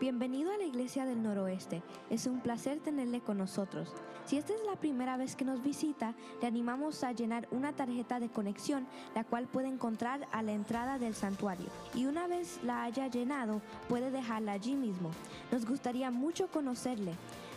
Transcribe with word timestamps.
Bienvenido 0.00 0.52
a 0.52 0.56
la 0.56 0.62
Iglesia 0.62 1.04
del 1.06 1.24
Noroeste. 1.24 1.82
Es 2.08 2.26
un 2.26 2.38
placer 2.38 2.78
tenerle 2.78 3.20
con 3.20 3.36
nosotros. 3.36 3.92
Si 4.26 4.36
esta 4.36 4.54
es 4.54 4.60
la 4.64 4.76
primera 4.76 5.16
vez 5.16 5.34
que 5.34 5.44
nos 5.44 5.60
visita, 5.60 6.14
le 6.40 6.46
animamos 6.46 7.02
a 7.02 7.10
llenar 7.10 7.48
una 7.50 7.72
tarjeta 7.72 8.20
de 8.20 8.28
conexión, 8.28 8.86
la 9.16 9.24
cual 9.24 9.48
puede 9.48 9.66
encontrar 9.66 10.28
a 10.30 10.42
la 10.42 10.52
entrada 10.52 11.00
del 11.00 11.16
santuario. 11.16 11.66
Y 11.96 12.06
una 12.06 12.28
vez 12.28 12.60
la 12.62 12.84
haya 12.84 13.08
llenado, 13.08 13.60
puede 13.88 14.12
dejarla 14.12 14.52
allí 14.52 14.76
mismo. 14.76 15.10
Nos 15.50 15.66
gustaría 15.66 16.12
mucho 16.12 16.46
conocerle. 16.46 17.14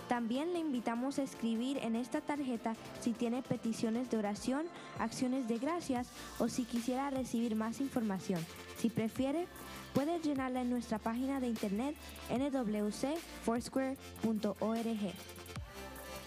También 0.08 0.52
le 0.52 0.60
invitamos 0.60 1.20
a 1.20 1.24
escribir 1.24 1.78
en 1.78 1.96
esta 1.96 2.22
tarjeta 2.22 2.76
si 3.02 3.12
tiene 3.12 3.44
peticiones 3.44 4.10
de 4.10 4.18
oración, 4.18 4.66
acciones 4.98 5.48
de 5.48 5.60
gracias 5.60 6.10
o 6.40 6.50
si 6.50 6.66
quisiera 6.66 7.12
recibir 7.12 7.56
más 7.56 7.80
información. 7.80 8.44
Si 8.78 8.90
prefiere, 8.90 9.48
puede 9.94 10.20
llenarla 10.20 10.62
en 10.62 10.70
nuestra 10.70 11.00
página 11.00 11.40
de 11.40 11.48
internet 11.48 11.96
nwcfoursquare.org. 12.30 15.14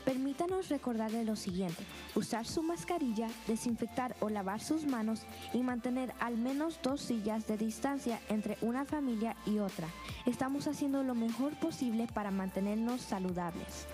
Permítanos 0.04 0.68
recordarle 0.68 1.24
lo 1.24 1.34
siguiente, 1.34 1.82
usar 2.14 2.46
su 2.46 2.62
mascarilla, 2.62 3.28
desinfectar 3.46 4.14
o 4.20 4.28
lavar 4.28 4.60
sus 4.60 4.84
manos 4.84 5.22
y 5.54 5.62
mantener 5.62 6.12
al 6.20 6.36
menos 6.36 6.78
dos 6.82 7.00
sillas 7.00 7.46
de 7.46 7.56
distancia 7.56 8.20
entre 8.28 8.58
una 8.60 8.84
familia 8.84 9.34
y 9.46 9.60
otra. 9.60 9.88
Estamos 10.26 10.68
haciendo 10.68 11.02
lo 11.02 11.14
mejor 11.14 11.58
posible 11.58 12.06
para 12.12 12.30
mantenernos 12.30 13.00
saludables. 13.00 13.86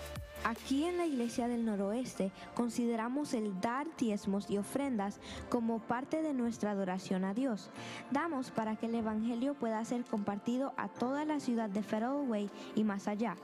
Aquí 0.43 0.85
en 0.85 0.97
la 0.97 1.05
Iglesia 1.05 1.47
del 1.47 1.65
Noroeste 1.65 2.31
consideramos 2.55 3.35
el 3.35 3.61
dar 3.61 3.85
diezmos 3.97 4.49
y 4.49 4.57
ofrendas 4.57 5.19
como 5.49 5.79
parte 5.79 6.23
de 6.23 6.33
nuestra 6.33 6.71
adoración 6.71 7.23
a 7.25 7.35
Dios. 7.35 7.69
Damos 8.09 8.49
para 8.49 8.75
que 8.75 8.87
el 8.87 8.95
Evangelio 8.95 9.53
pueda 9.53 9.85
ser 9.85 10.03
compartido 10.03 10.73
a 10.77 10.87
toda 10.87 11.25
la 11.25 11.39
ciudad 11.39 11.69
de 11.69 11.83
Federal 11.83 12.27
Way 12.27 12.49
y 12.75 12.83
más 12.83 13.07
allá. 13.07 13.35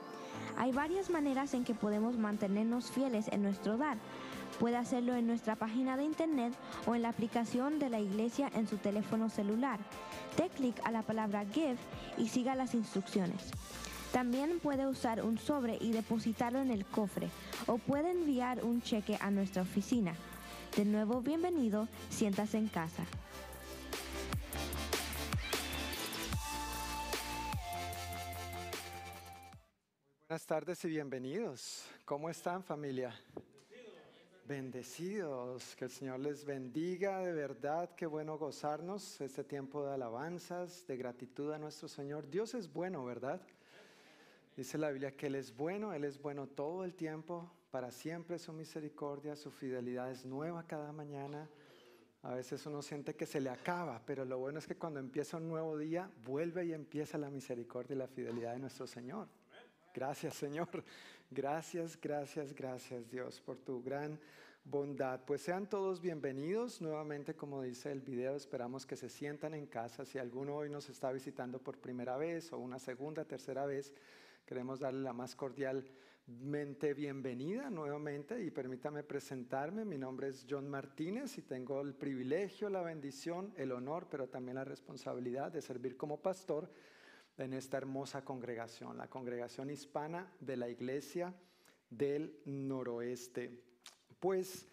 Hay 0.56 0.72
varias 0.72 1.08
maneras 1.08 1.54
en 1.54 1.64
que 1.64 1.72
podemos 1.72 2.18
mantenernos 2.18 2.90
fieles 2.90 3.28
en 3.28 3.42
nuestro 3.42 3.76
dar. 3.76 3.96
Puede 4.58 4.76
hacerlo 4.76 5.14
en 5.14 5.28
nuestra 5.28 5.54
página 5.54 5.96
de 5.96 6.02
internet 6.02 6.52
o 6.84 6.96
en 6.96 7.02
la 7.02 7.10
aplicación 7.10 7.78
de 7.78 7.90
la 7.90 8.00
iglesia 8.00 8.50
en 8.54 8.66
su 8.66 8.76
teléfono 8.76 9.28
celular. 9.28 9.78
Dé 10.36 10.48
clic 10.48 10.74
a 10.82 10.90
la 10.90 11.02
palabra 11.02 11.44
Give 11.46 11.76
y 12.16 12.26
siga 12.26 12.56
las 12.56 12.74
instrucciones. 12.74 13.52
También 14.12 14.58
puede 14.60 14.86
usar 14.86 15.22
un 15.22 15.38
sobre 15.38 15.76
y 15.80 15.92
depositarlo 15.92 16.60
en 16.60 16.70
el 16.70 16.86
cofre 16.86 17.28
o 17.66 17.78
puede 17.78 18.10
enviar 18.10 18.64
un 18.64 18.80
cheque 18.80 19.18
a 19.20 19.30
nuestra 19.30 19.62
oficina. 19.62 20.14
De 20.76 20.84
nuevo, 20.84 21.20
bienvenido, 21.20 21.88
siéntase 22.08 22.58
en 22.58 22.68
casa. 22.68 23.04
Buenas 30.28 30.44
tardes 30.46 30.84
y 30.84 30.88
bienvenidos. 30.88 31.86
¿Cómo 32.04 32.28
están 32.28 32.62
familia? 32.62 33.14
Bendecidos, 34.46 35.74
que 35.76 35.86
el 35.86 35.90
Señor 35.90 36.20
les 36.20 36.44
bendiga, 36.44 37.20
de 37.20 37.32
verdad, 37.32 37.90
qué 37.94 38.06
bueno 38.06 38.38
gozarnos 38.38 39.20
este 39.20 39.44
tiempo 39.44 39.84
de 39.84 39.92
alabanzas, 39.92 40.86
de 40.86 40.96
gratitud 40.96 41.52
a 41.52 41.58
nuestro 41.58 41.88
Señor. 41.88 42.28
Dios 42.30 42.54
es 42.54 42.72
bueno, 42.72 43.04
¿verdad? 43.04 43.40
Dice 44.58 44.76
la 44.76 44.90
Biblia 44.90 45.12
que 45.12 45.28
Él 45.28 45.36
es 45.36 45.56
bueno, 45.56 45.92
Él 45.92 46.02
es 46.02 46.20
bueno 46.20 46.48
todo 46.48 46.84
el 46.84 46.96
tiempo, 46.96 47.48
para 47.70 47.92
siempre 47.92 48.40
su 48.40 48.52
misericordia, 48.52 49.36
su 49.36 49.52
fidelidad 49.52 50.10
es 50.10 50.24
nueva 50.24 50.66
cada 50.66 50.90
mañana. 50.90 51.48
A 52.22 52.34
veces 52.34 52.66
uno 52.66 52.82
siente 52.82 53.14
que 53.14 53.24
se 53.24 53.40
le 53.40 53.50
acaba, 53.50 54.02
pero 54.04 54.24
lo 54.24 54.36
bueno 54.38 54.58
es 54.58 54.66
que 54.66 54.74
cuando 54.74 54.98
empieza 54.98 55.36
un 55.36 55.46
nuevo 55.46 55.78
día, 55.78 56.10
vuelve 56.24 56.64
y 56.64 56.72
empieza 56.72 57.18
la 57.18 57.30
misericordia 57.30 57.94
y 57.94 57.98
la 57.98 58.08
fidelidad 58.08 58.54
de 58.54 58.58
nuestro 58.58 58.88
Señor. 58.88 59.28
Gracias 59.94 60.34
Señor, 60.34 60.82
gracias, 61.30 61.96
gracias, 62.00 62.52
gracias 62.52 63.08
Dios 63.08 63.40
por 63.40 63.58
tu 63.58 63.80
gran 63.80 64.18
bondad. 64.64 65.20
Pues 65.24 65.40
sean 65.40 65.68
todos 65.68 66.00
bienvenidos 66.00 66.80
nuevamente, 66.80 67.36
como 67.36 67.62
dice 67.62 67.92
el 67.92 68.00
video, 68.00 68.34
esperamos 68.34 68.86
que 68.86 68.96
se 68.96 69.08
sientan 69.08 69.54
en 69.54 69.66
casa. 69.66 70.04
Si 70.04 70.18
alguno 70.18 70.56
hoy 70.56 70.68
nos 70.68 70.88
está 70.88 71.12
visitando 71.12 71.60
por 71.60 71.78
primera 71.78 72.16
vez 72.16 72.52
o 72.52 72.58
una 72.58 72.80
segunda, 72.80 73.24
tercera 73.24 73.64
vez, 73.64 73.94
Queremos 74.48 74.80
darle 74.80 75.02
la 75.02 75.12
más 75.12 75.36
cordialmente 75.36 76.94
bienvenida 76.94 77.68
nuevamente 77.68 78.42
y 78.42 78.50
permítame 78.50 79.02
presentarme. 79.02 79.84
Mi 79.84 79.98
nombre 79.98 80.28
es 80.28 80.46
John 80.48 80.66
Martínez 80.70 81.36
y 81.36 81.42
tengo 81.42 81.82
el 81.82 81.92
privilegio, 81.92 82.70
la 82.70 82.80
bendición, 82.80 83.52
el 83.58 83.72
honor, 83.72 84.06
pero 84.10 84.26
también 84.30 84.54
la 84.54 84.64
responsabilidad 84.64 85.52
de 85.52 85.60
servir 85.60 85.98
como 85.98 86.22
pastor 86.22 86.72
en 87.36 87.52
esta 87.52 87.76
hermosa 87.76 88.24
congregación, 88.24 88.96
la 88.96 89.10
congregación 89.10 89.68
hispana 89.68 90.32
de 90.40 90.56
la 90.56 90.70
Iglesia 90.70 91.34
del 91.90 92.40
Noroeste. 92.46 93.50
Pues 94.18 94.66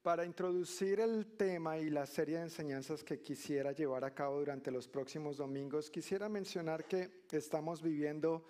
para 0.00 0.24
introducir 0.24 0.98
el 0.98 1.26
tema 1.36 1.76
y 1.76 1.90
la 1.90 2.06
serie 2.06 2.38
de 2.38 2.44
enseñanzas 2.44 3.04
que 3.04 3.20
quisiera 3.20 3.72
llevar 3.72 4.02
a 4.02 4.14
cabo 4.14 4.38
durante 4.38 4.70
los 4.70 4.88
próximos 4.88 5.36
domingos, 5.36 5.90
quisiera 5.90 6.30
mencionar 6.30 6.86
que 6.86 7.26
estamos 7.30 7.82
viviendo 7.82 8.46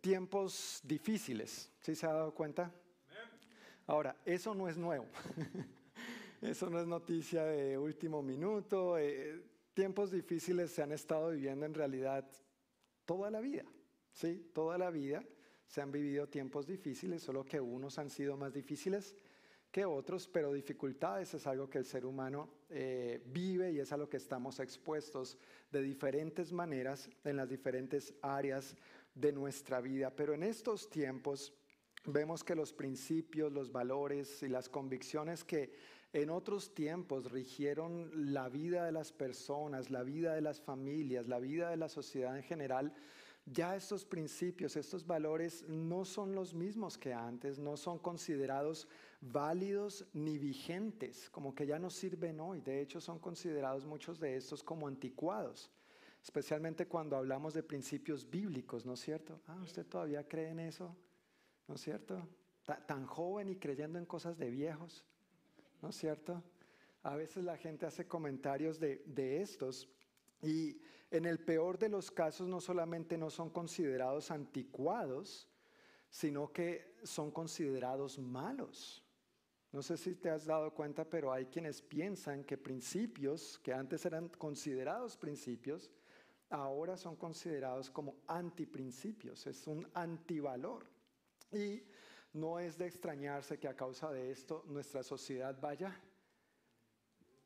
tiempos 0.00 0.80
difíciles. 0.84 1.70
¿Sí 1.80 1.94
se 1.94 2.06
ha 2.06 2.12
dado 2.12 2.34
cuenta? 2.34 2.72
Ahora, 3.86 4.16
eso 4.24 4.54
no 4.54 4.68
es 4.68 4.76
nuevo. 4.76 5.06
eso 6.42 6.68
no 6.68 6.80
es 6.80 6.86
noticia 6.86 7.44
de 7.44 7.78
último 7.78 8.22
minuto. 8.22 8.98
Eh, 8.98 9.42
tiempos 9.74 10.10
difíciles 10.10 10.70
se 10.72 10.82
han 10.82 10.92
estado 10.92 11.30
viviendo 11.30 11.66
en 11.66 11.74
realidad 11.74 12.28
toda 13.04 13.30
la 13.30 13.40
vida. 13.40 13.64
Sí, 14.12 14.50
toda 14.54 14.78
la 14.78 14.90
vida 14.90 15.24
se 15.66 15.80
han 15.82 15.92
vivido 15.92 16.28
tiempos 16.28 16.66
difíciles, 16.66 17.22
solo 17.22 17.44
que 17.44 17.60
unos 17.60 17.98
han 17.98 18.10
sido 18.10 18.36
más 18.36 18.52
difíciles 18.52 19.14
que 19.70 19.84
otros, 19.84 20.26
pero 20.26 20.52
dificultades 20.52 21.34
es 21.34 21.46
algo 21.46 21.68
que 21.68 21.78
el 21.78 21.84
ser 21.84 22.06
humano 22.06 22.48
eh, 22.70 23.20
vive 23.26 23.72
y 23.72 23.80
es 23.80 23.92
a 23.92 23.96
lo 23.96 24.08
que 24.08 24.16
estamos 24.16 24.58
expuestos 24.58 25.36
de 25.70 25.82
diferentes 25.82 26.50
maneras 26.52 27.10
en 27.24 27.36
las 27.36 27.48
diferentes 27.48 28.14
áreas 28.22 28.74
de 29.16 29.32
nuestra 29.32 29.80
vida. 29.80 30.14
Pero 30.14 30.34
en 30.34 30.44
estos 30.44 30.88
tiempos 30.88 31.52
vemos 32.04 32.44
que 32.44 32.54
los 32.54 32.72
principios, 32.72 33.52
los 33.52 33.72
valores 33.72 34.42
y 34.42 34.48
las 34.48 34.68
convicciones 34.68 35.42
que 35.42 35.72
en 36.12 36.30
otros 36.30 36.72
tiempos 36.72 37.30
rigieron 37.32 38.32
la 38.32 38.48
vida 38.48 38.84
de 38.84 38.92
las 38.92 39.12
personas, 39.12 39.90
la 39.90 40.02
vida 40.02 40.34
de 40.34 40.40
las 40.40 40.60
familias, 40.60 41.26
la 41.26 41.40
vida 41.40 41.70
de 41.70 41.76
la 41.76 41.88
sociedad 41.88 42.36
en 42.36 42.44
general, 42.44 42.94
ya 43.44 43.76
estos 43.76 44.04
principios, 44.04 44.76
estos 44.76 45.06
valores 45.06 45.64
no 45.68 46.04
son 46.04 46.34
los 46.34 46.52
mismos 46.52 46.98
que 46.98 47.12
antes, 47.12 47.58
no 47.58 47.76
son 47.76 47.98
considerados 47.98 48.88
válidos 49.20 50.04
ni 50.12 50.36
vigentes, 50.36 51.30
como 51.30 51.54
que 51.54 51.66
ya 51.66 51.78
no 51.78 51.90
sirven 51.90 52.40
hoy. 52.40 52.60
De 52.60 52.80
hecho, 52.80 53.00
son 53.00 53.18
considerados 53.18 53.86
muchos 53.86 54.18
de 54.18 54.36
estos 54.36 54.62
como 54.62 54.88
anticuados 54.88 55.70
especialmente 56.26 56.88
cuando 56.88 57.16
hablamos 57.16 57.54
de 57.54 57.62
principios 57.62 58.28
bíblicos, 58.28 58.84
¿no 58.84 58.94
es 58.94 59.00
cierto? 59.00 59.40
Ah, 59.46 59.60
¿usted 59.62 59.86
todavía 59.86 60.26
cree 60.26 60.48
en 60.48 60.58
eso? 60.58 60.92
¿No 61.68 61.76
es 61.76 61.80
cierto? 61.80 62.28
Tan 62.84 63.06
joven 63.06 63.48
y 63.48 63.54
creyendo 63.54 63.96
en 63.96 64.06
cosas 64.06 64.36
de 64.36 64.50
viejos, 64.50 65.04
¿no 65.80 65.90
es 65.90 65.96
cierto? 65.96 66.42
A 67.04 67.14
veces 67.14 67.44
la 67.44 67.56
gente 67.56 67.86
hace 67.86 68.08
comentarios 68.08 68.80
de, 68.80 69.04
de 69.06 69.40
estos 69.40 69.88
y 70.42 70.80
en 71.12 71.26
el 71.26 71.38
peor 71.38 71.78
de 71.78 71.90
los 71.90 72.10
casos 72.10 72.48
no 72.48 72.60
solamente 72.60 73.16
no 73.16 73.30
son 73.30 73.48
considerados 73.48 74.32
anticuados, 74.32 75.48
sino 76.10 76.52
que 76.52 76.96
son 77.04 77.30
considerados 77.30 78.18
malos. 78.18 79.04
No 79.70 79.80
sé 79.80 79.96
si 79.96 80.16
te 80.16 80.30
has 80.30 80.44
dado 80.44 80.74
cuenta, 80.74 81.08
pero 81.08 81.32
hay 81.32 81.46
quienes 81.46 81.80
piensan 81.82 82.42
que 82.42 82.58
principios 82.58 83.60
que 83.60 83.72
antes 83.72 84.04
eran 84.04 84.28
considerados 84.30 85.16
principios, 85.16 85.92
ahora 86.50 86.96
son 86.96 87.16
considerados 87.16 87.90
como 87.90 88.16
antiprincipios, 88.26 89.46
es 89.46 89.66
un 89.66 89.88
antivalor. 89.94 90.86
Y 91.52 91.82
no 92.32 92.58
es 92.58 92.76
de 92.76 92.86
extrañarse 92.86 93.58
que 93.58 93.68
a 93.68 93.76
causa 93.76 94.10
de 94.10 94.30
esto 94.30 94.64
nuestra 94.66 95.02
sociedad 95.02 95.58
vaya 95.60 95.98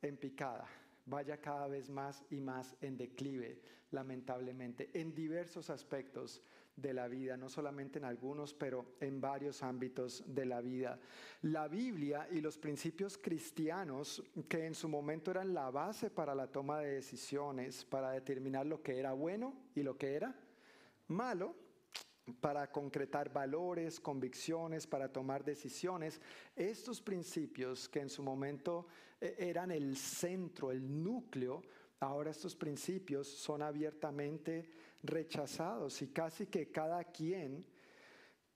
en 0.02 0.16
picada, 0.16 0.66
vaya 1.06 1.40
cada 1.40 1.68
vez 1.68 1.88
más 1.88 2.24
y 2.30 2.40
más 2.40 2.74
en 2.80 2.96
declive, 2.96 3.60
lamentablemente, 3.90 4.90
en 4.98 5.14
diversos 5.14 5.70
aspectos 5.70 6.42
de 6.80 6.94
la 6.94 7.08
vida, 7.08 7.36
no 7.36 7.48
solamente 7.48 7.98
en 7.98 8.04
algunos, 8.04 8.54
pero 8.54 8.94
en 9.00 9.20
varios 9.20 9.62
ámbitos 9.62 10.22
de 10.26 10.46
la 10.46 10.60
vida. 10.60 10.98
La 11.42 11.68
Biblia 11.68 12.28
y 12.30 12.40
los 12.40 12.58
principios 12.58 13.18
cristianos, 13.18 14.22
que 14.48 14.66
en 14.66 14.74
su 14.74 14.88
momento 14.88 15.30
eran 15.30 15.54
la 15.54 15.70
base 15.70 16.10
para 16.10 16.34
la 16.34 16.46
toma 16.46 16.80
de 16.80 16.94
decisiones, 16.94 17.84
para 17.84 18.12
determinar 18.12 18.66
lo 18.66 18.82
que 18.82 18.98
era 18.98 19.12
bueno 19.12 19.54
y 19.74 19.82
lo 19.82 19.96
que 19.96 20.14
era 20.14 20.34
malo, 21.08 21.54
para 22.40 22.70
concretar 22.70 23.32
valores, 23.32 23.98
convicciones, 23.98 24.86
para 24.86 25.12
tomar 25.12 25.44
decisiones. 25.44 26.20
Estos 26.54 27.00
principios 27.00 27.88
que 27.88 28.00
en 28.00 28.10
su 28.10 28.22
momento 28.22 28.86
eh, 29.20 29.34
eran 29.38 29.70
el 29.70 29.96
centro, 29.96 30.70
el 30.70 31.02
núcleo 31.02 31.62
Ahora 32.02 32.30
estos 32.30 32.56
principios 32.56 33.28
son 33.28 33.60
abiertamente 33.60 34.70
rechazados 35.02 36.02
y 36.02 36.08
casi 36.08 36.46
que 36.46 36.70
cada 36.70 37.04
quien 37.04 37.64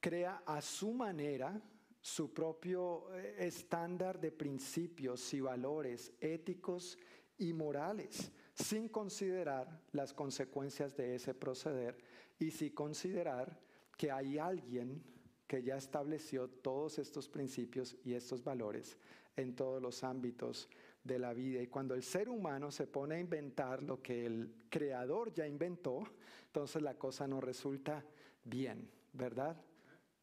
crea 0.00 0.42
a 0.46 0.60
su 0.60 0.92
manera 0.92 1.60
su 2.00 2.34
propio 2.34 3.14
eh, 3.14 3.36
estándar 3.38 4.20
de 4.20 4.30
principios 4.30 5.32
y 5.32 5.40
valores 5.40 6.12
éticos 6.20 6.98
y 7.38 7.52
morales, 7.54 8.30
sin 8.52 8.88
considerar 8.88 9.80
las 9.92 10.12
consecuencias 10.12 10.94
de 10.94 11.14
ese 11.14 11.32
proceder 11.32 11.96
y 12.38 12.50
sin 12.50 12.74
considerar 12.74 13.58
que 13.96 14.10
hay 14.10 14.38
alguien 14.38 15.02
que 15.46 15.62
ya 15.62 15.76
estableció 15.76 16.48
todos 16.48 16.98
estos 16.98 17.28
principios 17.28 17.96
y 18.04 18.14
estos 18.14 18.44
valores 18.44 18.98
en 19.36 19.54
todos 19.54 19.80
los 19.80 20.04
ámbitos 20.04 20.68
de 21.04 21.18
la 21.18 21.34
vida. 21.34 21.60
Y 21.62 21.68
cuando 21.68 21.94
el 21.94 22.02
ser 22.02 22.28
humano 22.28 22.70
se 22.70 22.86
pone 22.86 23.16
a 23.16 23.20
inventar 23.20 23.82
lo 23.82 24.02
que 24.02 24.26
el 24.26 24.54
creador 24.70 25.32
ya 25.32 25.46
inventó, 25.46 26.02
entonces 26.46 26.82
la 26.82 26.94
cosa 26.94 27.28
no 27.28 27.40
resulta 27.40 28.04
bien, 28.42 28.90
¿verdad? 29.12 29.56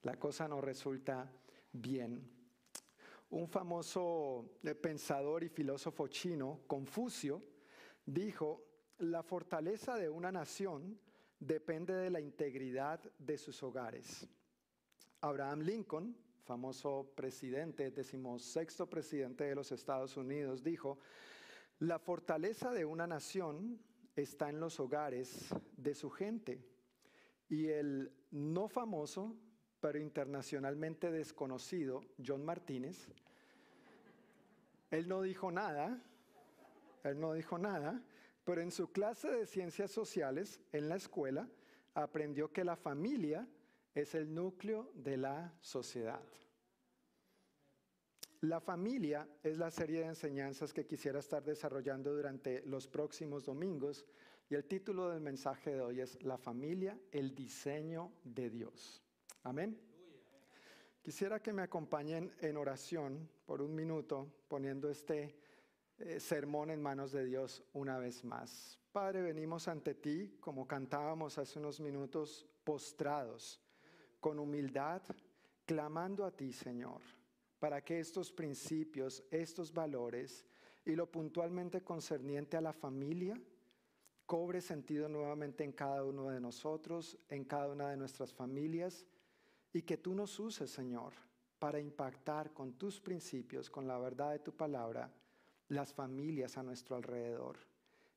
La 0.02 0.18
cosa 0.18 0.48
no 0.48 0.60
resulta 0.60 1.32
bien. 1.72 2.28
Un 3.30 3.48
famoso 3.48 4.58
eh, 4.64 4.76
pensador 4.76 5.44
y 5.44 5.50
filósofo 5.50 6.08
chino, 6.08 6.62
Confucio, 6.68 7.42
dijo, 8.06 8.66
la 8.98 9.24
fortaleza 9.24 9.96
de 9.96 10.10
una 10.10 10.32
nación 10.32 11.00
depende 11.40 11.94
de 11.94 12.10
la 12.10 12.20
integridad 12.20 13.00
de 13.18 13.38
sus 13.38 13.62
hogares. 13.64 14.28
Abraham 15.22 15.62
Lincoln, 15.62 16.16
famoso 16.52 17.10
presidente, 17.16 17.92
decimosexto 17.92 18.86
presidente 18.90 19.46
de 19.46 19.56
los 19.56 19.72
Estados 19.72 20.18
Unidos, 20.18 20.62
dijo, 20.62 21.00
la 21.80 21.98
fortaleza 21.98 22.74
de 22.74 22.84
una 22.84 23.08
nación 23.08 23.80
está 24.18 24.50
en 24.50 24.60
los 24.60 24.78
hogares 24.82 25.48
de 25.78 25.96
su 25.96 26.10
gente. 26.10 26.62
Y 27.48 27.68
el 27.68 28.12
no 28.32 28.68
famoso, 28.68 29.34
pero 29.80 29.98
internacionalmente 29.98 31.10
desconocido, 31.10 32.02
John 32.22 32.44
Martínez, 32.44 33.08
él 34.90 35.08
no 35.08 35.22
dijo 35.22 35.54
nada, 35.54 36.04
él 37.06 37.18
no 37.18 37.32
dijo 37.32 37.58
nada, 37.60 38.04
pero 38.44 38.62
en 38.62 38.72
su 38.72 38.92
clase 38.92 39.32
de 39.32 39.46
ciencias 39.46 39.90
sociales 39.90 40.60
en 40.74 40.90
la 40.90 40.98
escuela 40.98 41.48
aprendió 41.94 42.52
que 42.52 42.66
la 42.66 42.76
familia 42.76 43.48
es 43.94 44.16
el 44.16 44.34
núcleo 44.34 44.92
de 44.94 45.18
la 45.18 45.54
sociedad. 45.62 46.22
La 48.42 48.60
familia 48.60 49.28
es 49.44 49.58
la 49.58 49.70
serie 49.70 50.00
de 50.00 50.08
enseñanzas 50.08 50.74
que 50.74 50.88
quisiera 50.88 51.20
estar 51.20 51.44
desarrollando 51.44 52.14
durante 52.14 52.64
los 52.66 52.88
próximos 52.88 53.46
domingos 53.46 54.06
y 54.50 54.56
el 54.56 54.66
título 54.66 55.10
del 55.10 55.22
mensaje 55.22 55.76
de 55.76 55.82
hoy 55.82 56.02
es 56.02 56.22
La 56.24 56.38
familia, 56.38 57.00
el 57.12 57.36
diseño 57.36 58.14
de 58.24 58.50
Dios. 58.50 59.04
Amén. 59.44 59.80
Quisiera 61.02 61.42
que 61.42 61.54
me 61.54 61.62
acompañen 61.62 62.34
en 62.40 62.58
oración 62.58 63.30
por 63.46 63.62
un 63.62 63.76
minuto 63.76 64.28
poniendo 64.48 64.90
este 64.90 65.38
eh, 66.00 66.20
sermón 66.20 66.72
en 66.72 66.82
manos 66.82 67.12
de 67.12 67.26
Dios 67.26 67.64
una 67.74 67.98
vez 68.00 68.24
más. 68.24 68.80
Padre, 68.92 69.22
venimos 69.22 69.68
ante 69.68 69.94
ti 69.96 70.38
como 70.40 70.68
cantábamos 70.68 71.38
hace 71.38 71.60
unos 71.60 71.80
minutos, 71.80 72.48
postrados 72.64 73.62
con 74.22 74.40
humildad, 74.40 75.02
clamando 75.66 76.24
a 76.24 76.32
ti, 76.32 76.54
Señor, 76.54 77.02
para 77.60 77.84
que 77.84 78.00
estos 78.00 78.32
principios, 78.32 79.24
estos 79.32 79.74
valores 79.74 80.46
y 80.86 80.96
lo 80.96 81.12
puntualmente 81.12 81.84
concerniente 81.84 82.56
a 82.56 82.62
la 82.62 82.72
familia, 82.72 83.40
cobre 84.26 84.62
sentido 84.62 85.10
nuevamente 85.10 85.64
en 85.64 85.74
cada 85.74 86.06
uno 86.06 86.30
de 86.30 86.40
nosotros, 86.40 87.18
en 87.28 87.44
cada 87.44 87.68
una 87.68 87.90
de 87.90 87.98
nuestras 87.98 88.32
familias, 88.32 89.06
y 89.74 89.82
que 89.82 89.98
tú 89.98 90.14
nos 90.14 90.40
uses, 90.40 90.70
Señor, 90.70 91.14
para 91.60 91.80
impactar 91.80 92.54
con 92.54 92.74
tus 92.74 93.00
principios, 93.00 93.70
con 93.70 93.88
la 93.88 93.98
verdad 93.98 94.32
de 94.32 94.40
tu 94.40 94.56
palabra, 94.56 95.12
las 95.68 95.94
familias 95.94 96.58
a 96.58 96.64
nuestro 96.64 96.96
alrededor. 96.96 97.58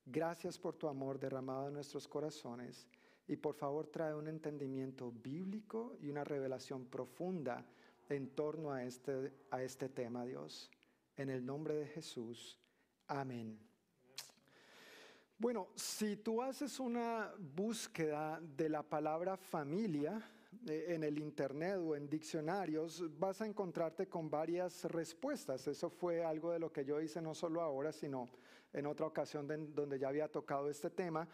Gracias 0.07 0.59
por 0.59 0.77
tu 0.77 0.87
amor 0.89 1.19
derramado 1.19 1.69
en 1.69 1.75
nuestros 1.75 2.07
corazones 2.07 2.89
y 3.27 3.37
por 3.37 3.55
favor 3.55 3.87
trae 3.87 4.15
un 4.15 4.29
entendimiento 4.29 5.11
bíblico 5.11 5.97
y 6.01 6.09
una 6.09 6.25
revelación 6.25 6.87
profunda 6.87 7.65
en 8.09 8.29
torno 8.31 8.73
a 8.73 8.85
este, 8.85 9.33
a 9.51 9.63
este 9.63 9.89
tema, 9.89 10.25
Dios. 10.25 10.71
En 11.17 11.31
el 11.31 11.45
nombre 11.45 11.75
de 11.75 11.87
Jesús. 11.87 12.59
Amén. 13.07 13.59
Bueno, 15.39 15.69
si 15.75 16.17
tú 16.17 16.43
haces 16.43 16.79
una 16.79 17.33
búsqueda 17.39 18.41
de 18.41 18.69
la 18.69 18.83
palabra 18.83 19.37
familia 19.37 20.23
eh, 20.67 20.87
en 20.89 21.03
el 21.03 21.19
Internet 21.19 21.79
o 21.79 21.97
en 21.97 22.09
diccionarios, 22.09 23.03
vas 23.19 23.41
a 23.41 23.47
encontrarte 23.47 24.09
con 24.09 24.31
varias 24.31 24.85
respuestas. 24.85 25.67
Eso 25.67 25.91
fue 25.91 26.25
algo 26.25 26.53
de 26.53 26.59
lo 26.59 26.73
que 26.73 26.85
yo 26.85 27.01
hice 27.01 27.21
no 27.21 27.35
solo 27.35 27.61
ahora, 27.61 27.93
sino 27.93 28.29
en 28.73 28.87
otra 28.87 29.07
ocasión 29.07 29.47
donde 29.75 29.99
ya 29.99 30.09
había 30.09 30.29
tocado 30.29 30.69
este 30.69 30.91
tema. 30.91 31.29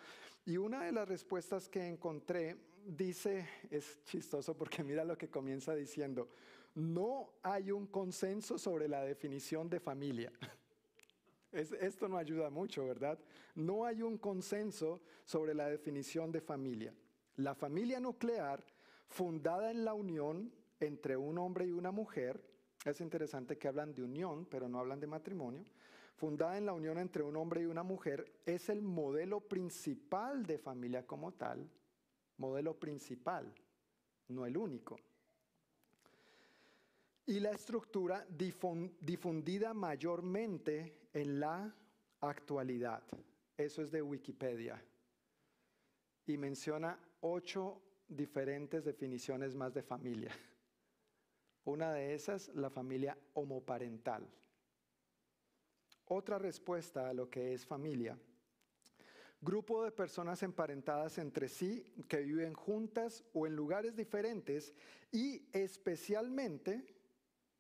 Y 0.45 0.57
una 0.57 0.85
de 0.85 0.93
las 0.93 1.09
respuestas 1.09 1.69
que 1.69 1.87
encontré 1.87 2.57
dice, 2.87 3.47
es 3.71 4.03
chistoso 4.05 4.57
porque 4.57 4.83
mira 4.83 5.05
lo 5.05 5.17
que 5.17 5.29
comienza 5.29 5.75
diciendo, 5.75 6.29
no 6.75 7.33
hay 7.43 7.71
un 7.71 7.87
consenso 7.87 8.59
sobre 8.59 8.89
la 8.89 9.03
definición 9.03 9.69
de 9.69 9.81
familia. 9.81 10.33
esto 11.53 12.09
no 12.09 12.17
ayuda 12.17 12.51
mucho, 12.51 12.85
¿verdad? 12.87 13.19
No 13.55 13.85
hay 13.85 14.03
un 14.03 14.19
consenso 14.19 15.01
sobre 15.25 15.55
la 15.55 15.69
definición 15.69 16.31
de 16.33 16.41
familia. 16.41 16.95
La 17.37 17.55
familia 17.55 18.01
nuclear, 18.01 18.65
fundada 19.09 19.71
en 19.71 19.85
la 19.85 19.95
unión 19.95 20.53
entre 20.79 21.17
un 21.17 21.39
hombre 21.39 21.67
y 21.67 21.73
una 21.73 21.91
mujer, 21.91 22.43
es 22.85 23.01
interesante 23.01 23.59
que 23.59 23.69
hablan 23.69 23.95
de 23.95 24.03
unión, 24.03 24.47
pero 24.47 24.69
no 24.69 24.79
hablan 24.79 25.01
de 25.01 25.07
matrimonio, 25.07 25.65
fundada 26.21 26.59
en 26.59 26.67
la 26.67 26.75
unión 26.75 26.99
entre 26.99 27.23
un 27.23 27.35
hombre 27.35 27.63
y 27.63 27.65
una 27.65 27.83
mujer, 27.83 28.31
es 28.45 28.69
el 28.69 28.83
modelo 28.83 29.41
principal 29.41 30.45
de 30.45 30.59
familia 30.59 31.07
como 31.07 31.33
tal, 31.33 31.67
modelo 32.37 32.79
principal, 32.79 33.51
no 34.29 34.45
el 34.45 34.59
único. 34.59 34.99
Y 37.25 37.41
la 37.41 37.53
estructura 37.53 38.27
difundida 38.29 39.73
mayormente 39.73 41.09
en 41.15 41.41
la 41.41 41.75
actualidad. 42.21 43.03
Eso 43.57 43.81
es 43.81 43.91
de 43.91 44.03
Wikipedia. 44.03 44.85
Y 46.27 46.37
menciona 46.37 46.99
ocho 47.23 47.81
diferentes 48.07 48.85
definiciones 48.85 49.57
más 49.57 49.73
de 49.73 49.83
familia. 49.83 50.33
Una 51.65 51.95
de 51.95 52.13
esas, 52.13 52.49
la 52.55 52.69
familia 52.69 53.17
homoparental. 53.33 54.29
Otra 56.13 56.41
respuesta 56.41 57.09
a 57.09 57.15
lo 57.15 57.31
que 57.31 57.55
es 57.55 57.65
familia. 57.65 58.19
Grupo 59.41 59.85
de 59.85 59.93
personas 59.93 60.43
emparentadas 60.43 61.19
entre 61.19 61.49
sí 61.49 61.85
que 62.09 62.19
viven 62.19 62.53
juntas 62.53 63.23
o 63.33 63.47
en 63.47 63.55
lugares 63.55 63.95
diferentes 63.95 64.75
y 65.13 65.47
especialmente, 65.53 66.85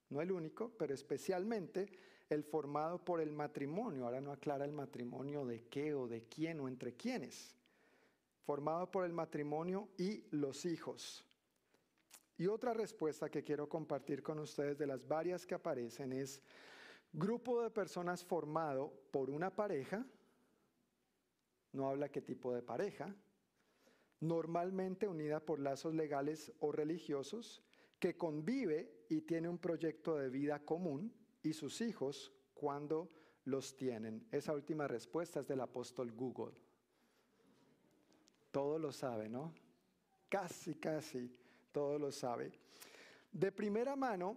no 0.08 0.20
el 0.20 0.32
único, 0.32 0.72
pero 0.76 0.92
especialmente 0.92 1.92
el 2.28 2.42
formado 2.42 2.98
por 3.04 3.20
el 3.20 3.30
matrimonio. 3.30 4.04
Ahora 4.04 4.20
no 4.20 4.32
aclara 4.32 4.64
el 4.64 4.72
matrimonio 4.72 5.46
de 5.46 5.68
qué 5.68 5.94
o 5.94 6.08
de 6.08 6.24
quién 6.24 6.58
o 6.58 6.66
entre 6.66 6.94
quiénes. 6.94 7.54
Formado 8.44 8.90
por 8.90 9.04
el 9.04 9.12
matrimonio 9.12 9.90
y 9.96 10.24
los 10.32 10.64
hijos. 10.64 11.24
Y 12.36 12.48
otra 12.48 12.74
respuesta 12.74 13.30
que 13.30 13.44
quiero 13.44 13.68
compartir 13.68 14.24
con 14.24 14.40
ustedes 14.40 14.76
de 14.76 14.88
las 14.88 15.06
varias 15.06 15.46
que 15.46 15.54
aparecen 15.54 16.12
es 16.12 16.42
Grupo 17.12 17.62
de 17.62 17.70
personas 17.70 18.24
formado 18.24 18.92
por 19.10 19.30
una 19.30 19.54
pareja, 19.54 20.06
no 21.72 21.88
habla 21.88 22.08
qué 22.08 22.22
tipo 22.22 22.54
de 22.54 22.62
pareja, 22.62 23.14
normalmente 24.20 25.08
unida 25.08 25.40
por 25.40 25.58
lazos 25.58 25.94
legales 25.94 26.52
o 26.60 26.70
religiosos, 26.70 27.62
que 27.98 28.16
convive 28.16 29.04
y 29.08 29.22
tiene 29.22 29.48
un 29.48 29.58
proyecto 29.58 30.16
de 30.16 30.30
vida 30.30 30.64
común 30.64 31.12
y 31.42 31.52
sus 31.52 31.80
hijos 31.80 32.32
cuando 32.54 33.10
los 33.44 33.76
tienen. 33.76 34.26
Esa 34.30 34.54
última 34.54 34.86
respuesta 34.86 35.40
es 35.40 35.48
del 35.48 35.60
apóstol 35.60 36.12
Google. 36.12 36.54
Todo 38.50 38.78
lo 38.78 38.92
sabe, 38.92 39.28
¿no? 39.28 39.52
Casi, 40.28 40.76
casi 40.76 41.30
todo 41.72 41.98
lo 41.98 42.10
sabe. 42.10 42.52
De 43.32 43.52
primera 43.52 43.96
mano, 43.96 44.36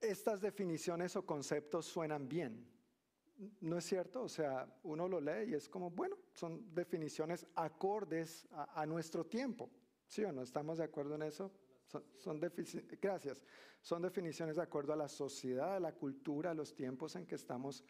estas 0.00 0.40
definiciones 0.40 1.16
o 1.16 1.24
conceptos 1.24 1.86
suenan 1.86 2.28
bien. 2.28 2.66
¿No 3.60 3.78
es 3.78 3.84
cierto? 3.84 4.22
O 4.22 4.28
sea, 4.28 4.66
uno 4.82 5.08
lo 5.08 5.20
lee 5.20 5.50
y 5.50 5.54
es 5.54 5.68
como, 5.68 5.90
bueno, 5.90 6.16
son 6.32 6.74
definiciones 6.74 7.46
acordes 7.54 8.46
a, 8.52 8.84
nuestro 8.84 9.24
tiempo. 9.24 9.70
¿Sí 10.06 10.24
o 10.24 10.32
no? 10.32 10.42
¿Estamos 10.42 10.78
de 10.78 10.84
acuerdo 10.84 11.14
en 11.14 11.22
eso? 11.22 11.50
Son, 11.86 12.40
gracias. 13.00 13.42
Son 13.80 14.02
definiciones 14.02 14.56
de 14.56 14.62
acuerdo 14.62 14.92
a 14.92 14.96
la 14.96 15.08
sociedad, 15.08 15.76
a 15.76 15.80
la 15.80 15.92
cultura, 15.92 16.50
a 16.50 16.54
los 16.54 16.74
tiempos 16.74 17.16
en 17.16 17.26
que 17.26 17.36
estamos 17.36 17.82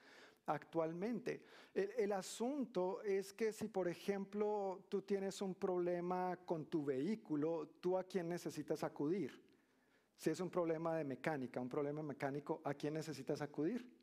actualmente. 0.46 1.42
El, 1.74 1.90
el, 1.98 2.12
asunto 2.12 3.02
es 3.02 3.32
que 3.32 3.52
si, 3.52 3.66
por 3.66 3.88
ejemplo, 3.88 4.86
tú 4.88 5.02
tienes 5.02 5.42
un 5.42 5.54
problema 5.54 6.38
con 6.46 6.66
tu 6.66 6.84
vehículo, 6.84 7.68
¿tú 7.80 7.98
a 7.98 8.04
quién 8.04 8.28
necesitas 8.28 8.84
acudir? 8.84 9.49
Si 10.20 10.28
es 10.28 10.38
un 10.40 10.50
problema 10.50 10.94
de 10.96 11.04
mecánica, 11.04 11.62
un 11.62 11.68
problema 11.70 12.02
mecánico, 12.02 12.60
¿a 12.64 12.74
quién 12.74 12.92
necesitas 12.92 13.40
acudir? 13.40 13.98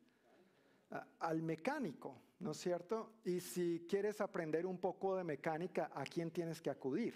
al 1.20 1.42
mecánico, 1.42 2.16
¿no 2.40 2.52
es 2.52 2.56
cierto? 2.56 3.12
Y 3.22 3.40
si 3.40 3.84
quieres 3.86 4.20
aprender 4.22 4.64
un 4.66 4.78
poco 4.78 5.16
de 5.16 5.22
mecánica, 5.22 5.90
¿a 5.94 6.02
quién 6.04 6.30
tienes 6.30 6.62
que 6.62 6.70
acudir? 6.70 7.14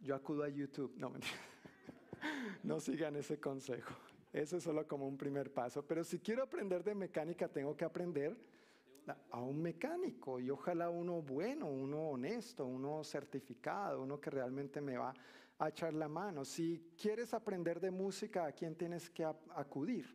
Yo 0.00 0.14
acudo 0.14 0.42
a 0.42 0.48
YouTube, 0.48 0.92
no, 0.96 1.12
no 2.64 2.80
sigan 2.80 3.16
ese 3.16 3.38
consejo. 3.38 3.94
Eso 4.32 4.56
es 4.56 4.64
solo 4.64 4.86
como 4.86 5.06
un 5.06 5.16
primer 5.16 5.54
paso. 5.54 5.86
Pero 5.86 6.02
si 6.02 6.18
quiero 6.18 6.42
aprender 6.42 6.82
de 6.82 6.96
mecánica, 6.96 7.48
tengo 7.48 7.76
que 7.76 7.84
aprender 7.84 8.36
a 9.30 9.40
un 9.40 9.62
mecánico 9.62 10.40
y 10.40 10.50
ojalá 10.50 10.90
uno 10.90 11.22
bueno, 11.22 11.66
uno 11.66 12.10
honesto, 12.10 12.66
uno 12.66 13.04
certificado, 13.04 14.02
uno 14.02 14.20
que 14.20 14.30
realmente 14.30 14.80
me 14.80 14.98
va 14.98 15.14
a 15.58 15.68
echar 15.68 15.94
la 15.94 16.08
mano. 16.08 16.44
Si 16.44 16.92
quieres 17.00 17.34
aprender 17.34 17.80
de 17.80 17.90
música, 17.90 18.46
¿a 18.46 18.52
quién 18.52 18.74
tienes 18.74 19.08
que 19.10 19.24
acudir? 19.24 20.06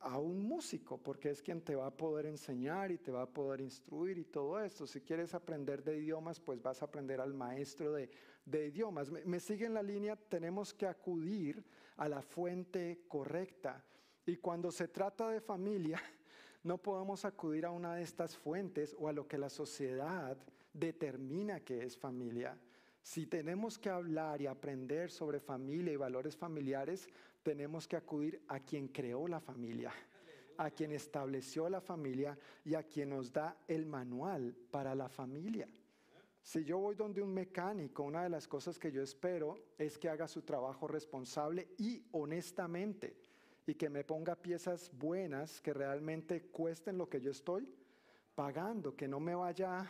A 0.00 0.18
un 0.18 0.42
músico, 0.42 0.98
porque 0.98 1.30
es 1.30 1.42
quien 1.42 1.60
te 1.60 1.74
va 1.74 1.86
a 1.86 1.96
poder 1.96 2.26
enseñar 2.26 2.90
y 2.90 2.98
te 2.98 3.10
va 3.10 3.22
a 3.22 3.30
poder 3.30 3.60
instruir 3.60 4.18
y 4.18 4.24
todo 4.24 4.58
esto. 4.60 4.86
Si 4.86 5.00
quieres 5.02 5.34
aprender 5.34 5.82
de 5.82 5.98
idiomas, 5.98 6.40
pues 6.40 6.62
vas 6.62 6.80
a 6.80 6.86
aprender 6.86 7.20
al 7.20 7.34
maestro 7.34 7.92
de, 7.92 8.10
de 8.44 8.68
idiomas. 8.68 9.10
Me, 9.10 9.24
me 9.24 9.40
sigue 9.40 9.66
en 9.66 9.74
la 9.74 9.82
línea, 9.82 10.16
tenemos 10.16 10.72
que 10.72 10.86
acudir 10.86 11.62
a 11.96 12.08
la 12.08 12.22
fuente 12.22 13.04
correcta. 13.08 13.84
Y 14.24 14.36
cuando 14.36 14.70
se 14.70 14.88
trata 14.88 15.28
de 15.28 15.40
familia, 15.40 16.00
no 16.62 16.78
podemos 16.78 17.24
acudir 17.24 17.66
a 17.66 17.70
una 17.70 17.94
de 17.96 18.02
estas 18.02 18.36
fuentes 18.36 18.96
o 18.98 19.08
a 19.08 19.12
lo 19.12 19.26
que 19.26 19.36
la 19.36 19.50
sociedad 19.50 20.38
determina 20.72 21.60
que 21.60 21.84
es 21.84 21.96
familia. 21.96 22.58
Si 23.02 23.26
tenemos 23.26 23.78
que 23.78 23.88
hablar 23.88 24.40
y 24.40 24.46
aprender 24.46 25.10
sobre 25.10 25.40
familia 25.40 25.92
y 25.92 25.96
valores 25.96 26.36
familiares, 26.36 27.08
tenemos 27.42 27.88
que 27.88 27.96
acudir 27.96 28.42
a 28.48 28.60
quien 28.60 28.88
creó 28.88 29.26
la 29.26 29.40
familia, 29.40 29.92
a 30.58 30.70
quien 30.70 30.92
estableció 30.92 31.68
la 31.68 31.80
familia 31.80 32.38
y 32.64 32.74
a 32.74 32.82
quien 32.82 33.10
nos 33.10 33.32
da 33.32 33.56
el 33.66 33.86
manual 33.86 34.54
para 34.70 34.94
la 34.94 35.08
familia. 35.08 35.68
Si 36.42 36.64
yo 36.64 36.78
voy 36.78 36.94
donde 36.94 37.22
un 37.22 37.32
mecánico, 37.32 38.02
una 38.02 38.22
de 38.22 38.30
las 38.30 38.48
cosas 38.48 38.78
que 38.78 38.90
yo 38.90 39.02
espero 39.02 39.58
es 39.78 39.98
que 39.98 40.08
haga 40.08 40.26
su 40.26 40.42
trabajo 40.42 40.88
responsable 40.88 41.68
y 41.78 42.02
honestamente 42.12 43.16
y 43.66 43.74
que 43.74 43.90
me 43.90 44.04
ponga 44.04 44.34
piezas 44.34 44.90
buenas 44.92 45.60
que 45.60 45.72
realmente 45.72 46.42
cuesten 46.46 46.98
lo 46.98 47.08
que 47.08 47.20
yo 47.20 47.30
estoy 47.30 47.68
pagando, 48.34 48.96
que 48.96 49.06
no 49.06 49.20
me 49.20 49.34
vaya 49.34 49.86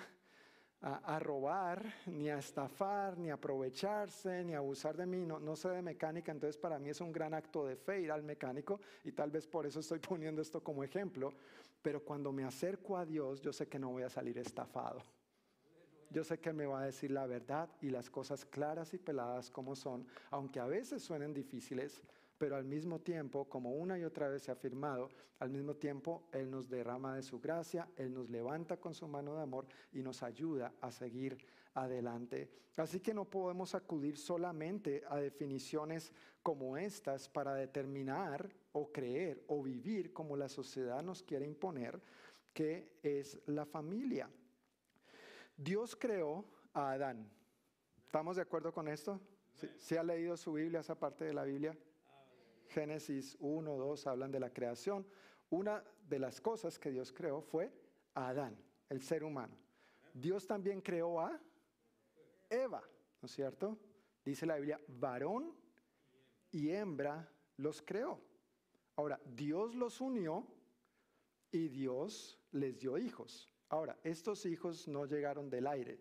a, 0.83 1.19
robar, 1.19 1.85
ni 2.07 2.31
a 2.31 2.39
estafar, 2.39 3.19
ni 3.19 3.31
a 3.31 3.35
aprovecharse, 3.35 4.43
ni 4.45 4.55
a 4.55 4.59
abusar 4.59 4.97
de 4.97 5.07
mí. 5.07 5.27
No, 5.27 5.39
no 5.39 5.57
sé 5.57 5.69
de 5.69 5.83
mecánica, 5.83 6.33
entonces 6.33 6.57
para 6.57 6.79
mí 6.79 6.89
es 6.89 7.01
un 7.01 7.13
gran 7.13 7.35
acto 7.35 7.67
de 7.67 7.77
fe 7.77 8.01
ir 8.01 8.13
al 8.13 8.23
mecánico 8.23 8.81
y 9.05 9.13
tal 9.13 9.31
vez 9.31 9.47
por 9.47 9.67
eso 9.67 9.81
estoy 9.81 9.99
poniendo 10.09 10.41
esto 10.41 10.63
como 10.63 10.83
ejemplo. 10.83 11.33
Pero 11.83 12.05
cuando 12.05 12.33
me 12.33 12.45
acerco 12.45 12.97
a 12.97 13.05
Dios, 13.05 13.41
yo 13.41 13.53
sé 13.53 13.69
que 13.69 13.79
no 13.79 13.91
voy 13.91 14.03
a 14.03 14.11
salir 14.11 14.39
estafado 14.39 15.03
yo 16.11 16.25
sé 16.25 16.41
que 16.41 16.53
me 16.53 16.67
va 16.67 16.83
a 16.83 16.87
decir 16.87 17.13
la 17.13 17.27
verdad 17.27 17.69
y 17.81 17.89
las 17.89 18.11
cosas 18.11 18.45
claras 18.45 18.93
y 18.95 18.99
peladas 18.99 19.49
como 19.49 19.77
son, 19.77 20.07
aunque 20.31 20.59
a 20.59 20.67
veces 20.67 21.03
suenen 21.03 21.33
difíciles, 21.33 22.03
pero 22.41 22.57
al 22.57 22.65
mismo 22.65 23.03
tiempo, 23.03 23.51
como 23.51 23.75
una 23.75 23.99
y 23.99 24.05
otra 24.05 24.31
vez 24.31 24.45
se 24.45 24.51
ha 24.51 24.55
afirmado, 24.55 25.11
al 25.41 25.51
mismo 25.51 25.77
tiempo 25.77 26.27
Él 26.33 26.51
nos 26.51 26.71
derrama 26.71 27.15
de 27.15 27.23
su 27.23 27.39
gracia, 27.39 27.87
Él 27.97 28.15
nos 28.15 28.31
levanta 28.31 28.79
con 28.79 28.95
su 28.95 29.07
mano 29.07 29.37
de 29.37 29.43
amor 29.43 29.67
y 29.93 30.01
nos 30.01 30.23
ayuda 30.23 30.73
a 30.81 30.91
seguir 30.91 31.37
adelante. 31.75 32.51
Así 32.79 33.01
que 33.01 33.13
no 33.13 33.27
podemos 33.27 33.75
acudir 33.75 34.17
solamente 34.17 35.03
a 35.11 35.19
definiciones 35.19 36.15
como 36.43 36.79
estas 36.79 37.29
para 37.29 37.55
determinar 37.55 38.51
o 38.73 38.91
creer 38.91 39.45
o 39.49 39.63
vivir 39.63 40.15
como 40.15 40.35
la 40.35 40.49
sociedad 40.49 41.03
nos 41.03 41.23
quiere 41.23 41.47
imponer, 41.47 42.01
que 42.55 42.97
es 43.03 43.39
la 43.49 43.67
familia. 43.67 44.31
Dios 45.59 45.95
creó 45.95 46.47
a 46.73 46.93
Adán. 46.93 47.31
¿Estamos 48.07 48.37
de 48.37 48.43
acuerdo 48.43 48.73
con 48.73 48.89
esto? 48.89 49.21
¿Sí, 49.77 49.95
ha 49.95 50.03
leído 50.03 50.39
su 50.39 50.55
Biblia, 50.55 50.81
esa 50.81 50.99
parte 50.99 51.27
de 51.27 51.35
la 51.35 51.45
Biblia? 51.45 51.77
Génesis 52.71 53.37
1, 53.41 53.77
2 53.77 54.07
hablan 54.07 54.31
de 54.31 54.41
la 54.41 54.53
creación. 54.53 55.07
Una 55.51 55.85
de 56.09 56.19
las 56.19 56.41
cosas 56.41 56.79
que 56.79 56.91
Dios 56.91 57.13
creó 57.13 57.43
fue 57.43 57.73
a 58.15 58.29
Adán, 58.29 58.57
el 58.89 59.03
ser 59.03 59.25
humano. 59.25 59.57
Dios 60.15 60.47
también 60.47 60.81
creó 60.81 61.21
a 61.21 61.41
Eva, 62.49 62.83
¿no 63.21 63.27
es 63.27 63.33
cierto? 63.33 63.79
Dice 64.25 64.47
la 64.47 64.57
Biblia, 64.57 64.81
varón 64.87 65.55
y 66.51 66.71
hembra 66.71 67.29
los 67.57 67.83
creó. 67.83 68.21
Ahora, 68.97 69.21
Dios 69.25 69.75
los 69.75 70.01
unió 70.01 70.47
y 71.51 71.69
Dios 71.69 72.39
les 72.53 72.79
dio 72.79 72.99
hijos. 72.99 73.53
Ahora, 73.69 73.99
estos 74.05 74.47
hijos 74.47 74.87
no 74.89 75.07
llegaron 75.07 75.49
del 75.49 75.67
aire. 75.67 76.01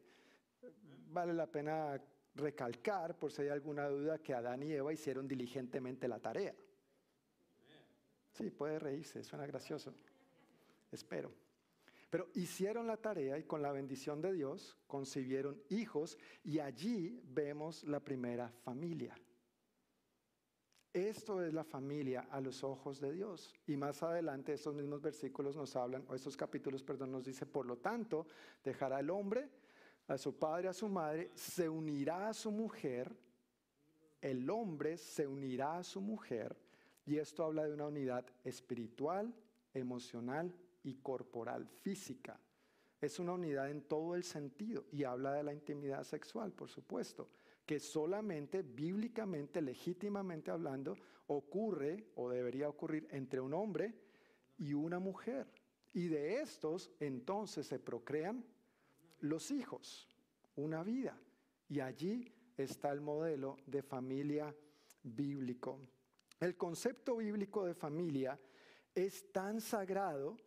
Vale 1.08 1.34
la 1.34 1.48
pena 1.48 2.04
recalcar, 2.40 3.18
por 3.18 3.32
si 3.32 3.44
hay 3.44 3.50
alguna 3.50 3.88
duda, 3.88 4.20
que 4.20 4.34
Adán 4.34 4.64
y 4.64 4.72
Eva 4.72 4.92
hicieron 4.92 5.28
diligentemente 5.28 6.08
la 6.08 6.20
tarea. 6.20 6.56
Sí, 8.32 8.50
puede 8.50 8.80
reírse, 8.80 9.24
suena 9.24 9.46
gracioso. 9.46 9.94
Espero. 10.92 11.32
Pero 12.10 12.30
hicieron 12.34 12.88
la 12.88 12.98
tarea 12.98 13.38
y 13.38 13.44
con 13.44 13.62
la 13.62 13.72
bendición 13.72 14.22
de 14.22 14.34
Dios 14.34 14.78
concibieron 14.88 15.62
hijos 15.70 16.18
y 16.44 16.60
allí 16.60 17.22
vemos 17.24 17.84
la 17.84 18.00
primera 18.00 18.50
familia. 18.64 19.16
Esto 20.92 21.44
es 21.44 21.54
la 21.54 21.64
familia 21.64 22.28
a 22.32 22.42
los 22.42 22.64
ojos 22.64 23.00
de 23.00 23.14
Dios. 23.14 23.54
Y 23.68 23.78
más 23.78 24.02
adelante 24.02 24.54
estos 24.54 24.74
mismos 24.74 25.02
versículos 25.02 25.56
nos 25.56 25.76
hablan, 25.76 26.04
o 26.08 26.16
estos 26.16 26.36
capítulos, 26.36 26.84
perdón, 26.84 27.12
nos 27.12 27.26
dice, 27.26 27.46
por 27.46 27.68
lo 27.68 27.78
tanto, 27.78 28.26
dejará 28.64 29.00
el 29.00 29.12
hombre 29.12 29.50
a 30.10 30.18
su 30.18 30.38
padre, 30.38 30.68
a 30.68 30.74
su 30.74 30.90
madre, 30.90 31.32
se 31.36 31.70
unirá 31.70 32.30
a 32.30 32.34
su 32.34 32.52
mujer, 32.52 33.16
el 34.22 34.50
hombre 34.50 34.98
se 34.98 35.28
unirá 35.28 35.78
a 35.78 35.84
su 35.84 36.02
mujer, 36.02 36.58
y 37.06 37.18
esto 37.18 37.44
habla 37.44 37.64
de 37.66 37.74
una 37.74 37.88
unidad 37.88 38.26
espiritual, 38.44 39.34
emocional 39.74 40.54
y 40.84 40.96
corporal, 40.96 41.68
física. 41.82 42.40
Es 43.00 43.20
una 43.20 43.34
unidad 43.34 43.70
en 43.70 43.84
todo 43.84 44.16
el 44.16 44.24
sentido 44.24 44.86
y 44.92 45.04
habla 45.04 45.34
de 45.34 45.44
la 45.44 45.54
intimidad 45.54 46.04
sexual, 46.04 46.52
por 46.52 46.70
supuesto 46.70 47.30
que 47.66 47.80
solamente, 47.80 48.64
bíblicamente, 48.64 49.62
legítimamente 49.62 50.50
hablando, 50.50 50.98
ocurre 51.28 52.08
o 52.16 52.28
debería 52.28 52.68
ocurrir 52.68 53.08
entre 53.12 53.40
un 53.40 53.54
hombre 53.54 53.94
y 54.58 54.74
una 54.74 54.98
mujer. 54.98 55.46
Y 55.94 56.08
de 56.08 56.42
estos 56.42 56.90
entonces 57.00 57.68
se 57.68 57.78
procrean 57.78 58.44
los 59.22 59.52
hijos, 59.52 60.08
una 60.56 60.84
vida. 60.84 61.18
Y 61.68 61.80
allí 61.80 62.32
está 62.58 62.92
el 62.92 63.02
modelo 63.02 63.58
de 63.66 63.82
familia 63.82 64.56
bíblico. 65.04 65.80
El 66.40 66.56
concepto 66.56 67.18
bíblico 67.18 67.66
de 67.66 67.74
familia 67.74 68.40
es 68.96 69.32
tan 69.32 69.62
sagrado 69.62 70.38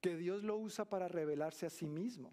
que 0.00 0.16
Dios 0.16 0.42
lo 0.42 0.56
usa 0.56 0.84
para 0.84 1.08
revelarse 1.08 1.66
a 1.66 1.70
sí 1.70 1.86
mismo. 1.86 2.32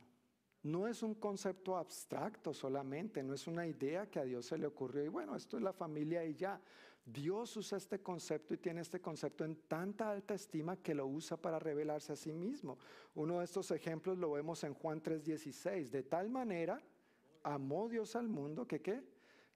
No 0.63 0.87
es 0.87 1.01
un 1.01 1.15
concepto 1.15 1.77
abstracto 1.77 2.53
solamente, 2.53 3.23
no 3.23 3.33
es 3.33 3.47
una 3.47 3.65
idea 3.65 4.09
que 4.09 4.19
a 4.19 4.25
Dios 4.25 4.45
se 4.45 4.57
le 4.57 4.67
ocurrió 4.67 5.03
y 5.03 5.07
bueno, 5.07 5.35
esto 5.35 5.57
es 5.57 5.63
la 5.63 5.73
familia 5.73 6.23
y 6.23 6.35
ya. 6.35 6.61
Dios 7.05 7.57
usa 7.57 7.77
este 7.77 7.99
concepto 8.01 8.53
y 8.53 8.57
tiene 8.57 8.81
este 8.81 9.01
concepto 9.01 9.43
en 9.43 9.55
tanta 9.67 10.11
alta 10.11 10.33
estima 10.33 10.77
que 10.77 10.93
lo 10.93 11.07
usa 11.07 11.37
para 11.37 11.59
revelarse 11.59 12.13
a 12.13 12.15
sí 12.15 12.31
mismo. 12.31 12.77
Uno 13.15 13.39
de 13.39 13.45
estos 13.45 13.71
ejemplos 13.71 14.17
lo 14.17 14.31
vemos 14.31 14.63
en 14.63 14.73
Juan 14.73 15.01
3:16. 15.01 15.89
De 15.89 16.03
tal 16.03 16.29
manera 16.29 16.81
amó 17.43 17.89
Dios 17.89 18.15
al 18.15 18.27
mundo 18.27 18.67
que 18.67 18.81
qué? 18.81 19.03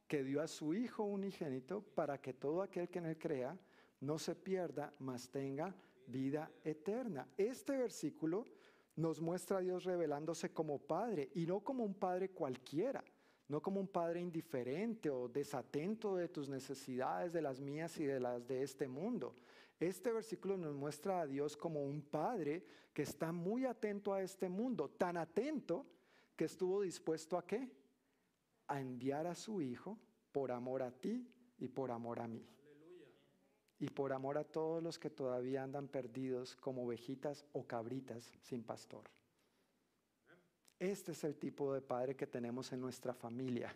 Que 0.07 0.23
dio 0.23 0.41
a 0.41 0.47
su 0.47 0.73
Hijo 0.73 1.03
unigénito 1.03 1.81
para 1.81 2.19
que 2.19 2.33
todo 2.33 2.61
aquel 2.61 2.89
que 2.89 2.99
en 2.99 3.05
él 3.05 3.17
crea 3.17 3.57
no 4.01 4.17
se 4.19 4.35
pierda, 4.35 4.93
mas 4.99 5.29
tenga 5.29 5.75
vida 6.07 6.51
eterna. 6.63 7.27
Este 7.37 7.77
versículo 7.77 8.45
nos 8.95 9.21
muestra 9.21 9.57
a 9.57 9.61
Dios 9.61 9.83
revelándose 9.83 10.51
como 10.51 10.79
Padre 10.79 11.29
y 11.33 11.45
no 11.45 11.59
como 11.61 11.83
un 11.83 11.93
Padre 11.95 12.29
cualquiera, 12.29 13.03
no 13.47 13.61
como 13.61 13.79
un 13.79 13.87
Padre 13.87 14.21
indiferente 14.21 15.09
o 15.09 15.27
desatento 15.27 16.15
de 16.15 16.29
tus 16.29 16.49
necesidades, 16.49 17.31
de 17.31 17.41
las 17.41 17.59
mías 17.59 17.97
y 17.99 18.05
de 18.05 18.19
las 18.19 18.47
de 18.47 18.63
este 18.63 18.87
mundo. 18.87 19.35
Este 19.79 20.11
versículo 20.11 20.57
nos 20.57 20.73
muestra 20.73 21.21
a 21.21 21.27
Dios 21.27 21.55
como 21.55 21.83
un 21.83 22.01
Padre 22.01 22.65
que 22.93 23.03
está 23.03 23.31
muy 23.31 23.65
atento 23.65 24.13
a 24.13 24.21
este 24.21 24.49
mundo, 24.49 24.89
tan 24.89 25.17
atento 25.17 25.85
que 26.35 26.45
estuvo 26.45 26.81
dispuesto 26.81 27.37
a 27.37 27.45
qué? 27.45 27.71
A 28.67 28.79
enviar 28.79 29.27
a 29.27 29.35
su 29.35 29.61
Hijo 29.61 29.99
por 30.31 30.51
amor 30.51 30.81
a 30.81 30.91
ti 30.91 31.27
y 31.57 31.67
por 31.67 31.91
amor 31.91 32.19
a 32.19 32.27
mí. 32.27 32.45
y 33.77 33.89
por 33.89 34.13
amor 34.13 34.37
a 34.37 34.45
todos 34.45 34.81
los 34.81 34.97
que 34.97 35.09
todavía 35.09 35.61
andan 35.61 35.89
perdidos 35.89 36.55
como 36.55 36.85
ovejitas 36.85 37.45
o 37.51 37.67
cabritas 37.67 38.33
sin 38.39 38.63
pastor. 38.63 39.03
Este 40.79 41.13
es 41.13 41.23
el 41.23 41.37
tipo 41.37 41.73
de 41.73 41.81
padre 41.81 42.15
que 42.15 42.27
tenemos 42.27 42.71
en 42.73 42.81
nuestra 42.81 43.13
familia, 43.13 43.73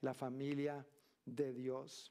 la 0.00 0.14
familia 0.14 0.86
de 1.26 1.52
Dios. 1.52 2.10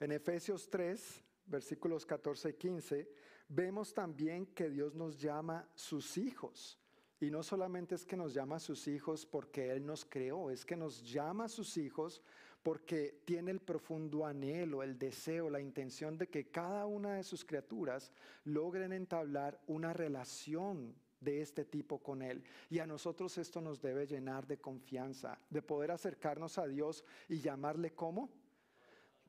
En 0.00 0.10
Efesios 0.10 0.68
3, 0.68 1.22
versículos 1.46 2.04
14 2.04 2.50
y 2.50 2.54
15, 2.54 3.08
vemos 3.48 3.94
también 3.94 4.46
que 4.46 4.68
Dios 4.68 4.94
nos 4.94 5.20
llama 5.20 5.68
sus 5.74 6.18
hijos. 6.18 6.78
Y 7.20 7.30
no 7.30 7.44
solamente 7.44 7.94
es 7.94 8.04
que 8.04 8.16
nos 8.16 8.34
llama 8.34 8.58
sus 8.58 8.88
hijos 8.88 9.24
porque 9.24 9.70
Él 9.70 9.86
nos 9.86 10.04
creó, 10.04 10.50
es 10.50 10.64
que 10.64 10.74
nos 10.74 11.04
llama 11.04 11.48
sus 11.48 11.76
hijos 11.76 12.20
porque 12.64 13.22
tiene 13.24 13.52
el 13.52 13.60
profundo 13.60 14.26
anhelo, 14.26 14.82
el 14.82 14.98
deseo, 14.98 15.48
la 15.48 15.60
intención 15.60 16.18
de 16.18 16.28
que 16.28 16.50
cada 16.50 16.86
una 16.86 17.14
de 17.14 17.22
sus 17.22 17.44
criaturas 17.44 18.10
logren 18.44 18.92
entablar 18.92 19.60
una 19.68 19.92
relación 19.92 20.96
de 21.22 21.40
este 21.40 21.64
tipo 21.64 21.98
con 21.98 22.22
Él. 22.22 22.42
Y 22.70 22.78
a 22.78 22.86
nosotros 22.86 23.36
esto 23.38 23.60
nos 23.60 23.80
debe 23.80 24.06
llenar 24.06 24.46
de 24.46 24.58
confianza, 24.58 25.38
de 25.48 25.62
poder 25.62 25.90
acercarnos 25.90 26.58
a 26.58 26.66
Dios 26.66 27.04
y 27.28 27.40
llamarle 27.40 27.92
como 27.94 28.30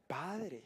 Padre. 0.07 0.63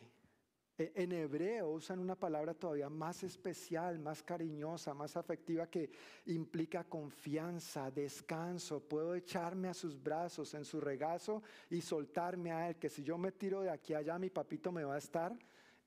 E, 0.77 0.91
en 0.95 1.11
hebreo 1.11 1.69
usan 1.69 1.97
una 1.99 2.15
palabra 2.15 2.53
todavía 2.53 2.89
más 2.89 3.23
especial, 3.23 3.97
más 3.97 4.21
cariñosa, 4.21 4.93
más 4.93 5.17
afectiva 5.17 5.67
que 5.67 5.89
implica 6.27 6.83
confianza, 6.83 7.89
descanso. 7.89 8.79
Puedo 8.79 9.15
echarme 9.15 9.69
a 9.69 9.73
sus 9.73 10.01
brazos, 10.01 10.53
en 10.53 10.63
su 10.63 10.79
regazo 10.79 11.41
y 11.69 11.81
soltarme 11.81 12.51
a 12.51 12.69
él, 12.69 12.75
que 12.75 12.89
si 12.89 13.03
yo 13.03 13.17
me 13.17 13.31
tiro 13.31 13.61
de 13.61 13.71
aquí 13.71 13.93
allá, 13.95 14.19
mi 14.19 14.29
papito 14.29 14.71
me 14.71 14.83
va 14.83 14.95
a 14.95 14.99
estar 14.99 15.35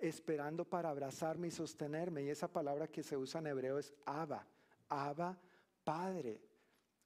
esperando 0.01 0.65
para 0.65 0.91
abrazarme 0.91 1.49
y 1.49 1.51
sostenerme. 1.53 2.25
Y 2.25 2.31
esa 2.31 2.49
palabra 2.49 2.89
que 2.89 3.03
se 3.03 3.17
usa 3.17 3.41
en 3.41 3.49
hebreo 3.49 3.79
es 3.79 3.93
Abba, 4.07 4.47
Abba, 4.91 5.39
Padre. 5.85 6.41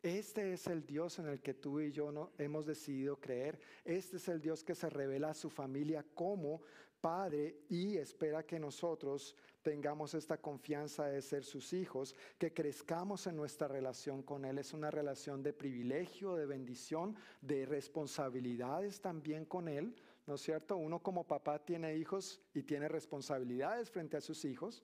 Este 0.03 0.53
es 0.53 0.67
el 0.67 0.85
Dios 0.85 1.19
en 1.19 1.29
el 1.29 1.41
que 1.41 1.55
tú 1.55 1.81
y 1.81 1.91
yo 1.91 2.13
no, 2.13 2.33
hemos 2.37 2.67
decidido 2.67 3.19
creer. 3.19 3.59
Este 3.85 4.19
es 4.19 4.29
el 4.29 4.41
Dios 4.41 4.63
que 4.63 4.75
se 4.75 4.91
revela 4.91 5.31
a 5.31 5.35
su 5.35 5.49
familia 5.49 6.05
como 6.15 6.61
Padre 7.01 7.61
y 7.69 7.97
espera 7.97 8.45
que 8.45 8.59
nosotros 8.59 9.35
tengamos 9.63 10.15
esta 10.15 10.39
confianza 10.39 11.07
de 11.07 11.23
ser 11.23 11.45
sus 11.45 11.73
hijos, 11.73 12.15
que 12.39 12.53
crezcamos 12.53 13.27
en 13.27 13.37
nuestra 13.37 13.69
relación 13.69 14.23
con 14.23 14.45
Él. 14.45 14.59
Es 14.59 14.73
una 14.75 14.91
relación 14.91 15.43
de 15.43 15.53
privilegio, 15.53 16.35
de 16.35 16.47
bendición, 16.47 17.17
de 17.41 17.65
responsabilidades 17.65 19.01
también 19.01 19.45
con 19.47 19.69
Él, 19.69 19.95
¿no 20.27 20.35
es 20.35 20.43
cierto? 20.43 20.77
Uno 20.77 21.03
como 21.03 21.27
papá 21.27 21.65
tiene 21.65 21.97
hijos 21.97 22.41
y 22.53 22.63
tiene 22.63 22.89
responsabilidades 22.89 23.91
frente 23.91 24.19
a 24.19 24.23
sus 24.23 24.45
hijos, 24.45 24.83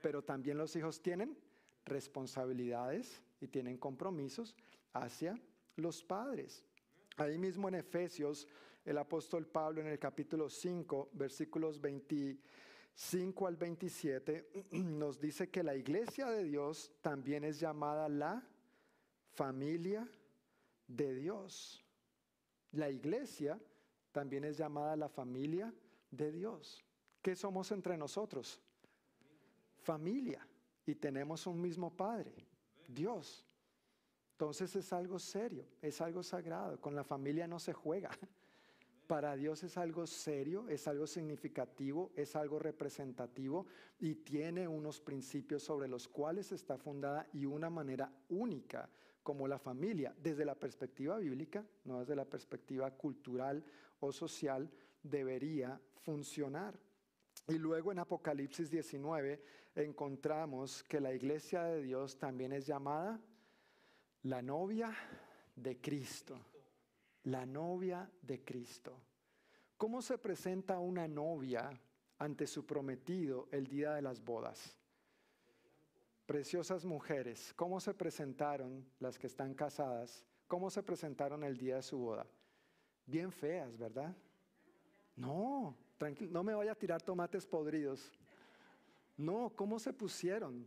pero 0.00 0.22
también 0.22 0.58
los 0.58 0.76
hijos 0.76 1.00
tienen 1.02 1.36
responsabilidades 1.84 3.22
y 3.40 3.48
tienen 3.48 3.78
compromisos 3.78 4.54
hacia 4.92 5.40
los 5.76 6.02
padres. 6.02 6.64
Ahí 7.16 7.38
mismo 7.38 7.68
en 7.68 7.76
Efesios 7.76 8.46
el 8.84 8.98
apóstol 8.98 9.46
Pablo 9.46 9.80
en 9.80 9.86
el 9.86 9.98
capítulo 9.98 10.48
5, 10.48 11.10
versículos 11.12 11.80
25 11.80 13.46
al 13.46 13.56
27, 13.56 14.48
nos 14.72 15.20
dice 15.20 15.50
que 15.50 15.62
la 15.62 15.76
iglesia 15.76 16.26
de 16.26 16.44
Dios 16.44 16.92
también 17.00 17.44
es 17.44 17.60
llamada 17.60 18.08
la 18.08 18.44
familia 19.34 20.08
de 20.86 21.14
Dios. 21.14 21.84
La 22.72 22.90
iglesia 22.90 23.60
también 24.10 24.44
es 24.44 24.56
llamada 24.56 24.96
la 24.96 25.08
familia 25.08 25.72
de 26.10 26.32
Dios. 26.32 26.82
¿Qué 27.20 27.36
somos 27.36 27.70
entre 27.70 27.96
nosotros? 27.96 28.60
Familia. 29.78 30.46
Y 30.86 30.94
tenemos 30.94 31.46
un 31.46 31.60
mismo 31.60 31.94
Padre, 31.96 32.34
Dios. 32.88 33.46
Entonces 34.32 34.74
es 34.74 34.92
algo 34.92 35.18
serio, 35.18 35.66
es 35.80 36.00
algo 36.00 36.22
sagrado. 36.22 36.80
Con 36.80 36.94
la 36.94 37.04
familia 37.04 37.46
no 37.46 37.58
se 37.58 37.72
juega. 37.72 38.10
Para 39.06 39.36
Dios 39.36 39.62
es 39.62 39.76
algo 39.76 40.06
serio, 40.06 40.68
es 40.68 40.88
algo 40.88 41.06
significativo, 41.06 42.12
es 42.16 42.34
algo 42.34 42.58
representativo 42.58 43.66
y 44.00 44.14
tiene 44.14 44.66
unos 44.66 45.00
principios 45.00 45.62
sobre 45.62 45.86
los 45.86 46.08
cuales 46.08 46.50
está 46.50 46.78
fundada 46.78 47.28
y 47.32 47.44
una 47.44 47.68
manera 47.68 48.10
única 48.30 48.88
como 49.22 49.46
la 49.46 49.58
familia, 49.58 50.14
desde 50.20 50.44
la 50.44 50.54
perspectiva 50.54 51.18
bíblica, 51.18 51.64
no 51.84 52.00
desde 52.00 52.16
la 52.16 52.24
perspectiva 52.24 52.90
cultural 52.90 53.64
o 54.00 54.12
social, 54.12 54.70
debería 55.02 55.80
funcionar. 56.00 56.78
Y 57.48 57.58
luego 57.58 57.92
en 57.92 57.98
Apocalipsis 57.98 58.70
19 58.70 59.42
encontramos 59.74 60.82
que 60.84 61.00
la 61.00 61.12
iglesia 61.12 61.64
de 61.64 61.82
Dios 61.82 62.18
también 62.18 62.52
es 62.52 62.66
llamada 62.66 63.20
la 64.22 64.40
novia 64.42 64.94
de 65.56 65.80
Cristo 65.80 66.38
la 67.24 67.46
novia 67.46 68.10
de 68.22 68.42
Cristo. 68.44 68.96
¿Cómo 69.76 70.02
se 70.02 70.18
presenta 70.18 70.78
una 70.78 71.06
novia 71.08 71.70
ante 72.18 72.46
su 72.46 72.64
prometido 72.66 73.48
el 73.50 73.66
día 73.66 73.94
de 73.94 74.02
las 74.02 74.22
bodas? 74.24 74.76
Preciosas 76.26 76.84
mujeres, 76.84 77.52
¿cómo 77.54 77.80
se 77.80 77.94
presentaron 77.94 78.84
las 79.00 79.18
que 79.18 79.26
están 79.26 79.54
casadas? 79.54 80.24
¿Cómo 80.46 80.70
se 80.70 80.82
presentaron 80.82 81.44
el 81.44 81.56
día 81.56 81.76
de 81.76 81.82
su 81.82 81.98
boda? 81.98 82.26
Bien 83.06 83.32
feas, 83.32 83.76
¿verdad? 83.76 84.14
No, 85.16 85.76
tranquilo, 86.02 86.32
no 86.32 86.42
me 86.42 86.54
vaya 86.54 86.72
a 86.72 86.74
tirar 86.74 87.02
tomates 87.02 87.46
podridos. 87.46 88.10
No, 89.16 89.52
¿cómo 89.54 89.78
se 89.78 89.92
pusieron? 89.92 90.66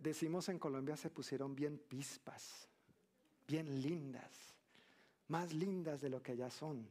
decimos 0.00 0.50
en 0.50 0.58
Colombia 0.58 0.98
se 0.98 1.08
pusieron 1.08 1.54
bien 1.54 1.78
pispas, 1.78 2.68
bien 3.46 3.80
lindas 3.80 4.58
más 5.28 5.52
lindas 5.52 6.00
de 6.00 6.08
lo 6.08 6.22
que 6.22 6.36
ya 6.36 6.50
son. 6.50 6.86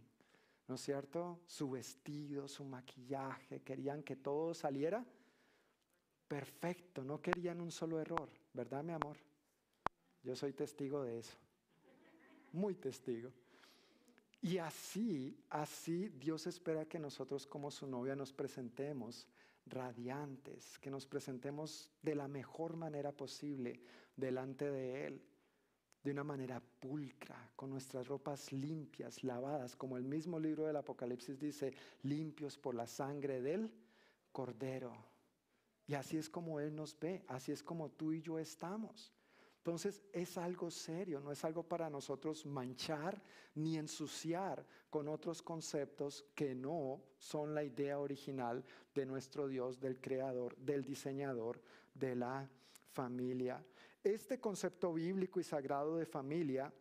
¿No 0.68 0.76
es 0.76 0.82
cierto? 0.82 1.40
Su 1.46 1.72
vestido, 1.72 2.48
su 2.48 2.64
maquillaje, 2.64 3.62
querían 3.62 4.04
que 4.04 4.16
todo 4.16 4.54
saliera 4.54 5.06
perfecto, 6.28 7.04
no 7.04 7.22
querían 7.22 7.62
un 7.62 7.72
solo 7.72 8.02
error, 8.02 8.30
¿verdad, 8.54 8.84
mi 8.84 8.92
amor? 8.92 9.16
Yo 10.24 10.36
soy 10.36 10.52
testigo 10.52 11.04
de 11.04 11.20
eso, 11.20 11.38
muy 12.52 12.76
testigo. 12.76 13.32
Y 14.42 14.60
así, 14.60 15.38
así 15.50 16.10
Dios 16.10 16.48
espera 16.48 16.86
que 16.86 17.00
nosotros 17.00 17.48
como 17.48 17.72
su 17.72 17.88
novia 17.88 18.16
nos 18.16 18.32
presentemos 18.32 19.28
radiantes, 19.66 20.78
que 20.80 20.92
nos 20.92 21.06
presentemos 21.06 21.92
de 22.02 22.16
la 22.16 22.28
mejor 22.28 22.78
manera 22.78 23.12
posible 23.12 23.82
delante 24.16 24.70
de 24.70 25.08
Él 25.08 25.22
de 26.08 26.12
una 26.12 26.24
manera 26.24 26.62
pulcra, 26.80 27.52
con 27.58 27.70
nuestras 27.70 28.08
ropas 28.08 28.54
limpias, 28.54 29.26
lavadas, 29.26 29.76
como 29.76 29.98
el 29.98 30.06
mismo 30.06 30.40
libro 30.40 30.66
del 30.66 30.78
Apocalipsis 30.78 31.38
dice, 31.38 31.74
limpios 32.04 32.58
por 32.58 32.76
la 32.76 32.88
sangre 32.88 33.42
del 33.42 33.70
cordero. 34.32 34.96
Y 35.86 35.96
así 35.96 36.16
es 36.16 36.30
como 36.30 36.62
Él 36.62 36.74
nos 36.74 36.98
ve, 36.98 37.26
así 37.28 37.52
es 37.52 37.62
como 37.62 37.90
tú 37.90 38.14
y 38.14 38.22
yo 38.22 38.40
estamos. 38.40 39.12
Entonces 39.68 40.02
es 40.14 40.38
algo 40.38 40.72
serio, 40.72 41.20
no 41.20 41.30
es 41.30 41.44
algo 41.44 41.62
para 41.62 41.90
nosotros 41.90 42.46
manchar 42.46 43.22
ni 43.56 43.76
ensuciar 43.76 44.66
con 44.90 45.10
otros 45.10 45.42
conceptos 45.42 46.24
que 46.34 46.56
no 46.56 47.02
son 47.18 47.54
la 47.54 47.66
idea 47.66 48.00
original 48.00 48.64
de 48.96 49.06
nuestro 49.06 49.46
Dios, 49.46 49.78
del 49.78 50.00
creador, 50.00 50.56
del 50.56 50.86
diseñador 50.86 51.62
de 51.94 52.16
la 52.16 52.50
familia. 52.94 53.62
Este 54.02 54.40
concepto 54.40 54.94
bíblico 54.94 55.42
y 55.42 55.44
sagrado 55.44 55.98
de 55.98 56.06
familia 56.06 56.74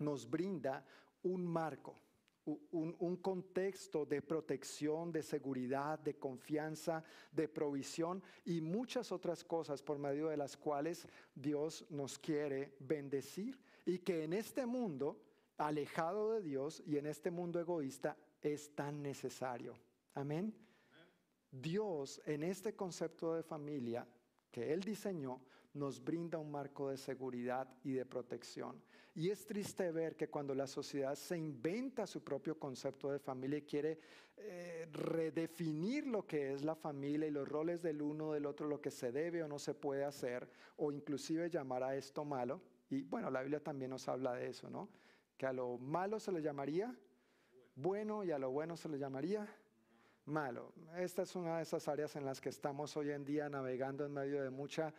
nos 0.00 0.28
brinda 0.28 0.84
un 1.22 1.46
marco, 1.46 2.00
un, 2.46 3.16
contexto 3.16 4.04
de 4.04 4.20
protección, 4.20 5.10
de 5.10 5.22
seguridad, 5.22 5.98
de 5.98 6.14
confianza, 6.14 7.02
de 7.32 7.48
provisión 7.48 8.22
y 8.44 8.60
muchas 8.60 9.12
otras 9.12 9.42
cosas 9.44 9.82
por 9.82 9.98
medio 9.98 10.28
de 10.28 10.36
las 10.36 10.56
cuales 10.56 11.06
Dios 11.34 11.86
nos 11.90 12.18
quiere 12.18 12.74
bendecir 12.80 13.58
y 13.86 13.98
que 13.98 14.24
en 14.24 14.32
este 14.34 14.66
mundo 14.66 15.20
alejado 15.56 16.32
de 16.32 16.42
Dios 16.42 16.82
y 16.86 16.98
en 16.98 17.06
este 17.06 17.30
mundo 17.30 17.60
egoísta 17.60 18.16
es 18.42 18.74
tan 18.74 19.02
necesario. 19.02 19.74
Amén. 20.14 20.54
Dios 21.50 22.20
en 22.26 22.42
este 22.42 22.74
concepto 22.74 23.34
de 23.34 23.42
familia 23.42 24.06
que 24.50 24.72
Él 24.72 24.80
diseñó 24.80 25.40
nos 25.74 26.02
brinda 26.02 26.38
un 26.38 26.50
marco 26.50 26.90
de 26.90 26.96
seguridad 26.96 27.68
y 27.82 27.92
de 27.92 28.06
protección. 28.06 28.80
Y 29.14 29.30
es 29.30 29.46
triste 29.46 29.92
ver 29.92 30.16
que 30.16 30.28
cuando 30.28 30.54
la 30.54 30.66
sociedad 30.66 31.14
se 31.14 31.38
inventa 31.38 32.06
su 32.06 32.24
propio 32.24 32.58
concepto 32.58 33.10
de 33.10 33.18
familia 33.18 33.58
y 33.58 33.62
quiere 33.62 33.98
eh, 34.36 34.88
redefinir 34.92 36.06
lo 36.06 36.26
que 36.26 36.52
es 36.52 36.64
la 36.64 36.74
familia 36.74 37.28
y 37.28 37.30
los 37.30 37.46
roles 37.46 37.82
del 37.82 38.02
uno 38.02 38.32
del 38.32 38.46
otro, 38.46 38.66
lo 38.66 38.80
que 38.80 38.90
se 38.90 39.12
debe 39.12 39.42
o 39.42 39.48
no 39.48 39.58
se 39.58 39.74
puede 39.74 40.04
hacer, 40.04 40.48
o 40.76 40.90
inclusive 40.90 41.48
llamar 41.48 41.84
a 41.84 41.94
esto 41.94 42.24
malo, 42.24 42.60
y 42.90 43.02
bueno, 43.02 43.30
la 43.30 43.42
Biblia 43.42 43.62
también 43.62 43.90
nos 43.90 44.08
habla 44.08 44.34
de 44.34 44.48
eso, 44.48 44.68
¿no? 44.68 44.88
Que 45.36 45.46
a 45.46 45.52
lo 45.52 45.78
malo 45.78 46.18
se 46.20 46.32
le 46.32 46.42
llamaría 46.42 46.96
bueno 47.76 48.24
y 48.24 48.30
a 48.30 48.38
lo 48.38 48.50
bueno 48.50 48.76
se 48.76 48.88
le 48.88 48.98
llamaría 48.98 49.48
malo. 50.26 50.72
Esta 50.96 51.22
es 51.22 51.36
una 51.36 51.58
de 51.58 51.62
esas 51.62 51.86
áreas 51.88 52.16
en 52.16 52.24
las 52.24 52.40
que 52.40 52.48
estamos 52.48 52.96
hoy 52.96 53.10
en 53.10 53.24
día 53.24 53.48
navegando 53.48 54.04
en 54.04 54.12
medio 54.12 54.42
de 54.42 54.50
mucha 54.50 54.92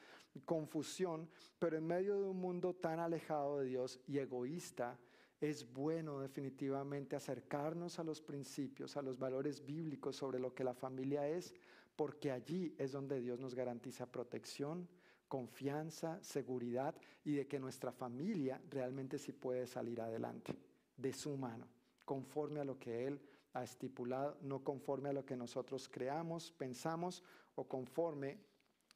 confusión, 0.46 1.30
pero 1.58 1.78
en 1.78 1.88
medio 1.88 2.20
de 2.20 2.30
un 2.30 2.38
mundo 2.38 2.74
tan 2.74 3.00
alejado 3.00 3.60
de 3.60 3.66
Dios 3.66 4.00
y 4.08 4.20
egoísta, 4.20 5.00
es 5.42 5.72
bueno 5.72 6.20
definitivamente 6.22 7.16
acercarnos 7.16 8.00
a 8.00 8.04
los 8.04 8.22
principios, 8.22 8.98
a 8.98 9.02
los 9.02 9.18
valores 9.18 9.66
bíblicos 9.66 10.16
sobre 10.16 10.40
lo 10.40 10.54
que 10.54 10.64
la 10.64 10.74
familia 10.74 11.28
es, 11.28 11.54
porque 11.96 12.32
allí 12.32 12.74
es 12.78 12.92
donde 12.92 13.20
Dios 13.20 13.40
nos 13.40 13.54
garantiza 13.54 14.12
protección, 14.12 14.88
confianza, 15.28 16.22
seguridad 16.22 16.96
y 17.24 17.36
de 17.36 17.48
que 17.48 17.60
nuestra 17.60 17.92
familia 17.92 18.62
realmente 18.70 19.18
sí 19.18 19.32
puede 19.32 19.68
salir 19.68 20.02
adelante 20.02 20.58
de 20.98 21.14
su 21.14 21.36
mano, 21.36 21.68
conforme 22.06 22.60
a 22.60 22.66
lo 22.66 22.80
que 22.80 23.08
Él 23.08 23.20
ha 23.56 23.64
estipulado, 23.64 24.38
no 24.42 24.64
conforme 24.64 25.10
a 25.10 25.14
lo 25.14 25.26
que 25.26 25.38
nosotros 25.38 25.88
creamos, 25.88 26.52
pensamos 26.52 27.24
o 27.56 27.66
conforme 27.66 28.38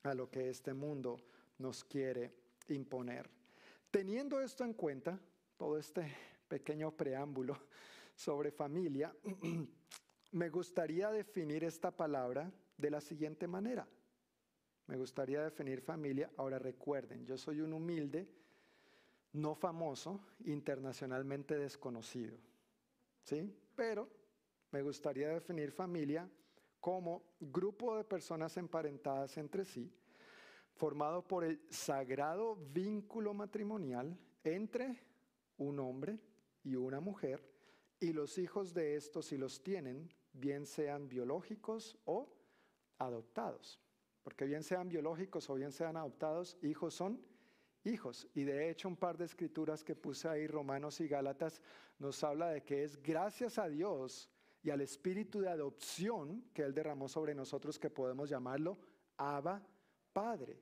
a 0.04 0.14
lo 0.14 0.30
que 0.30 0.50
este 0.50 0.74
mundo 0.74 1.18
nos 1.58 1.86
quiere 1.86 2.34
imponer. 2.68 3.30
Teniendo 3.90 4.42
esto 4.42 4.66
en 4.66 4.74
cuenta, 4.74 5.18
todo 5.58 5.78
este 5.78 6.14
pequeño 6.50 6.92
preámbulo 6.92 7.58
sobre 8.16 8.52
familia, 8.52 9.16
me 10.34 10.50
gustaría 10.50 11.10
definir 11.10 11.64
esta 11.64 11.90
palabra 11.90 12.52
de 12.78 12.92
la 12.92 13.00
siguiente 13.00 13.48
manera. 13.48 13.88
Me 14.88 14.98
gustaría 14.98 15.42
definir 15.42 15.80
familia. 15.80 16.30
Ahora 16.36 16.60
recuerden, 16.60 17.26
yo 17.26 17.38
soy 17.38 17.62
un 17.62 17.72
humilde, 17.72 18.28
no 19.32 19.56
famoso, 19.56 20.20
internacionalmente 20.46 21.58
desconocido. 21.58 22.38
¿Sí? 23.24 23.56
Pero 23.76 24.19
me 24.72 24.82
gustaría 24.82 25.30
definir 25.30 25.72
familia 25.72 26.30
como 26.80 27.24
grupo 27.40 27.98
de 27.98 28.04
personas 28.04 28.56
emparentadas 28.58 29.38
entre 29.38 29.66
sí, 29.66 29.92
formado 30.74 31.28
por 31.28 31.44
el 31.44 31.62
sagrado 31.70 32.56
vínculo 32.56 33.34
matrimonial 33.34 34.18
entre 34.44 35.04
un 35.58 35.80
hombre 35.80 36.20
y 36.64 36.76
una 36.76 37.00
mujer, 37.00 37.44
y 38.00 38.14
los 38.14 38.38
hijos 38.38 38.74
de 38.74 38.96
estos, 38.96 39.26
si 39.26 39.38
los 39.38 39.62
tienen, 39.62 40.10
bien 40.32 40.66
sean 40.66 41.10
biológicos 41.10 41.98
o 42.06 42.34
adoptados. 42.98 43.80
Porque 44.24 44.46
bien 44.46 44.64
sean 44.64 44.88
biológicos 44.88 45.50
o 45.50 45.56
bien 45.56 45.72
sean 45.72 45.98
adoptados, 45.98 46.58
hijos 46.62 46.94
son 46.94 47.22
hijos. 47.84 48.28
Y 48.34 48.44
de 48.44 48.70
hecho 48.70 48.88
un 48.88 48.96
par 48.96 49.18
de 49.18 49.26
escrituras 49.26 49.84
que 49.84 49.96
puse 49.96 50.30
ahí, 50.30 50.48
Romanos 50.48 51.02
y 51.02 51.08
Gálatas, 51.08 51.62
nos 51.98 52.24
habla 52.24 52.50
de 52.52 52.64
que 52.64 52.84
es 52.84 53.02
gracias 53.02 53.58
a 53.58 53.68
Dios 53.68 54.30
y 54.62 54.70
al 54.70 54.82
espíritu 54.82 55.40
de 55.40 55.50
adopción 55.50 56.50
que 56.54 56.64
Él 56.64 56.74
derramó 56.74 57.08
sobre 57.08 57.34
nosotros 57.34 57.80
que 57.80 57.90
podemos 57.90 58.30
llamarlo 58.30 58.78
Abba 59.18 59.66
Padre. 60.14 60.62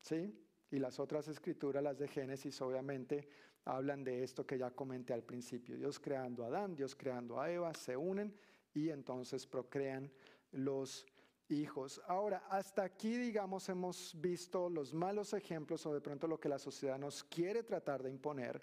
¿Sí? 0.00 0.34
Y 0.70 0.78
las 0.78 0.98
otras 0.98 1.28
escrituras, 1.28 1.82
las 1.82 1.98
de 1.98 2.08
Génesis, 2.08 2.60
obviamente 2.60 3.28
hablan 3.64 4.04
de 4.04 4.22
esto 4.22 4.46
que 4.46 4.58
ya 4.58 4.70
comenté 4.70 5.12
al 5.12 5.22
principio. 5.22 5.76
Dios 5.76 5.98
creando 5.98 6.44
a 6.44 6.48
Adán, 6.48 6.74
Dios 6.74 6.94
creando 6.94 7.40
a 7.40 7.50
Eva, 7.50 7.72
se 7.74 7.96
unen 7.96 8.34
y 8.74 8.90
entonces 8.90 9.46
procrean 9.46 10.10
los 10.52 11.06
hijos. 11.48 12.00
Ahora, 12.06 12.44
hasta 12.50 12.82
aquí, 12.82 13.16
digamos, 13.16 13.68
hemos 13.68 14.18
visto 14.20 14.68
los 14.68 14.92
malos 14.92 15.32
ejemplos 15.32 15.84
o 15.86 15.94
de 15.94 16.00
pronto 16.00 16.26
lo 16.26 16.38
que 16.38 16.48
la 16.48 16.58
sociedad 16.58 16.98
nos 16.98 17.24
quiere 17.24 17.62
tratar 17.62 18.02
de 18.02 18.10
imponer 18.10 18.60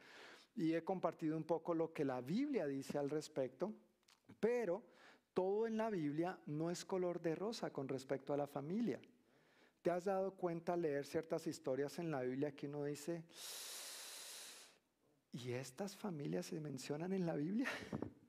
y 0.55 0.73
he 0.73 0.83
compartido 0.83 1.35
un 1.35 1.43
poco 1.43 1.73
lo 1.73 1.91
que 1.91 2.05
la 2.05 2.21
Biblia 2.21 2.65
dice 2.65 2.97
al 2.97 3.09
respecto, 3.09 3.73
pero 4.39 4.83
todo 5.33 5.67
en 5.67 5.77
la 5.77 5.89
Biblia 5.89 6.39
no 6.45 6.71
es 6.71 6.85
color 6.85 7.21
de 7.21 7.35
rosa 7.35 7.71
con 7.71 7.87
respecto 7.87 8.33
a 8.33 8.37
la 8.37 8.47
familia. 8.47 8.99
¿Te 9.81 9.91
has 9.91 10.05
dado 10.05 10.31
cuenta 10.31 10.73
al 10.73 10.81
leer 10.81 11.05
ciertas 11.05 11.45
historias 11.45 11.99
en 11.99 12.09
la 12.09 12.21
Biblia 12.21 12.55
que 12.55 12.67
uno 12.67 12.83
dice, 12.85 13.23
¿y 15.31 15.51
estas 15.51 15.95
familias 15.95 16.47
se 16.47 16.59
mencionan 16.59 17.13
en 17.13 17.25
la 17.25 17.35
Biblia? 17.35 17.69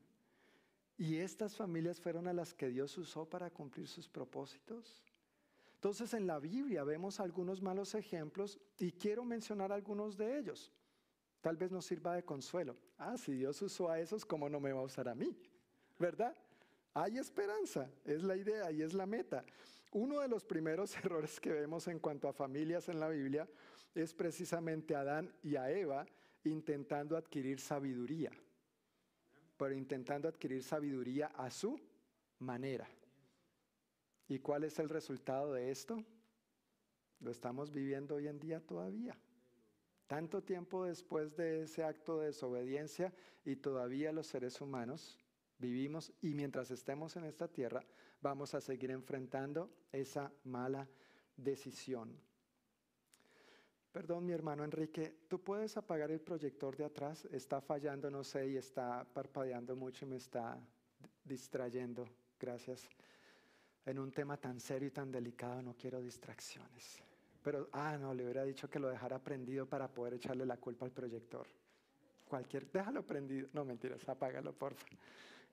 Y 0.99 1.19
estas 1.19 1.55
familias 1.55 2.01
fueron 2.01 2.27
a 2.27 2.33
las 2.33 2.55
que 2.55 2.71
Dios 2.71 2.97
usó 2.97 3.29
para 3.29 3.51
cumplir 3.51 3.87
sus 3.87 4.09
propósitos. 4.09 5.03
Entonces 5.75 6.15
en 6.15 6.27
la 6.27 6.39
Biblia 6.39 6.85
vemos 6.85 7.21
algunos 7.21 7.61
malos 7.61 7.95
ejemplos 7.95 8.59
y 8.79 8.93
quiero 8.93 9.23
mencionar 9.23 9.73
algunos 9.73 10.17
de 10.17 10.39
ellos. 10.39 10.73
Tal 11.43 11.59
vez 11.59 11.71
nos 11.71 11.85
sirva 11.85 12.15
de 12.15 12.25
consuelo. 12.25 12.77
Ah, 12.97 13.19
si 13.19 13.33
Dios 13.35 13.61
usó 13.61 13.91
a 13.91 14.01
esos, 14.01 14.25
¿cómo 14.25 14.49
no 14.49 14.59
me 14.59 14.73
va 14.73 14.81
a 14.81 14.85
usar 14.85 15.07
a 15.07 15.15
mí? 15.15 15.37
¿Verdad? 15.99 16.37
Hay 16.95 17.19
esperanza, 17.19 17.91
es 18.05 18.23
la 18.23 18.37
idea 18.37 18.71
y 18.71 18.83
es 18.83 18.95
la 18.95 19.07
meta. 19.07 19.45
Uno 19.93 20.21
de 20.21 20.29
los 20.29 20.45
primeros 20.45 20.97
errores 21.05 21.41
que 21.41 21.53
vemos 21.53 21.89
en 21.89 21.99
cuanto 21.99 22.29
a 22.29 22.33
familias 22.33 22.89
en 22.89 23.01
la 23.01 23.09
Biblia 23.09 23.49
es 23.95 24.15
precisamente 24.15 24.95
a 24.95 25.01
Adán 25.01 25.33
y 25.43 25.57
a 25.57 25.71
Eva 25.71 26.07
intentando 26.45 27.17
adquirir 27.17 27.61
sabiduría 27.61 28.31
pero 29.57 29.75
intentando 29.75 30.29
adquirir 30.29 30.63
sabiduría 30.63 31.29
a 31.29 31.51
su 31.51 31.81
manera. 32.39 32.87
¿Y 34.29 34.39
cuál 34.41 34.65
es 34.65 34.79
el 34.79 34.89
resultado 34.89 35.53
de 35.53 35.71
esto? 35.71 36.03
Lo 37.21 37.31
estamos 37.31 37.73
viviendo 37.73 38.17
hoy 38.17 38.29
en 38.29 38.39
día 38.39 38.61
todavía. 38.61 39.17
Tanto 40.07 40.43
tiempo 40.43 40.85
después 40.85 41.37
de 41.37 41.63
ese 41.63 41.83
acto 41.83 42.21
de 42.21 42.27
desobediencia 42.27 43.13
y 43.45 43.57
todavía 43.57 44.13
los 44.13 44.27
seres 44.27 44.61
humanos 44.61 45.19
vivimos 45.59 46.13
y 46.23 46.35
mientras 46.35 46.71
estemos 46.71 47.17
en 47.17 47.25
esta 47.25 47.49
tierra 47.49 47.83
vamos 48.21 48.55
a 48.55 48.61
seguir 48.61 48.91
enfrentando 48.91 49.71
esa 49.93 50.33
mala 50.45 50.89
decisión. 51.37 52.17
Perdón, 53.93 54.27
mi 54.27 54.33
hermano 54.33 54.63
Enrique, 54.63 55.21
¿tú 55.27 55.43
puedes 55.43 55.77
apagar 55.79 56.11
el 56.11 56.21
proyector 56.21 56.77
de 56.77 56.85
atrás? 56.85 57.27
Está 57.33 57.63
fallando, 57.63 58.11
no 58.11 58.23
sé, 58.23 58.47
y 58.49 58.57
está 58.57 59.07
parpadeando 59.11 59.75
mucho 59.75 60.05
y 60.05 60.09
me 60.09 60.17
está 60.17 60.59
distrayendo. 61.25 62.07
Gracias. 62.39 62.91
En 63.87 63.99
un 63.99 64.13
tema 64.13 64.37
tan 64.37 64.61
serio 64.61 64.89
y 64.89 64.91
tan 64.91 65.11
delicado 65.11 65.63
no 65.63 65.75
quiero 65.75 66.03
distracciones. 66.03 66.99
Pero, 67.43 67.69
ah, 67.73 67.97
no, 67.97 68.13
le 68.13 68.25
hubiera 68.25 68.45
dicho 68.45 68.69
que 68.69 68.79
lo 68.79 68.89
dejara 68.89 69.19
prendido 69.19 69.67
para 69.67 69.89
poder 69.89 70.15
echarle 70.15 70.45
la 70.45 70.59
culpa 70.59 70.85
al 70.85 70.93
proyector. 70.93 71.47
Cualquier, 72.29 72.71
déjalo 72.71 73.07
prendido. 73.07 73.49
No, 73.53 73.65
mentiras, 73.65 74.07
apágalo, 74.09 74.53
por 74.53 74.75
favor. 74.75 74.99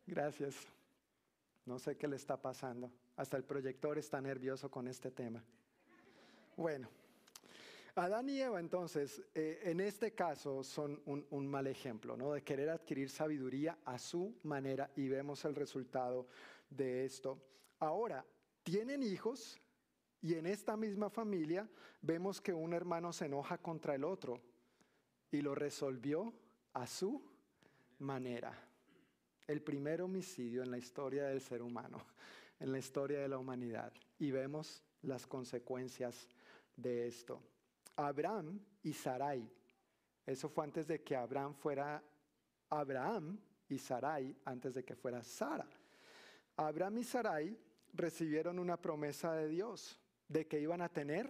Gracias. 0.05 0.55
No 1.65 1.79
sé 1.79 1.95
qué 1.95 2.07
le 2.07 2.15
está 2.15 2.41
pasando. 2.41 2.91
Hasta 3.15 3.37
el 3.37 3.43
proyector 3.43 3.97
está 3.97 4.19
nervioso 4.21 4.69
con 4.69 4.87
este 4.87 5.11
tema. 5.11 5.43
Bueno. 6.57 6.89
Adán 7.95 8.27
y 8.27 8.41
Eva 8.41 8.59
entonces, 8.59 9.21
eh, 9.35 9.61
en 9.65 9.79
este 9.79 10.13
caso, 10.13 10.63
son 10.63 10.99
un, 11.05 11.47
mal 11.47 11.67
ejemplo, 11.67 12.17
¿no? 12.17 12.33
De 12.33 12.41
querer 12.41 12.71
adquirir 12.71 13.07
sabiduría 13.07 13.77
a 13.85 13.99
su 13.99 14.35
manera 14.41 14.89
y 14.95 15.07
vemos 15.09 15.45
el 15.45 15.53
resultado 15.53 16.25
de 16.71 17.05
esto. 17.05 17.39
Ahora, 17.77 18.25
tienen 18.63 19.03
hijos 19.03 19.61
y 20.23 20.33
en 20.33 20.47
esta 20.47 20.75
misma 20.75 21.11
familia 21.11 21.69
vemos 22.01 22.41
que 22.41 22.51
un 22.51 22.73
hermano 22.73 23.13
se 23.13 23.25
enoja 23.25 23.59
contra 23.59 23.93
el 23.93 24.03
otro 24.03 24.41
y 25.29 25.41
lo 25.41 25.53
resolvió 25.53 26.33
a 26.73 26.87
su 26.87 27.21
manera. 27.99 28.72
El 29.47 29.61
primer 29.61 30.01
homicidio 30.01 30.63
en 30.63 30.71
la 30.71 30.77
historia 30.77 31.25
del 31.25 31.41
ser 31.41 31.61
humano, 31.61 32.05
en 32.59 32.71
la 32.71 32.79
historia 32.79 33.19
de 33.19 33.27
la 33.27 33.37
humanidad. 33.37 33.93
Y 34.19 34.31
vemos 34.31 34.83
las 35.01 35.27
consecuencias 35.27 36.29
de 36.75 37.07
esto. 37.07 37.41
Abraham 37.95 38.59
y 38.81 38.93
Sarai. 38.93 39.49
Eso 40.25 40.49
fue 40.49 40.63
antes 40.63 40.87
de 40.87 41.03
que 41.03 41.15
Abraham 41.15 41.53
fuera 41.53 42.01
Abraham 42.69 43.37
y 43.67 43.77
Sarai, 43.77 44.35
antes 44.45 44.73
de 44.73 44.83
que 44.83 44.95
fuera 44.95 45.23
Sara. 45.23 45.67
Abraham 46.55 46.99
y 46.99 47.03
Sarai 47.03 47.57
recibieron 47.93 48.59
una 48.59 48.77
promesa 48.77 49.33
de 49.33 49.47
Dios 49.47 49.99
de 50.27 50.47
que 50.47 50.59
iban 50.59 50.81
a 50.81 50.89
tener 50.89 51.29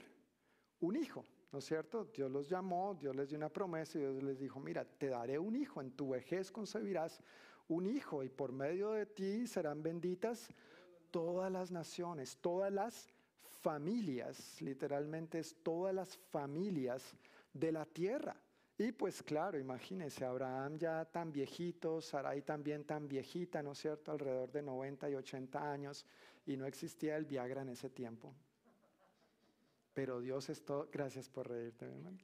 un 0.80 0.96
hijo, 0.96 1.26
¿no 1.52 1.60
es 1.60 1.66
cierto? 1.66 2.06
Dios 2.06 2.32
los 2.32 2.50
llamó, 2.50 2.96
Dios 2.96 3.16
les 3.16 3.30
dio 3.30 3.38
una 3.38 3.50
promesa 3.50 3.98
y 3.98 4.02
Dios 4.02 4.24
les 4.24 4.40
dijo, 4.40 4.60
mira, 4.60 4.86
te 4.86 5.08
daré 5.08 5.40
un 5.40 5.56
hijo, 5.56 5.82
en 5.82 5.92
tu 5.92 6.10
vejez 6.10 6.52
concebirás 6.52 7.22
un 7.68 7.86
hijo 7.86 8.24
y 8.24 8.30
por 8.30 8.52
medio 8.52 8.92
de 8.92 9.06
ti 9.06 9.48
serán 9.48 9.82
benditas 9.82 10.50
todas 11.12 11.52
las 11.52 11.72
naciones, 11.72 12.38
todas 12.38 12.72
las 12.72 13.08
familias, 13.62 14.62
literalmente 14.62 15.40
es 15.40 15.56
todas 15.64 15.94
las 15.94 16.18
familias 16.18 17.16
de 17.54 17.72
la 17.72 17.86
tierra. 17.86 18.36
Y 18.78 18.92
pues 18.92 19.22
claro, 19.22 19.60
imagínense, 19.60 20.26
Abraham 20.26 20.78
ya 20.78 21.06
tan 21.06 21.32
viejito, 21.32 22.02
Sarai 22.02 22.42
también 22.42 22.84
tan 22.84 23.08
viejita, 23.08 23.62
¿no 23.62 23.74
es 23.74 23.80
cierto? 23.80 24.12
Alrededor 24.12 24.52
de 24.52 24.64
90 24.64 25.10
y 25.12 25.16
80 25.16 25.72
años, 25.72 26.06
y 26.46 26.58
no 26.58 26.66
existía 26.66 27.16
el 27.16 27.26
Viagra 27.26 27.62
en 27.62 27.70
ese 27.70 27.90
tiempo. 27.90 28.34
Pero 29.94 30.20
Dios 30.20 30.50
es 30.50 30.66
todo, 30.66 30.90
gracias 30.92 31.30
por 31.30 31.48
reírte, 31.48 31.86
hermano. 31.86 32.18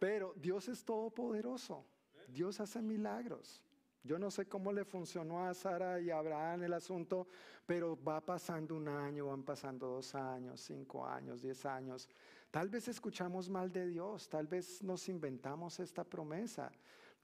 Pero 0.00 0.32
Dios 0.36 0.68
es 0.68 0.84
todopoderoso, 0.84 1.84
Dios 2.28 2.60
hace 2.60 2.80
milagros. 2.80 3.62
Yo 4.02 4.18
no 4.18 4.30
sé 4.30 4.46
cómo 4.46 4.72
le 4.72 4.84
funcionó 4.84 5.44
a 5.44 5.54
Sara 5.54 6.00
y 6.00 6.10
a 6.10 6.18
Abraham 6.18 6.62
el 6.62 6.72
asunto, 6.72 7.26
pero 7.66 8.02
va 8.02 8.24
pasando 8.24 8.74
un 8.76 8.88
año, 8.88 9.26
van 9.26 9.42
pasando 9.42 9.88
dos 9.88 10.14
años, 10.14 10.60
cinco 10.60 11.06
años, 11.06 11.42
diez 11.42 11.66
años. 11.66 12.08
Tal 12.50 12.68
vez 12.68 12.88
escuchamos 12.88 13.50
mal 13.50 13.70
de 13.70 13.86
Dios, 13.86 14.28
tal 14.28 14.46
vez 14.46 14.82
nos 14.82 15.08
inventamos 15.08 15.78
esta 15.80 16.04
promesa, 16.04 16.70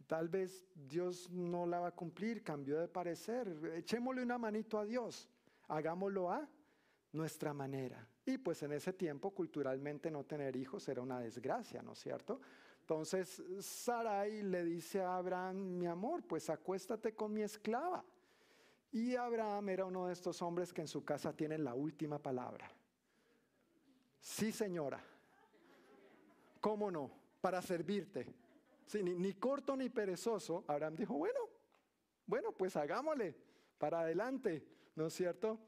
tal 0.06 0.28
vez 0.28 0.66
Dios 0.74 1.30
no 1.30 1.64
la 1.64 1.80
va 1.80 1.88
a 1.88 1.94
cumplir, 1.94 2.42
cambió 2.42 2.78
de 2.78 2.88
parecer. 2.88 3.48
Echémosle 3.74 4.22
una 4.22 4.36
manito 4.36 4.78
a 4.78 4.84
Dios, 4.84 5.28
hagámoslo 5.68 6.30
a 6.30 6.46
nuestra 7.12 7.54
manera. 7.54 8.06
Y 8.26 8.38
pues 8.38 8.62
en 8.62 8.72
ese 8.72 8.92
tiempo 8.92 9.30
culturalmente 9.30 10.10
no 10.10 10.24
tener 10.24 10.56
hijos 10.56 10.88
era 10.88 11.00
una 11.00 11.20
desgracia, 11.20 11.82
¿no 11.82 11.92
es 11.92 12.00
cierto? 12.00 12.40
Entonces 12.84 13.42
Sarai 13.60 14.42
le 14.42 14.62
dice 14.62 15.00
a 15.00 15.16
Abraham, 15.16 15.56
mi 15.78 15.86
amor, 15.86 16.22
pues 16.22 16.50
acuéstate 16.50 17.14
con 17.14 17.32
mi 17.32 17.40
esclava. 17.40 18.04
Y 18.92 19.16
Abraham 19.16 19.70
era 19.70 19.86
uno 19.86 20.06
de 20.06 20.12
estos 20.12 20.42
hombres 20.42 20.70
que 20.70 20.82
en 20.82 20.88
su 20.88 21.02
casa 21.02 21.34
tienen 21.34 21.64
la 21.64 21.72
última 21.72 22.18
palabra. 22.18 22.70
Sí, 24.20 24.52
señora. 24.52 25.02
¿Cómo 26.60 26.90
no? 26.90 27.10
Para 27.40 27.62
servirte. 27.62 28.26
ni, 29.02 29.14
ni 29.14 29.32
corto 29.32 29.74
ni 29.76 29.88
perezoso. 29.88 30.62
Abraham 30.66 30.94
dijo, 30.94 31.14
bueno, 31.14 31.40
bueno, 32.26 32.52
pues 32.52 32.76
hagámosle 32.76 33.34
para 33.78 34.00
adelante, 34.00 34.62
¿no 34.94 35.06
es 35.06 35.14
cierto? 35.14 35.58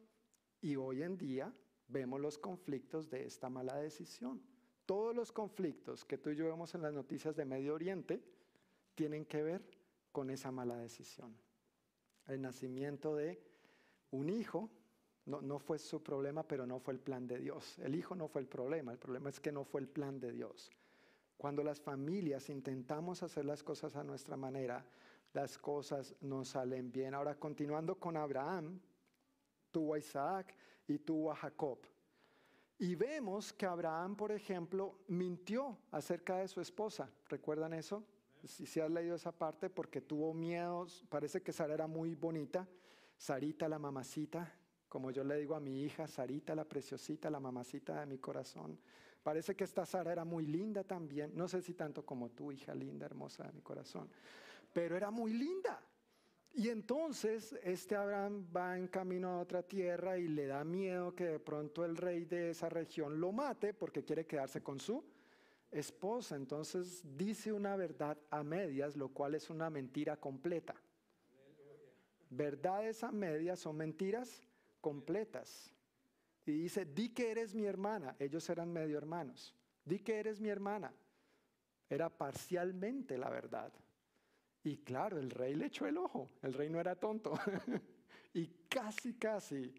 Y 0.61 0.77
hoy 0.77 1.03
en 1.03 1.17
día 1.17 1.51
vemos 1.89 2.21
los 2.21 2.37
conflictos 2.37 3.09
de 3.09 3.25
esta 3.25 3.49
mala 3.49 3.77
decisión. 3.77 4.43
Todos 4.87 5.15
los 5.15 5.33
conflictos 5.33 6.05
que 6.05 6.17
tú 6.17 6.31
y 6.31 6.37
yo 6.37 6.47
vemos 6.47 6.75
en 6.75 6.83
las 6.83 6.95
noticias 6.95 7.35
de 7.35 7.45
Medio 7.45 7.75
Oriente 7.75 8.23
tienen 8.95 9.27
que 9.27 9.43
ver 9.43 9.69
con 10.13 10.31
esa 10.31 10.53
mala 10.53 10.77
decisión. 10.77 11.37
El 12.29 12.41
nacimiento 12.41 13.17
de 13.17 13.43
un 14.13 14.31
hijo 14.31 14.71
no, 15.27 15.43
no, 15.43 15.59
fue 15.59 15.81
su 15.81 16.03
problema, 16.03 16.45
pero 16.45 16.67
no 16.67 16.79
fue 16.79 16.95
el 16.95 17.01
plan 17.01 17.27
de 17.27 17.39
Dios. 17.39 17.79
El 17.81 17.97
hijo 17.97 18.15
no 18.15 18.29
fue 18.29 18.41
el 18.41 18.47
problema, 18.47 18.93
el 18.93 18.99
problema 18.99 19.29
es 19.29 19.41
que 19.41 19.51
no 19.51 19.65
fue 19.65 19.81
el 19.81 19.89
plan 19.89 20.21
de 20.21 20.31
Dios. 20.31 20.71
Cuando 21.37 21.65
las 21.65 21.81
familias 21.81 22.49
intentamos 22.49 23.23
hacer 23.23 23.45
las 23.45 23.63
cosas 23.63 23.97
a 23.97 24.05
nuestra 24.05 24.37
manera, 24.37 24.87
las 25.33 25.59
cosas 25.59 26.15
no 26.21 26.45
salen 26.45 26.91
bien. 26.91 27.13
Ahora, 27.13 27.35
continuando 27.35 27.97
con 27.97 28.17
Abraham, 28.17 28.81
tuvo 29.71 29.95
a 29.95 29.99
Isaac 29.99 30.57
y 30.87 30.99
tuvo 30.99 31.31
a 31.33 31.37
Jacob. 31.37 31.79
Y 32.79 32.95
vemos 32.95 33.53
que 33.53 33.65
Abraham, 33.65 34.17
por 34.17 34.33
ejemplo, 34.33 34.99
mintió 35.09 35.79
acerca 35.91 36.37
de 36.37 36.49
su 36.49 36.61
esposa. 36.61 37.11
¿Recuerdan 37.29 37.73
eso? 37.73 38.05
Si, 38.45 38.67
si 38.67 38.81
has 38.81 38.91
leído 38.91 39.17
esa 39.17 39.33
parte, 39.33 39.71
porque 39.71 40.03
tuvo 40.03 40.35
miedos, 40.35 41.05
parece 41.09 41.43
que 41.43 41.53
Sara 41.53 41.75
era 41.75 41.87
muy 41.87 42.15
bonita, 42.15 42.69
Sarita 43.17 43.69
la 43.69 43.79
mamacita, 43.79 44.53
como 44.89 45.11
yo 45.11 45.25
le 45.25 45.37
digo 45.39 45.55
a 45.55 45.61
mi 45.61 45.83
hija, 45.83 46.07
Sarita 46.07 46.55
la 46.55 46.65
preciosita, 46.65 47.31
la 47.31 47.41
mamacita 47.41 47.99
de 48.01 48.07
mi 48.07 48.19
corazón. 48.19 48.79
Parece 49.23 49.57
que 49.57 49.65
esta 49.65 49.85
Sara 49.87 50.13
era 50.13 50.25
muy 50.25 50.47
linda 50.47 50.85
también, 50.85 51.33
no 51.35 51.49
sé 51.49 51.63
si 51.63 51.75
tanto 51.75 52.05
como 52.05 52.31
tu 52.31 52.53
hija 52.53 52.75
linda, 52.75 53.07
hermosa 53.07 53.45
de 53.45 53.53
mi 53.53 53.63
corazón, 53.63 54.09
pero 54.73 54.97
era 54.97 55.11
muy 55.11 55.33
linda. 55.33 55.83
Y 56.59 56.71
entonces 56.71 57.55
este 57.63 57.97
Abraham 57.97 58.47
va 58.57 58.79
en 58.79 58.89
camino 58.89 59.29
a 59.29 59.41
otra 59.41 59.63
tierra 59.63 60.17
y 60.17 60.27
le 60.27 60.47
da 60.47 60.65
miedo 60.65 61.15
que 61.15 61.25
de 61.27 61.39
pronto 61.39 61.85
el 61.85 61.99
rey 61.99 62.25
de 62.25 62.49
esa 62.49 62.71
región 62.71 63.21
lo 63.21 63.31
mate 63.31 63.75
porque 63.75 64.03
quiere 64.03 64.25
quedarse 64.25 64.63
con 64.63 64.81
su 64.81 65.05
esposa. 65.71 66.35
Entonces 66.35 67.03
dice 67.15 67.53
una 67.53 67.77
verdad 67.77 68.17
a 68.31 68.43
medias, 68.43 68.97
lo 68.97 69.11
cual 69.11 69.35
es 69.35 69.51
una 69.51 69.69
mentira 69.69 70.17
completa. 70.17 70.75
Verdades 72.31 73.05
a 73.05 73.13
medias 73.13 73.59
son 73.59 73.77
mentiras 73.77 74.41
completas. 74.81 75.75
Y 76.47 76.53
dice, 76.53 76.87
di 76.87 77.11
que 77.11 77.33
eres 77.33 77.55
mi 77.55 77.67
hermana. 77.67 78.17
Ellos 78.19 78.49
eran 78.49 78.73
medio 78.73 78.97
hermanos. 78.97 79.55
Di 79.85 79.99
que 79.99 80.19
eres 80.19 80.41
mi 80.41 80.49
hermana. 80.49 80.91
Era 81.91 82.09
parcialmente 82.09 83.19
la 83.19 83.29
verdad. 83.29 83.75
Y 84.67 84.79
claro, 84.79 85.17
el 85.21 85.31
rey 85.31 85.55
le 85.55 85.67
echó 85.67 85.87
el 85.87 85.97
ojo, 85.97 86.29
el 86.43 86.53
rey 86.53 86.69
no 86.69 86.81
era 86.81 86.97
tonto. 86.97 87.35
y 88.35 88.49
casi, 88.69 89.15
casi 89.15 89.73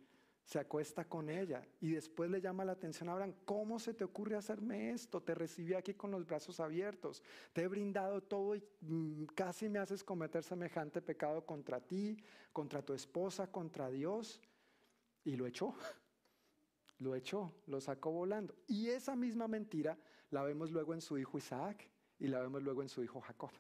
se 0.46 0.60
acuesta 0.60 1.04
con 1.04 1.30
ella. 1.30 1.62
Y 1.82 1.92
después 1.92 2.32
le 2.32 2.40
llama 2.40 2.64
la 2.64 2.72
atención 2.72 3.10
a 3.10 3.12
Abraham, 3.12 3.34
¿cómo 3.44 3.80
se 3.80 3.94
te 3.94 4.06
ocurre 4.06 4.38
hacerme 4.38 4.92
esto? 4.92 5.22
Te 5.22 5.36
recibí 5.36 5.74
aquí 5.74 5.94
con 5.94 6.10
los 6.10 6.26
brazos 6.26 6.62
abiertos, 6.62 7.22
te 7.52 7.64
he 7.64 7.68
brindado 7.68 8.22
todo 8.24 8.56
y 8.56 8.64
mm, 8.80 9.26
casi 9.36 9.68
me 9.68 9.80
haces 9.80 10.06
cometer 10.06 10.42
semejante 10.42 11.02
pecado 11.02 11.46
contra 11.46 11.82
ti, 11.82 12.16
contra 12.54 12.82
tu 12.82 12.94
esposa, 12.94 13.52
contra 13.52 13.90
Dios. 13.90 14.40
Y 15.26 15.36
lo 15.36 15.48
echó, 15.48 15.76
lo 17.00 17.14
echó, 17.14 17.54
lo 17.66 17.82
sacó 17.82 18.12
volando. 18.12 18.56
Y 18.68 18.88
esa 18.88 19.18
misma 19.18 19.50
mentira 19.50 19.98
la 20.30 20.44
vemos 20.44 20.72
luego 20.72 20.94
en 20.94 21.02
su 21.02 21.18
hijo 21.18 21.38
Isaac 21.38 21.92
y 22.20 22.28
la 22.28 22.40
vemos 22.40 22.64
luego 22.64 22.84
en 22.84 22.88
su 22.88 23.04
hijo 23.04 23.20
Jacob. 23.20 23.52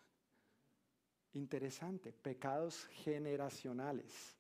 Interesante, 1.34 2.14
pecados 2.14 2.88
generacionales, 2.88 4.36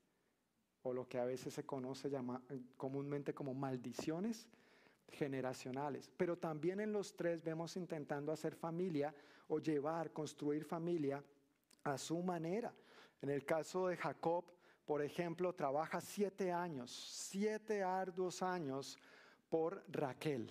o 0.84 0.94
lo 0.94 1.08
que 1.08 1.20
a 1.20 1.26
veces 1.26 1.54
se 1.54 1.66
conoce 1.66 2.10
comúnmente 2.78 3.34
como 3.34 3.54
maldiciones 3.54 4.48
generacionales. 5.10 6.10
Pero 6.18 6.38
también 6.38 6.80
en 6.80 6.94
los 6.94 7.16
tres 7.16 7.44
vemos 7.44 7.76
intentando 7.76 8.32
hacer 8.32 8.56
familia 8.56 9.14
o 9.48 9.60
llevar, 9.60 10.12
construir 10.12 10.64
familia 10.64 11.24
a 11.84 11.98
su 11.98 12.22
manera. 12.22 12.74
En 13.22 13.30
el 13.30 13.46
caso 13.46 13.88
de 13.88 13.98
Jacob, 13.98 14.46
por 14.86 15.02
ejemplo, 15.02 15.54
trabaja 15.54 16.00
siete 16.00 16.52
años, 16.52 16.92
siete 16.92 17.84
arduos 17.84 18.42
años 18.42 18.98
por 19.50 19.84
Raquel. 19.90 20.50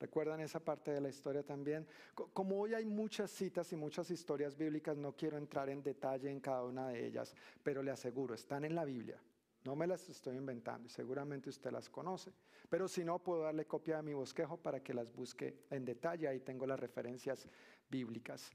¿Recuerdan 0.00 0.40
esa 0.40 0.60
parte 0.60 0.92
de 0.92 1.00
la 1.00 1.08
historia 1.08 1.42
también? 1.42 1.86
Como 2.14 2.60
hoy 2.60 2.74
hay 2.74 2.84
muchas 2.84 3.32
citas 3.32 3.72
y 3.72 3.76
muchas 3.76 4.10
historias 4.10 4.56
bíblicas, 4.56 4.96
no 4.96 5.16
quiero 5.16 5.36
entrar 5.36 5.68
en 5.68 5.82
detalle 5.82 6.30
en 6.30 6.38
cada 6.38 6.62
una 6.62 6.88
de 6.88 7.04
ellas, 7.04 7.34
pero 7.64 7.82
le 7.82 7.90
aseguro, 7.90 8.34
están 8.34 8.64
en 8.64 8.76
la 8.76 8.84
Biblia. 8.84 9.20
No 9.64 9.74
me 9.74 9.88
las 9.88 10.08
estoy 10.08 10.36
inventando 10.36 10.86
y 10.86 10.90
seguramente 10.90 11.50
usted 11.50 11.72
las 11.72 11.90
conoce. 11.90 12.32
Pero 12.68 12.86
si 12.86 13.04
no, 13.04 13.18
puedo 13.18 13.42
darle 13.42 13.66
copia 13.66 13.96
de 13.96 14.02
mi 14.04 14.14
bosquejo 14.14 14.56
para 14.56 14.80
que 14.80 14.94
las 14.94 15.12
busque 15.12 15.64
en 15.68 15.84
detalle. 15.84 16.28
Ahí 16.28 16.40
tengo 16.40 16.64
las 16.64 16.78
referencias 16.78 17.48
bíblicas. 17.90 18.52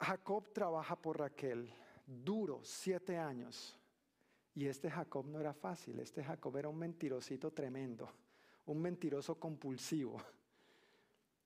Jacob 0.00 0.52
trabaja 0.52 0.96
por 0.96 1.20
Raquel, 1.20 1.72
duro, 2.06 2.60
siete 2.64 3.16
años. 3.16 3.76
Y 4.52 4.66
este 4.66 4.90
Jacob 4.90 5.26
no 5.28 5.38
era 5.38 5.54
fácil, 5.54 6.00
este 6.00 6.24
Jacob 6.24 6.56
era 6.56 6.68
un 6.68 6.78
mentirosito 6.78 7.52
tremendo 7.52 8.12
un 8.68 8.80
mentiroso 8.80 9.38
compulsivo. 9.38 10.18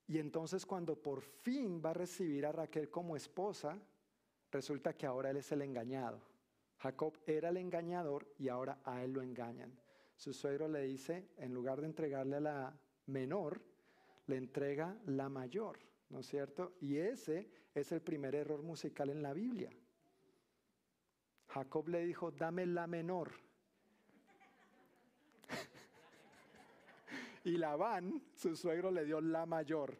Y 0.06 0.18
entonces 0.18 0.66
cuando 0.66 0.96
por 0.96 1.22
fin 1.22 1.80
va 1.84 1.90
a 1.90 1.94
recibir 1.94 2.44
a 2.44 2.52
Raquel 2.52 2.90
como 2.90 3.16
esposa, 3.16 3.78
resulta 4.50 4.94
que 4.94 5.06
ahora 5.06 5.30
él 5.30 5.38
es 5.38 5.50
el 5.52 5.62
engañado. 5.62 6.20
Jacob 6.78 7.16
era 7.26 7.50
el 7.50 7.56
engañador 7.56 8.26
y 8.38 8.48
ahora 8.48 8.80
a 8.84 9.02
él 9.02 9.12
lo 9.12 9.22
engañan. 9.22 9.72
Su 10.16 10.32
suegro 10.32 10.68
le 10.68 10.82
dice, 10.82 11.28
en 11.36 11.54
lugar 11.54 11.80
de 11.80 11.86
entregarle 11.86 12.36
a 12.36 12.40
la 12.40 12.80
menor, 13.06 13.62
le 14.26 14.36
entrega 14.36 14.96
la 15.06 15.28
mayor, 15.28 15.78
¿no 16.10 16.20
es 16.20 16.26
cierto? 16.26 16.74
Y 16.80 16.96
ese 16.96 17.48
es 17.74 17.92
el 17.92 18.02
primer 18.02 18.34
error 18.34 18.62
musical 18.62 19.10
en 19.10 19.22
la 19.22 19.32
Biblia. 19.32 19.70
Jacob 21.46 21.88
le 21.88 22.04
dijo, 22.04 22.32
dame 22.32 22.66
la 22.66 22.86
menor. 22.86 23.32
Y 27.44 27.56
Labán, 27.56 28.22
su 28.34 28.54
suegro, 28.54 28.90
le 28.90 29.04
dio 29.04 29.20
la 29.20 29.46
mayor. 29.46 29.96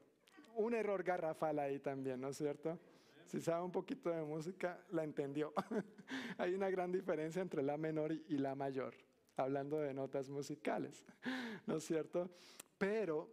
Un 0.54 0.74
error 0.74 1.02
garrafal 1.02 1.58
ahí 1.58 1.78
también, 1.80 2.20
¿no 2.20 2.28
es 2.28 2.36
cierto? 2.36 2.78
Si 3.26 3.40
sabe 3.40 3.64
un 3.64 3.72
poquito 3.72 4.10
de 4.10 4.22
música, 4.22 4.78
la 4.90 5.02
entendió. 5.02 5.52
Hay 6.38 6.54
una 6.54 6.70
gran 6.70 6.92
diferencia 6.92 7.42
entre 7.42 7.62
la 7.62 7.76
menor 7.76 8.12
y 8.12 8.38
la 8.38 8.54
mayor, 8.54 8.94
hablando 9.36 9.80
de 9.80 9.94
notas 9.94 10.28
musicales, 10.28 11.04
¿no 11.66 11.76
es 11.76 11.84
cierto? 11.84 12.30
Pero 12.78 13.28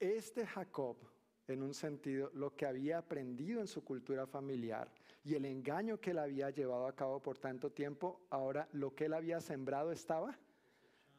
este 0.00 0.46
Jacob, 0.46 0.96
en 1.46 1.62
un 1.62 1.74
sentido, 1.74 2.30
lo 2.34 2.56
que 2.56 2.66
había 2.66 2.98
aprendido 2.98 3.60
en 3.60 3.68
su 3.68 3.84
cultura 3.84 4.26
familiar 4.26 4.90
y 5.22 5.34
el 5.34 5.44
engaño 5.44 6.00
que 6.00 6.10
él 6.10 6.18
había 6.18 6.50
llevado 6.50 6.86
a 6.86 6.96
cabo 6.96 7.20
por 7.20 7.38
tanto 7.38 7.70
tiempo, 7.70 8.26
ahora 8.30 8.68
lo 8.72 8.94
que 8.94 9.04
él 9.04 9.12
había 9.12 9.40
sembrado 9.40 9.92
estaba 9.92 10.38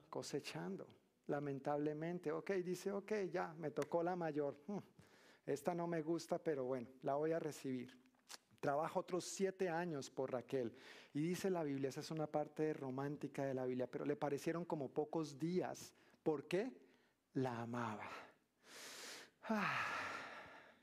cosechando 0.10 0.88
lamentablemente. 1.28 2.32
Ok, 2.32 2.52
dice, 2.64 2.92
ok, 2.92 3.12
ya, 3.32 3.54
me 3.58 3.72
tocó 3.72 4.04
la 4.04 4.16
mayor. 4.16 4.58
Hmm, 4.68 4.80
esta 5.46 5.74
no 5.74 5.88
me 5.88 6.02
gusta, 6.02 6.38
pero 6.38 6.66
bueno, 6.66 6.88
la 7.04 7.16
voy 7.16 7.32
a 7.32 7.40
recibir. 7.40 7.98
Trabajo 8.60 9.02
otros 9.02 9.26
siete 9.26 9.70
años 9.70 10.10
por 10.10 10.32
Raquel. 10.32 10.76
Y 11.14 11.22
dice 11.22 11.50
la 11.50 11.64
Biblia, 11.64 11.90
esa 11.90 12.00
es 12.00 12.10
una 12.12 12.28
parte 12.28 12.74
romántica 12.74 13.46
de 13.46 13.54
la 13.54 13.66
Biblia, 13.66 13.88
pero 13.88 14.06
le 14.06 14.16
parecieron 14.16 14.66
como 14.66 14.90
pocos 14.90 15.38
días. 15.38 15.94
¿Por 16.24 16.48
qué? 16.48 16.72
La 17.36 17.62
amaba. 17.62 18.10
Ah, 19.44 19.86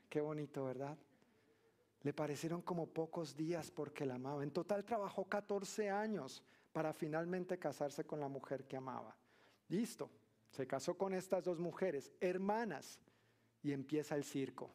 qué 0.09 0.21
bonito, 0.21 0.63
¿verdad? 0.63 0.97
Le 2.03 2.13
parecieron 2.13 2.61
como 2.61 2.87
pocos 2.87 3.35
días 3.35 3.71
porque 3.71 4.05
la 4.05 4.15
amaba. 4.15 4.43
En 4.43 4.51
total 4.51 4.85
trabajó 4.85 5.25
14 5.25 5.89
años 5.89 6.43
para 6.71 6.93
finalmente 6.93 7.59
casarse 7.59 8.05
con 8.05 8.19
la 8.19 8.27
mujer 8.27 8.65
que 8.65 8.77
amaba. 8.77 9.15
Listo, 9.67 10.09
se 10.53 10.67
casó 10.67 10.95
con 10.95 11.15
estas 11.15 11.43
dos 11.43 11.59
mujeres, 11.59 12.11
hermanas, 12.21 12.99
y 13.63 13.71
empieza 13.71 14.15
el 14.15 14.23
circo, 14.23 14.71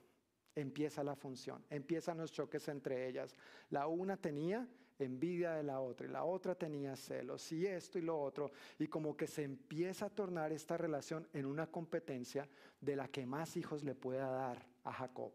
empieza 0.56 1.04
la 1.04 1.14
función, 1.14 1.64
empiezan 1.70 2.18
los 2.18 2.32
choques 2.32 2.66
entre 2.66 3.08
ellas. 3.08 3.32
La 3.70 3.86
una 3.86 4.16
tenía 4.16 4.66
envidia 4.98 5.52
de 5.52 5.62
la 5.62 5.78
otra 5.78 6.08
y 6.08 6.10
la 6.10 6.24
otra 6.24 6.56
tenía 6.56 6.96
celos 6.96 7.52
y 7.52 7.64
esto 7.64 7.96
y 7.96 8.02
lo 8.02 8.18
otro, 8.18 8.50
y 8.76 8.88
como 8.88 9.16
que 9.16 9.28
se 9.28 9.44
empieza 9.44 10.06
a 10.06 10.10
tornar 10.10 10.50
esta 10.50 10.76
relación 10.76 11.28
en 11.32 11.46
una 11.46 11.68
competencia 11.68 12.48
de 12.80 12.96
la 12.96 13.06
que 13.06 13.24
más 13.24 13.56
hijos 13.56 13.84
le 13.84 13.94
pueda 13.94 14.28
dar 14.28 14.66
a 14.82 14.92
Jacob. 14.92 15.30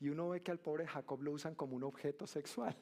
Y 0.00 0.08
uno 0.08 0.30
ve 0.30 0.42
que 0.42 0.50
al 0.50 0.58
pobre 0.58 0.84
Jacob 0.84 1.22
lo 1.22 1.30
usan 1.30 1.54
como 1.54 1.76
un 1.76 1.84
objeto 1.84 2.26
sexual. 2.26 2.76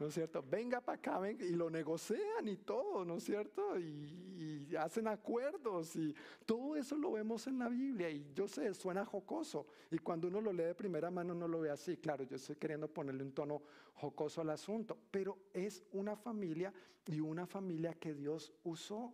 ¿No 0.00 0.06
es 0.06 0.14
cierto? 0.14 0.42
Venga 0.42 0.80
para 0.80 0.96
acá, 0.96 1.30
y 1.30 1.50
lo 1.50 1.68
negocian 1.68 2.48
y 2.48 2.56
todo, 2.56 3.04
¿no 3.04 3.16
es 3.16 3.24
cierto? 3.24 3.78
Y, 3.78 4.66
y, 4.72 4.76
hacen 4.76 5.06
acuerdos 5.06 5.94
y 5.94 6.14
todo 6.46 6.74
eso 6.74 6.96
lo 6.96 7.12
vemos 7.12 7.46
en 7.46 7.58
la 7.58 7.68
Biblia 7.68 8.08
y 8.08 8.32
yo 8.32 8.48
sé, 8.48 8.72
suena 8.72 9.04
jocoso 9.04 9.66
y 9.90 9.98
cuando 9.98 10.28
uno 10.28 10.40
lo 10.40 10.52
lee 10.52 10.64
de 10.64 10.74
primera 10.74 11.10
mano 11.10 11.34
no 11.34 11.46
lo 11.46 11.60
ve 11.60 11.70
así, 11.70 11.98
claro, 11.98 12.24
yo 12.24 12.36
estoy 12.36 12.56
queriendo 12.56 12.88
ponerle 12.88 13.22
un 13.22 13.32
tono 13.32 13.62
jocoso 13.94 14.40
al 14.40 14.50
asunto, 14.50 14.96
pero 15.10 15.38
es 15.52 15.84
una 15.92 16.16
familia 16.16 16.72
y 17.06 17.20
una 17.20 17.46
familia 17.46 17.92
que 17.94 18.14
Dios 18.14 18.52
usó. 18.64 19.12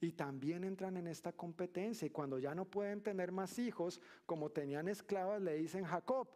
Y 0.00 0.12
también 0.12 0.62
entran 0.62 0.96
en 0.96 1.08
esta 1.08 1.32
competencia 1.32 2.06
y 2.06 2.10
cuando 2.10 2.38
ya 2.38 2.54
no 2.54 2.64
pueden 2.64 3.02
tener 3.02 3.32
más 3.32 3.58
hijos, 3.58 4.00
como 4.26 4.50
tenían 4.50 4.86
esclavas, 4.86 5.42
le 5.42 5.54
dicen 5.54 5.84
Jacob, 5.84 6.28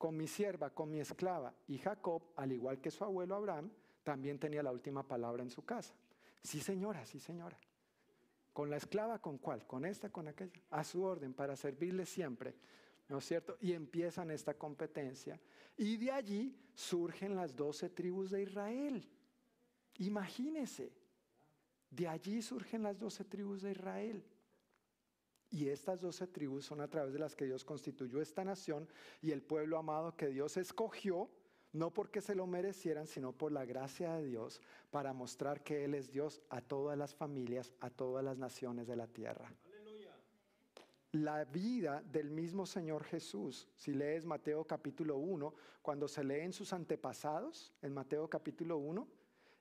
con 0.00 0.16
mi 0.16 0.26
sierva, 0.26 0.70
con 0.70 0.90
mi 0.90 0.98
esclava. 0.98 1.52
Y 1.68 1.76
Jacob, 1.76 2.22
al 2.36 2.52
igual 2.52 2.80
que 2.80 2.90
su 2.90 3.04
abuelo 3.04 3.34
Abraham, 3.34 3.70
también 4.02 4.38
tenía 4.38 4.62
la 4.62 4.72
última 4.72 5.06
palabra 5.06 5.42
en 5.42 5.50
su 5.50 5.62
casa. 5.62 5.94
Sí, 6.42 6.58
señora, 6.58 7.04
sí, 7.04 7.20
señora. 7.20 7.58
Con 8.54 8.70
la 8.70 8.78
esclava, 8.78 9.18
¿con 9.18 9.36
cuál? 9.36 9.66
Con 9.66 9.84
esta, 9.84 10.08
con 10.08 10.26
aquella. 10.26 10.58
A 10.70 10.84
su 10.84 11.02
orden, 11.02 11.34
para 11.34 11.54
servirle 11.54 12.06
siempre. 12.06 12.54
¿No 13.10 13.18
es 13.18 13.26
cierto? 13.26 13.58
Y 13.60 13.74
empiezan 13.74 14.30
esta 14.30 14.54
competencia. 14.54 15.38
Y 15.76 15.98
de 15.98 16.12
allí 16.12 16.58
surgen 16.72 17.36
las 17.36 17.54
doce 17.54 17.90
tribus 17.90 18.30
de 18.30 18.44
Israel. 18.44 19.06
Imagínese. 19.98 20.94
De 21.90 22.08
allí 22.08 22.40
surgen 22.40 22.84
las 22.84 22.98
doce 22.98 23.22
tribus 23.22 23.60
de 23.60 23.72
Israel. 23.72 24.24
Y 25.50 25.68
estas 25.68 26.00
doce 26.00 26.28
tribus 26.28 26.64
son 26.64 26.80
a 26.80 26.88
través 26.88 27.12
de 27.12 27.18
las 27.18 27.34
que 27.34 27.44
Dios 27.44 27.64
constituyó 27.64 28.20
esta 28.20 28.44
nación 28.44 28.88
y 29.20 29.32
el 29.32 29.42
pueblo 29.42 29.78
amado 29.78 30.16
que 30.16 30.28
Dios 30.28 30.56
escogió, 30.56 31.28
no 31.72 31.92
porque 31.92 32.20
se 32.20 32.36
lo 32.36 32.46
merecieran, 32.46 33.06
sino 33.06 33.32
por 33.32 33.50
la 33.50 33.64
gracia 33.64 34.14
de 34.14 34.26
Dios, 34.26 34.60
para 34.90 35.12
mostrar 35.12 35.62
que 35.62 35.84
Él 35.84 35.94
es 35.94 36.10
Dios 36.10 36.40
a 36.50 36.60
todas 36.60 36.96
las 36.96 37.14
familias, 37.14 37.72
a 37.80 37.90
todas 37.90 38.24
las 38.24 38.38
naciones 38.38 38.86
de 38.86 38.96
la 38.96 39.08
tierra. 39.08 39.52
La 41.12 41.44
vida 41.44 42.04
del 42.12 42.30
mismo 42.30 42.66
Señor 42.66 43.02
Jesús, 43.02 43.66
si 43.76 43.92
lees 43.92 44.24
Mateo 44.24 44.64
capítulo 44.64 45.16
1, 45.16 45.52
cuando 45.82 46.06
se 46.06 46.22
leen 46.22 46.52
sus 46.52 46.72
antepasados, 46.72 47.72
en 47.82 47.92
Mateo 47.92 48.30
capítulo 48.30 48.78
1, 48.78 49.08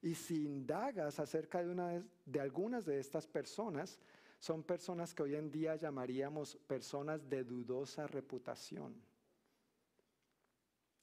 y 0.04 0.14
si 0.14 0.46
indagas 0.46 1.20
acerca 1.20 1.64
de, 1.64 1.72
una 1.72 2.06
de 2.26 2.40
algunas 2.40 2.86
de 2.86 3.00
estas 3.00 3.26
personas, 3.26 4.00
son 4.40 4.64
personas 4.64 5.14
que 5.14 5.24
hoy 5.24 5.36
en 5.36 5.52
día 5.52 5.76
llamaríamos 5.76 6.56
personas 6.56 7.30
de 7.30 7.44
dudosa 7.44 8.08
reputación. 8.08 8.96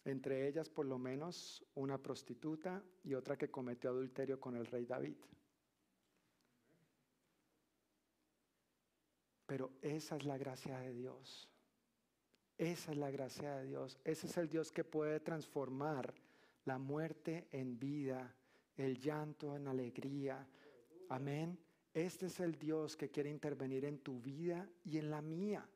Entre 0.05 0.49
ellas, 0.49 0.71
por 0.71 0.87
lo 0.87 0.99
menos, 0.99 1.65
una 1.75 1.99
prostituta 1.99 2.83
y 3.05 3.13
otra 3.13 3.37
que 3.37 3.51
cometió 3.51 3.91
adulterio 3.91 4.41
con 4.41 4.57
el 4.57 4.65
rey 4.65 4.87
David. 4.87 5.17
Pero 9.47 9.73
esa 9.83 10.17
es 10.17 10.25
la 10.25 10.39
gracia 10.39 10.79
de 10.79 10.93
Dios. 10.95 11.51
Esa 12.57 12.93
es 12.93 12.99
la 12.99 13.11
gracia 13.11 13.57
de 13.57 13.67
Dios. 13.67 13.99
Ese 14.03 14.29
es 14.29 14.37
el 14.39 14.49
Dios 14.49 14.73
que 14.73 14.83
puede 14.83 15.21
transformar 15.21 16.15
la 16.65 16.79
muerte 16.79 17.49
en 17.53 17.79
vida, 17.79 18.35
el 18.77 18.99
llanto 18.99 19.55
en 19.57 19.69
alegría. 19.69 20.49
Amén. 21.11 21.66
Este 21.97 22.27
es 22.27 22.41
el 22.41 22.59
Dios 22.59 22.95
que 22.95 23.09
quiere 23.09 23.31
intervenir 23.31 23.87
en 23.87 24.01
tu 24.01 24.21
vida 24.21 24.69
y 24.85 24.99
en 24.99 25.11
la 25.11 25.23
mía. 25.23 25.67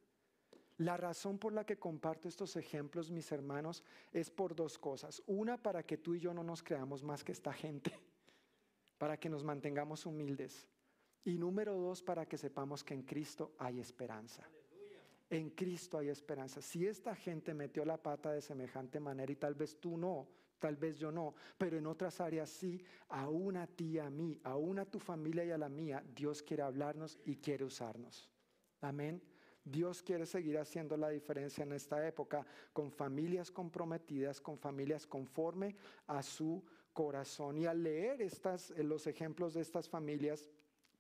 La 0.77 0.99
razón 0.99 1.39
por 1.39 1.55
la 1.55 1.65
que 1.65 1.79
comparto 1.79 2.29
estos 2.29 2.57
ejemplos, 2.57 3.11
mis 3.11 3.33
hermanos, 3.33 3.83
es 4.13 4.29
por 4.29 4.55
dos 4.55 4.77
cosas. 4.77 5.23
Una, 5.27 5.57
para 5.57 5.83
que 5.83 5.97
tú 5.97 6.15
y 6.15 6.21
yo 6.21 6.35
no 6.35 6.43
nos 6.43 6.63
creamos 6.63 7.03
más 7.03 7.25
que 7.25 7.33
esta 7.33 7.55
gente, 7.55 7.99
para 8.99 9.17
que 9.19 9.31
nos 9.31 9.45
mantengamos 9.45 10.05
humildes. 10.05 10.69
Y 11.25 11.39
número 11.39 11.75
dos, 11.79 12.03
para 12.03 12.27
que 12.27 12.37
sepamos 12.37 12.85
que 12.85 12.93
en 12.93 13.03
Cristo 13.05 13.53
hay 13.57 13.81
esperanza. 13.81 14.47
En 15.31 15.49
Cristo 15.49 15.97
hay 15.97 16.11
esperanza. 16.11 16.61
Si 16.61 16.87
esta 16.87 17.15
gente 17.15 17.55
metió 17.55 17.83
la 17.87 17.97
pata 17.97 18.31
de 18.31 18.43
semejante 18.43 19.01
manera 19.01 19.33
y 19.33 19.37
tal 19.37 19.55
vez 19.55 19.81
tú 19.81 19.97
no, 19.97 20.29
tal 20.61 20.77
vez 20.77 20.99
yo 20.99 21.11
no, 21.11 21.35
pero 21.59 21.77
en 21.77 21.87
otras 21.87 22.21
áreas 22.21 22.51
sí, 22.51 22.81
aún 23.09 23.57
a 23.57 23.67
ti, 23.67 23.99
a 23.99 24.09
mí, 24.09 24.39
aún 24.45 24.79
a 24.79 24.85
tu 24.85 25.01
familia 25.01 25.45
y 25.45 25.51
a 25.51 25.59
la 25.59 25.69
mía, 25.69 26.05
Dios 26.15 26.43
quiere 26.43 26.63
hablarnos 26.63 27.19
y 27.25 27.37
quiere 27.37 27.65
usarnos. 27.65 28.31
Amén. 28.81 29.21
Dios 29.65 30.03
quiere 30.03 30.27
seguir 30.27 30.59
haciendo 30.59 30.97
la 30.97 31.11
diferencia 31.11 31.63
en 31.65 31.73
esta 31.73 32.07
época 32.07 32.47
con 32.73 32.91
familias 32.91 33.51
comprometidas, 33.51 34.41
con 34.41 34.59
familias 34.59 35.07
conforme 35.07 35.77
a 36.07 36.23
su 36.23 36.65
corazón. 36.93 37.59
Y 37.59 37.67
al 37.67 37.83
leer 37.83 38.23
estas, 38.23 38.71
eh, 38.71 38.83
los 38.83 39.07
ejemplos 39.07 39.55
de 39.55 39.61
estas 39.61 39.89
familias, 39.89 40.49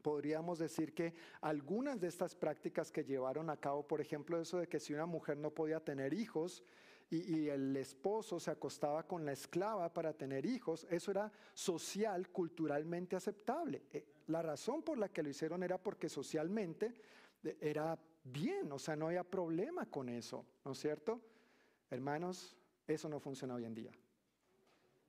podríamos 0.02 0.58
decir 0.58 0.94
que 0.94 1.14
algunas 1.40 2.00
de 2.00 2.08
estas 2.08 2.34
prácticas 2.34 2.90
que 2.90 3.04
llevaron 3.04 3.50
a 3.50 3.56
cabo, 3.56 3.86
por 3.86 4.00
ejemplo, 4.00 4.40
eso 4.40 4.58
de 4.58 4.68
que 4.68 4.80
si 4.80 4.94
una 4.94 5.06
mujer 5.06 5.36
no 5.36 5.50
podía 5.50 5.80
tener 5.80 6.14
hijos, 6.14 6.62
y, 7.10 7.48
el 7.48 7.76
esposo 7.76 8.38
se 8.38 8.52
acostaba 8.52 9.02
con 9.02 9.24
la 9.24 9.32
esclava 9.32 9.92
para 9.92 10.12
tener 10.12 10.46
hijos, 10.46 10.86
eso 10.90 11.10
era 11.10 11.30
social, 11.52 12.28
culturalmente 12.30 13.16
aceptable. 13.16 13.82
Eh, 13.92 14.04
la 14.28 14.42
razón 14.42 14.82
por 14.82 14.96
la 14.96 15.08
que 15.08 15.22
lo 15.22 15.28
hicieron 15.28 15.62
era 15.62 15.76
porque 15.76 16.08
socialmente 16.08 16.94
eh, 17.42 17.56
era 17.60 17.98
bien, 18.22 18.70
o 18.70 18.78
sea, 18.78 18.94
no 18.94 19.06
había 19.06 19.24
problema 19.24 19.86
con 19.86 20.08
eso, 20.08 20.46
¿no 20.64 20.72
es 20.72 20.78
cierto? 20.78 21.20
Hermanos, 21.90 22.56
eso 22.86 23.08
no 23.08 23.18
funciona 23.18 23.54
hoy 23.54 23.64
en 23.64 23.74
día. 23.74 23.90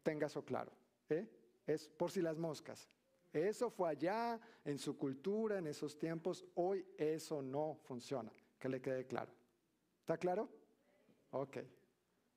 Tenga 0.02 0.26
eso 0.26 0.44
claro. 0.44 0.72
¿eh? 1.10 1.28
Es 1.68 1.88
por 1.88 2.10
si 2.10 2.22
las 2.22 2.38
moscas. 2.38 2.90
Eso 3.32 3.70
fue 3.70 3.90
allá, 3.90 4.40
en 4.66 4.78
su 4.78 4.98
cultura, 4.98 5.60
en 5.60 5.68
esos 5.68 5.98
tiempos. 5.98 6.44
Hoy 6.56 6.86
eso 6.98 7.42
no 7.42 7.78
funciona. 7.84 8.32
Que 8.60 8.68
le 8.68 8.82
quede 8.82 9.06
claro. 9.06 9.32
¿Está 10.02 10.18
claro? 10.18 10.50
Ok. 11.32 11.58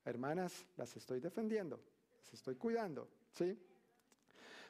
Hermanas, 0.05 0.65
las 0.77 0.95
estoy 0.95 1.19
defendiendo, 1.19 1.81
las 2.19 2.33
estoy 2.33 2.55
cuidando, 2.55 3.09
¿sí? 3.31 3.57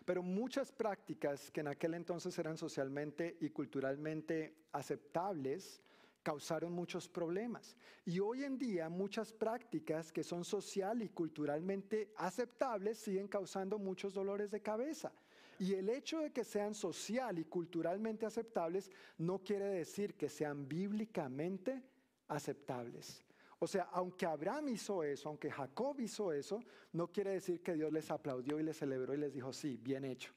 Pero 0.05 0.23
muchas 0.23 0.71
prácticas 0.71 1.51
que 1.51 1.59
en 1.59 1.67
aquel 1.67 1.95
entonces 1.95 2.37
eran 2.39 2.57
socialmente 2.57 3.37
y 3.41 3.49
culturalmente 3.49 4.55
aceptables 4.71 5.81
causaron 6.21 6.71
muchos 6.71 7.09
problemas. 7.09 7.75
Y 8.05 8.19
hoy 8.19 8.43
en 8.43 8.57
día 8.57 8.87
muchas 8.87 9.33
prácticas 9.33 10.11
que 10.11 10.23
son 10.23 10.45
social 10.45 11.01
y 11.01 11.09
culturalmente 11.09 12.13
aceptables 12.17 12.99
siguen 12.99 13.27
causando 13.27 13.77
muchos 13.77 14.13
dolores 14.13 14.51
de 14.51 14.61
cabeza. 14.61 15.11
Y 15.59 15.73
el 15.73 15.89
hecho 15.89 16.19
de 16.19 16.31
que 16.31 16.43
sean 16.43 16.75
social 16.75 17.39
y 17.39 17.45
culturalmente 17.45 18.25
aceptables 18.25 18.91
no 19.17 19.39
quiere 19.39 19.65
decir 19.65 20.15
que 20.15 20.29
sean 20.29 20.67
bíblicamente 20.67 21.81
aceptables. 22.27 23.24
O 23.59 23.67
sea, 23.67 23.83
aunque 23.93 24.25
Abraham 24.25 24.69
hizo 24.69 25.03
eso, 25.03 25.29
aunque 25.29 25.49
Jacob 25.49 25.99
hizo 25.99 26.33
eso, 26.33 26.59
no 26.93 27.07
quiere 27.07 27.31
decir 27.31 27.61
que 27.61 27.73
Dios 27.73 27.91
les 27.91 28.11
aplaudió 28.11 28.59
y 28.59 28.63
les 28.63 28.77
celebró 28.77 29.13
y 29.13 29.17
les 29.17 29.33
dijo, 29.33 29.53
sí, 29.53 29.77
bien 29.81 30.03
hecho. 30.05 30.33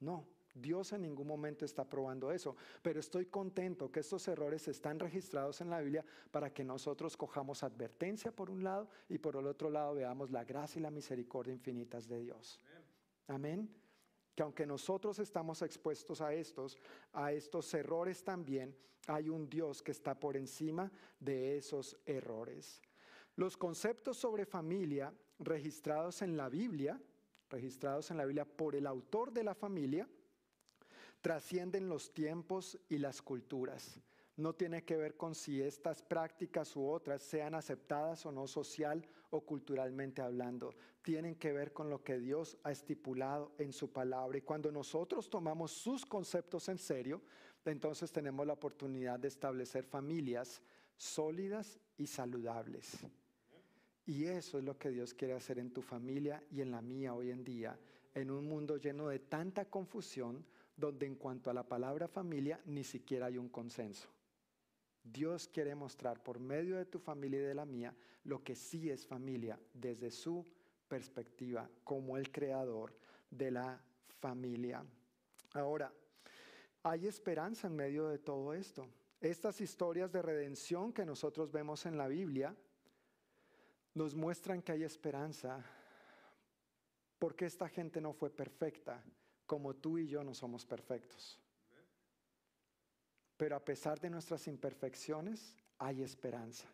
No, 0.00 0.26
Dios 0.54 0.92
en 0.92 1.02
ningún 1.02 1.26
momento 1.26 1.64
está 1.64 1.84
probando 1.88 2.32
eso, 2.32 2.56
pero 2.82 3.00
estoy 3.00 3.26
contento 3.26 3.90
que 3.90 4.00
estos 4.00 4.26
errores 4.28 4.68
están 4.68 4.98
registrados 4.98 5.60
en 5.60 5.70
la 5.70 5.80
Biblia 5.80 6.04
para 6.30 6.52
que 6.52 6.64
nosotros 6.64 7.16
cojamos 7.16 7.62
advertencia 7.62 8.32
por 8.32 8.50
un 8.50 8.64
lado 8.64 8.88
y 9.08 9.18
por 9.18 9.36
el 9.36 9.46
otro 9.46 9.70
lado 9.70 9.94
veamos 9.94 10.30
la 10.30 10.44
gracia 10.44 10.78
y 10.78 10.82
la 10.82 10.90
misericordia 10.90 11.52
infinitas 11.52 12.08
de 12.08 12.20
Dios. 12.20 12.60
Amén 13.28 13.81
que 14.34 14.42
aunque 14.42 14.66
nosotros 14.66 15.18
estamos 15.18 15.62
expuestos 15.62 16.20
a 16.20 16.32
estos, 16.32 16.78
a 17.12 17.32
estos 17.32 17.72
errores 17.74 18.24
también, 18.24 18.74
hay 19.06 19.28
un 19.28 19.48
Dios 19.48 19.82
que 19.82 19.90
está 19.90 20.18
por 20.18 20.36
encima 20.36 20.90
de 21.18 21.56
esos 21.56 21.96
errores. 22.06 22.80
Los 23.36 23.56
conceptos 23.56 24.16
sobre 24.16 24.46
familia 24.46 25.12
registrados 25.38 26.22
en 26.22 26.36
la 26.36 26.48
Biblia, 26.48 27.00
registrados 27.50 28.10
en 28.10 28.16
la 28.16 28.24
Biblia 28.24 28.44
por 28.44 28.76
el 28.76 28.86
autor 28.86 29.32
de 29.32 29.44
la 29.44 29.54
familia, 29.54 30.08
trascienden 31.20 31.88
los 31.88 32.12
tiempos 32.12 32.78
y 32.88 32.98
las 32.98 33.22
culturas. 33.22 34.00
No 34.36 34.54
tiene 34.54 34.82
que 34.84 34.96
ver 34.96 35.16
con 35.16 35.34
si 35.34 35.60
estas 35.60 36.02
prácticas 36.02 36.74
u 36.74 36.86
otras 36.88 37.22
sean 37.22 37.54
aceptadas 37.54 38.24
o 38.24 38.32
no 38.32 38.46
social 38.46 39.06
o 39.30 39.42
culturalmente 39.42 40.22
hablando. 40.22 40.74
Tienen 41.02 41.34
que 41.34 41.52
ver 41.52 41.72
con 41.72 41.90
lo 41.90 42.02
que 42.02 42.18
Dios 42.18 42.56
ha 42.62 42.72
estipulado 42.72 43.52
en 43.58 43.72
su 43.72 43.92
palabra. 43.92 44.38
Y 44.38 44.42
cuando 44.42 44.72
nosotros 44.72 45.28
tomamos 45.28 45.72
sus 45.72 46.06
conceptos 46.06 46.68
en 46.68 46.78
serio, 46.78 47.20
entonces 47.64 48.10
tenemos 48.10 48.46
la 48.46 48.54
oportunidad 48.54 49.18
de 49.18 49.28
establecer 49.28 49.84
familias 49.84 50.62
sólidas 50.96 51.78
y 51.98 52.06
saludables. 52.06 53.06
Y 54.06 54.24
eso 54.24 54.58
es 54.58 54.64
lo 54.64 54.78
que 54.78 54.90
Dios 54.90 55.14
quiere 55.14 55.34
hacer 55.34 55.58
en 55.58 55.72
tu 55.72 55.82
familia 55.82 56.42
y 56.50 56.60
en 56.60 56.70
la 56.70 56.80
mía 56.80 57.14
hoy 57.14 57.30
en 57.30 57.44
día, 57.44 57.78
en 58.14 58.30
un 58.30 58.46
mundo 58.48 58.76
lleno 58.76 59.08
de 59.08 59.20
tanta 59.20 59.66
confusión, 59.66 60.44
donde 60.76 61.06
en 61.06 61.16
cuanto 61.16 61.50
a 61.50 61.54
la 61.54 61.68
palabra 61.68 62.08
familia 62.08 62.60
ni 62.64 62.82
siquiera 62.82 63.26
hay 63.26 63.38
un 63.38 63.48
consenso. 63.48 64.08
Dios 65.02 65.48
quiere 65.48 65.74
mostrar 65.74 66.22
por 66.22 66.38
medio 66.38 66.76
de 66.76 66.86
tu 66.86 66.98
familia 66.98 67.40
y 67.40 67.44
de 67.44 67.54
la 67.54 67.64
mía 67.64 67.94
lo 68.24 68.42
que 68.42 68.54
sí 68.54 68.90
es 68.90 69.06
familia 69.06 69.58
desde 69.74 70.10
su 70.10 70.46
perspectiva 70.88 71.68
como 71.84 72.16
el 72.16 72.30
creador 72.30 72.94
de 73.30 73.50
la 73.50 73.82
familia. 74.20 74.84
Ahora, 75.54 75.92
hay 76.82 77.06
esperanza 77.06 77.66
en 77.66 77.76
medio 77.76 78.08
de 78.08 78.18
todo 78.18 78.54
esto. 78.54 78.86
Estas 79.20 79.60
historias 79.60 80.12
de 80.12 80.22
redención 80.22 80.92
que 80.92 81.04
nosotros 81.04 81.50
vemos 81.50 81.86
en 81.86 81.96
la 81.96 82.08
Biblia 82.08 82.54
nos 83.94 84.14
muestran 84.14 84.62
que 84.62 84.72
hay 84.72 84.84
esperanza 84.84 85.64
porque 87.18 87.46
esta 87.46 87.68
gente 87.68 88.00
no 88.00 88.12
fue 88.12 88.30
perfecta 88.30 89.02
como 89.46 89.74
tú 89.74 89.98
y 89.98 90.06
yo 90.06 90.24
no 90.24 90.34
somos 90.34 90.66
perfectos. 90.66 91.41
Pero 93.36 93.56
a 93.56 93.64
pesar 93.64 94.00
de 94.00 94.10
nuestras 94.10 94.46
imperfecciones, 94.46 95.56
hay 95.78 96.02
esperanza. 96.02 96.68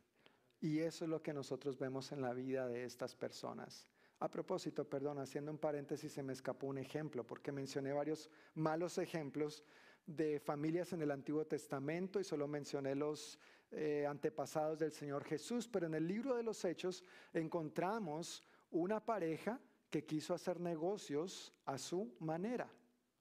Y 0.61 0.81
eso 0.81 1.05
es 1.05 1.11
lo 1.11 1.23
que 1.23 1.33
nosotros 1.33 1.79
vemos 1.79 2.13
en 2.13 2.21
la 2.21 2.35
vida 2.35 2.67
de 2.67 2.85
estas 2.85 3.15
personas. 3.15 3.87
A 4.21 4.29
propósito, 4.29 4.85
perdón, 4.85 5.21
haciendo 5.21 5.53
un 5.53 5.59
paréntesis, 5.59 6.13
se 6.13 6.23
me 6.25 6.33
escapó 6.33 6.67
un 6.67 6.79
ejemplo, 6.79 7.25
porque 7.25 7.53
mencioné 7.53 7.93
varios 7.93 8.29
malos 8.55 8.99
ejemplos 8.99 9.63
de 10.05 10.41
familias 10.41 10.93
en 10.93 11.03
el 11.03 11.11
Antiguo 11.13 11.47
Testamento 11.47 12.19
y 12.19 12.25
solo 12.25 12.49
mencioné 12.49 12.95
los 12.97 13.39
eh, 13.71 14.07
antepasados 14.09 14.79
del 14.79 14.91
Señor 14.91 15.23
Jesús, 15.25 15.69
pero 15.69 15.87
en 15.87 15.95
el 15.95 16.09
libro 16.09 16.35
de 16.35 16.43
los 16.43 16.65
Hechos 16.65 17.05
encontramos 17.33 18.43
una 18.71 19.05
pareja 19.05 19.61
que 19.91 20.05
quiso 20.05 20.35
hacer 20.35 20.59
negocios 20.61 21.53
a 21.65 21.79
su 21.79 22.17
manera, 22.19 22.69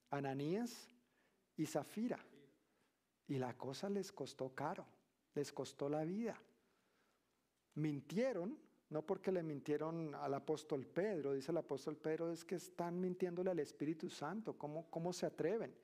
Ananías 0.10 0.96
y 1.56 1.66
Zafira. 1.66 2.20
Y 3.28 3.38
la 3.38 3.58
cosa 3.58 3.90
les 3.90 4.12
costó 4.12 4.50
caro, 4.54 4.86
les 5.36 5.52
costó 5.52 5.90
la 5.90 6.04
vida. 6.06 6.40
Mintieron, 7.76 8.58
no 8.90 9.02
porque 9.02 9.32
le 9.32 9.44
mintieron 9.44 10.16
al 10.16 10.34
apóstol 10.34 10.86
Pedro, 10.86 11.34
dice 11.34 11.52
el 11.52 11.58
apóstol 11.58 11.98
Pedro, 11.98 12.32
es 12.32 12.46
que 12.46 12.56
están 12.56 13.00
mintiéndole 13.00 13.52
al 13.52 13.60
Espíritu 13.60 14.10
Santo, 14.10 14.58
¿cómo, 14.58 14.90
cómo 14.90 15.12
se 15.12 15.26
atreven? 15.26 15.76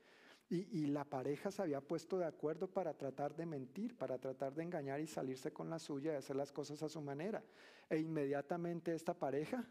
Y, 0.50 0.82
y, 0.82 0.88
la 0.88 1.04
pareja 1.04 1.52
se 1.52 1.62
había 1.62 1.82
puesto 1.82 2.18
de 2.18 2.26
acuerdo 2.26 2.68
para 2.68 2.94
tratar 2.94 3.36
de 3.36 3.46
mentir, 3.46 3.98
para 3.98 4.18
tratar 4.20 4.54
de 4.54 4.64
engañar 4.64 5.00
y 5.00 5.08
salirse 5.08 5.52
con 5.52 5.70
la 5.70 5.80
suya 5.80 6.14
y 6.14 6.18
hacer 6.18 6.36
las 6.36 6.52
cosas 6.52 6.84
a 6.84 6.90
su 6.90 7.02
manera. 7.02 7.44
E 7.90 7.98
inmediatamente 7.98 8.94
esta 8.94 9.14
pareja 9.14 9.66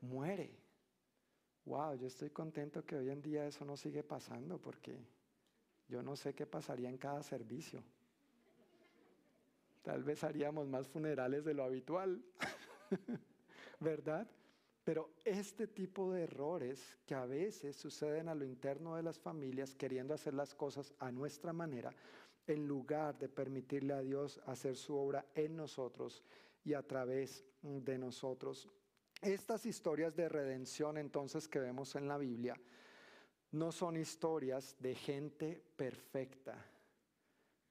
muere. 0.00 0.56
Wow, 1.66 1.96
yo 1.96 2.06
estoy 2.06 2.30
contento 2.30 2.84
que 2.84 2.96
hoy 2.96 3.10
en 3.10 3.20
día 3.20 3.46
eso 3.46 3.64
no 3.64 3.76
sigue 3.76 4.02
pasando 4.02 4.58
porque 4.58 4.98
yo 5.90 6.02
no 6.02 6.14
sé 6.14 6.34
qué 6.34 6.46
pasaría 6.46 6.88
en 6.88 6.96
cada 6.96 7.22
servicio. 7.22 7.82
Tal 9.82 10.04
vez 10.04 10.22
haríamos 10.22 10.68
más 10.68 10.86
funerales 10.86 11.44
de 11.44 11.52
lo 11.52 11.64
habitual, 11.64 12.22
¿verdad? 13.80 14.30
Pero 14.84 15.10
este 15.24 15.66
tipo 15.66 16.12
de 16.12 16.22
errores 16.22 16.98
que 17.04 17.14
a 17.14 17.26
veces 17.26 17.76
suceden 17.76 18.28
a 18.28 18.34
lo 18.34 18.44
interno 18.44 18.94
de 18.94 19.02
las 19.02 19.18
familias, 19.18 19.74
queriendo 19.74 20.14
hacer 20.14 20.34
las 20.34 20.54
cosas 20.54 20.94
a 21.00 21.10
nuestra 21.10 21.52
manera, 21.52 21.92
en 22.46 22.66
lugar 22.66 23.18
de 23.18 23.28
permitirle 23.28 23.92
a 23.92 24.00
Dios 24.00 24.40
hacer 24.46 24.76
su 24.76 24.94
obra 24.96 25.26
en 25.34 25.56
nosotros 25.56 26.22
y 26.64 26.74
a 26.74 26.82
través 26.82 27.44
de 27.62 27.98
nosotros. 27.98 28.68
Estas 29.22 29.66
historias 29.66 30.14
de 30.14 30.28
redención 30.28 30.98
entonces 30.98 31.48
que 31.48 31.58
vemos 31.58 31.94
en 31.96 32.06
la 32.06 32.16
Biblia 32.16 32.56
no 33.52 33.72
son 33.72 33.96
historias 33.96 34.76
de 34.78 34.94
gente 34.94 35.62
perfecta. 35.76 36.56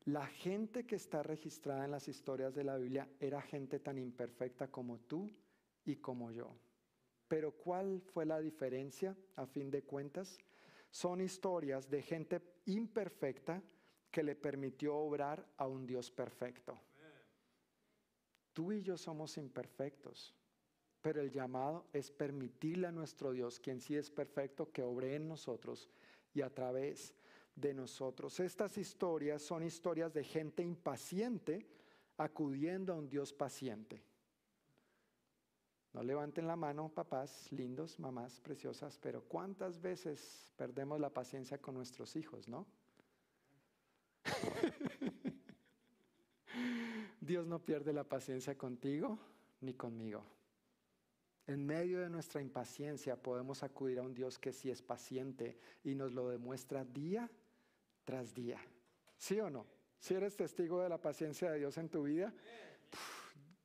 La 0.06 0.26
gente 0.26 0.86
que 0.86 0.96
está 0.96 1.24
registrada 1.24 1.86
en 1.86 1.92
las 1.92 2.08
historias 2.08 2.54
de 2.56 2.64
la 2.64 2.78
Biblia 2.78 3.08
era 3.20 3.42
gente 3.42 3.80
tan 3.80 3.98
imperfecta 3.98 4.70
como 4.70 5.00
tú 5.00 5.30
y 5.86 5.98
como 5.98 6.32
yo. 6.32 6.56
Pero 7.28 7.52
¿cuál 7.52 8.02
fue 8.02 8.26
la 8.26 8.40
diferencia 8.40 9.16
a 9.36 9.46
fin 9.46 9.70
de 9.70 9.84
cuentas? 9.84 10.38
Son 10.90 11.22
historias 11.22 11.90
de 11.90 12.02
gente 12.02 12.42
imperfecta 12.66 13.62
que 14.10 14.24
le 14.24 14.36
permitió 14.36 14.96
obrar 14.96 15.46
a 15.58 15.68
un 15.68 15.86
Dios 15.86 16.10
perfecto. 16.10 16.80
Tú 18.54 18.72
y 18.72 18.82
yo 18.82 18.98
somos 18.98 19.38
imperfectos. 19.38 20.36
Pero 21.02 21.22
el 21.22 21.32
llamado 21.32 21.86
es 21.94 22.12
permitirle 22.12 22.88
a 22.88 22.92
nuestro 22.92 23.32
Dios, 23.32 23.60
quien 23.60 23.80
sí 23.80 23.96
es 23.96 24.12
perfecto, 24.12 24.72
que 24.72 24.84
obre 24.84 25.16
en 25.16 25.28
nosotros 25.28 25.90
y 26.34 26.42
a 26.42 26.50
través 26.50 27.14
de 27.56 27.74
nosotros. 27.74 28.40
Estas 28.40 28.78
historias 28.78 29.42
son 29.42 29.64
historias 29.64 30.14
de 30.14 30.24
gente 30.24 30.64
impaciente 30.64 31.66
acudiendo 32.18 32.94
a 32.94 32.98
un 32.98 33.10
Dios 33.10 33.34
paciente. 33.34 34.04
No 35.94 36.04
levanten 36.04 36.46
la 36.46 36.56
mano, 36.56 36.90
papás 36.90 37.52
lindos, 37.52 38.00
mamás 38.00 38.40
preciosas, 38.42 38.98
pero 39.00 39.24
¿cuántas 39.24 39.82
veces 39.82 40.52
perdemos 40.56 41.00
la 41.00 41.10
paciencia 41.10 41.58
con 41.58 41.74
nuestros 41.76 42.16
hijos, 42.16 42.48
no? 42.48 42.68
Dios 47.22 47.48
no 47.48 47.60
pierde 47.60 47.92
la 47.94 48.04
paciencia 48.04 48.58
contigo 48.58 49.18
ni 49.62 49.74
conmigo. 49.74 50.24
En 51.50 51.66
medio 51.66 52.02
de 52.02 52.12
nuestra 52.12 52.44
impaciencia 52.44 53.16
podemos 53.16 53.64
acudir 53.64 53.98
a 53.98 54.04
un 54.04 54.14
Dios 54.14 54.38
que 54.38 54.54
sí 54.54 54.70
es 54.70 54.84
paciente 54.84 55.58
y 55.84 55.96
nos 55.96 56.14
lo 56.14 56.30
demuestra 56.30 56.86
día 56.86 57.28
tras 58.06 58.36
día. 58.36 58.60
¿Sí 59.18 59.40
o 59.40 59.50
no? 59.50 59.66
Si 59.98 60.14
eres 60.14 60.36
testigo 60.36 60.80
de 60.84 60.90
la 60.90 61.02
paciencia 61.02 61.50
de 61.50 61.58
Dios 61.58 61.80
en 61.80 61.90
tu 61.90 62.04
vida, 62.04 62.32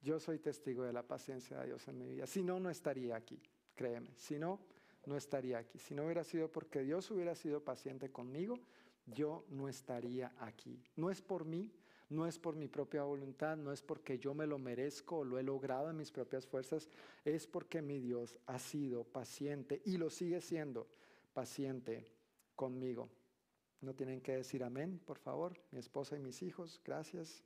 yo 0.01 0.18
soy 0.18 0.39
testigo 0.39 0.82
de 0.82 0.95
la 0.95 1.03
paciencia 1.03 1.59
de 1.59 1.66
Dios 1.66 1.87
en 1.87 1.99
mi 1.99 2.09
vida. 2.09 2.26
Si 2.26 2.43
no, 2.43 2.59
no 2.59 2.70
estaría 2.70 3.16
aquí, 3.16 3.39
créeme. 3.74 4.14
Si 4.16 4.39
no, 4.39 4.61
no 5.05 5.18
estaría 5.18 5.59
aquí. 5.59 5.78
Si 5.78 5.95
no 5.95 6.05
hubiera 6.05 6.24
sido 6.24 6.51
porque 6.51 6.80
Dios 6.85 7.11
hubiera 7.11 7.35
sido 7.35 7.62
paciente 7.62 8.11
conmigo, 8.11 8.61
yo 9.05 9.45
no 9.51 9.68
estaría 9.68 10.32
aquí. 10.39 10.82
No 10.97 11.11
es 11.11 11.20
por 11.20 11.45
mí, 11.45 11.70
no 12.15 12.27
es 12.27 12.39
por 12.39 12.57
mi 12.57 12.69
propia 12.69 13.03
voluntad, 13.03 13.57
no 13.57 13.73
es 13.73 13.83
porque 13.83 14.19
yo 14.19 14.35
me 14.35 14.47
lo 14.47 14.59
merezco 14.59 15.19
o 15.19 15.25
lo 15.25 15.39
he 15.39 15.43
logrado 15.43 15.91
en 15.91 15.97
mis 15.97 16.11
propias 16.11 16.47
fuerzas, 16.47 16.89
es 17.25 17.47
porque 17.47 17.83
mi 17.83 17.99
Dios 18.01 18.39
ha 18.47 18.59
sido 18.59 19.05
paciente 19.05 19.83
y 19.85 19.99
lo 19.99 20.09
sigue 20.11 20.41
siendo 20.41 20.87
paciente 21.33 22.07
conmigo. 22.55 23.09
No 23.81 23.95
tienen 23.95 24.21
que 24.21 24.37
decir 24.37 24.65
amén, 24.65 25.01
por 25.05 25.19
favor, 25.19 25.61
mi 25.71 25.79
esposa 25.79 26.17
y 26.17 26.21
mis 26.21 26.43
hijos, 26.43 26.81
gracias. 26.85 27.43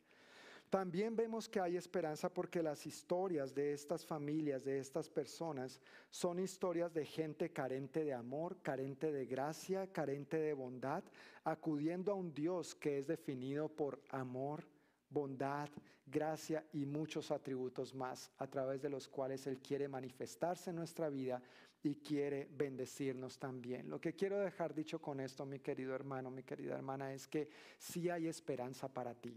También 0.70 1.16
vemos 1.16 1.48
que 1.48 1.60
hay 1.60 1.78
esperanza 1.78 2.28
porque 2.28 2.62
las 2.62 2.84
historias 2.84 3.54
de 3.54 3.72
estas 3.72 4.04
familias, 4.04 4.64
de 4.64 4.78
estas 4.78 5.08
personas, 5.08 5.80
son 6.10 6.38
historias 6.38 6.92
de 6.92 7.06
gente 7.06 7.50
carente 7.50 8.04
de 8.04 8.12
amor, 8.12 8.60
carente 8.60 9.10
de 9.10 9.24
gracia, 9.24 9.90
carente 9.90 10.36
de 10.36 10.52
bondad, 10.52 11.02
acudiendo 11.44 12.12
a 12.12 12.16
un 12.16 12.34
Dios 12.34 12.74
que 12.74 12.98
es 12.98 13.06
definido 13.06 13.70
por 13.70 14.02
amor, 14.10 14.68
bondad, 15.08 15.70
gracia 16.04 16.62
y 16.74 16.84
muchos 16.84 17.30
atributos 17.30 17.94
más, 17.94 18.30
a 18.36 18.46
través 18.46 18.82
de 18.82 18.90
los 18.90 19.08
cuales 19.08 19.46
Él 19.46 19.60
quiere 19.60 19.88
manifestarse 19.88 20.68
en 20.68 20.76
nuestra 20.76 21.08
vida 21.08 21.40
y 21.82 21.94
quiere 21.94 22.46
bendecirnos 22.50 23.38
también. 23.38 23.88
Lo 23.88 24.02
que 24.02 24.14
quiero 24.14 24.38
dejar 24.38 24.74
dicho 24.74 25.00
con 25.00 25.18
esto, 25.20 25.46
mi 25.46 25.60
querido 25.60 25.94
hermano, 25.94 26.30
mi 26.30 26.42
querida 26.42 26.74
hermana, 26.74 27.14
es 27.14 27.26
que 27.26 27.48
sí 27.78 28.10
hay 28.10 28.26
esperanza 28.26 28.92
para 28.92 29.14
ti 29.14 29.34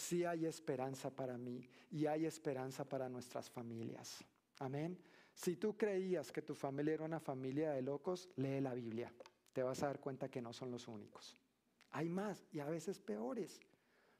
sí 0.00 0.24
hay 0.24 0.46
esperanza 0.46 1.10
para 1.10 1.36
mí 1.36 1.68
y 1.90 2.06
hay 2.06 2.26
esperanza 2.26 2.84
para 2.84 3.08
nuestras 3.08 3.50
familias. 3.50 4.24
Amén. 4.58 4.98
Si 5.34 5.56
tú 5.56 5.76
creías 5.76 6.32
que 6.32 6.42
tu 6.42 6.54
familia 6.54 6.94
era 6.94 7.04
una 7.04 7.20
familia 7.20 7.70
de 7.72 7.82
locos, 7.82 8.28
lee 8.36 8.60
la 8.60 8.74
Biblia. 8.74 9.12
Te 9.52 9.62
vas 9.62 9.82
a 9.82 9.86
dar 9.86 10.00
cuenta 10.00 10.30
que 10.30 10.42
no 10.42 10.52
son 10.52 10.70
los 10.70 10.88
únicos. 10.88 11.36
Hay 11.92 12.08
más 12.08 12.44
y 12.52 12.60
a 12.60 12.66
veces 12.66 12.98
peores. 12.98 13.60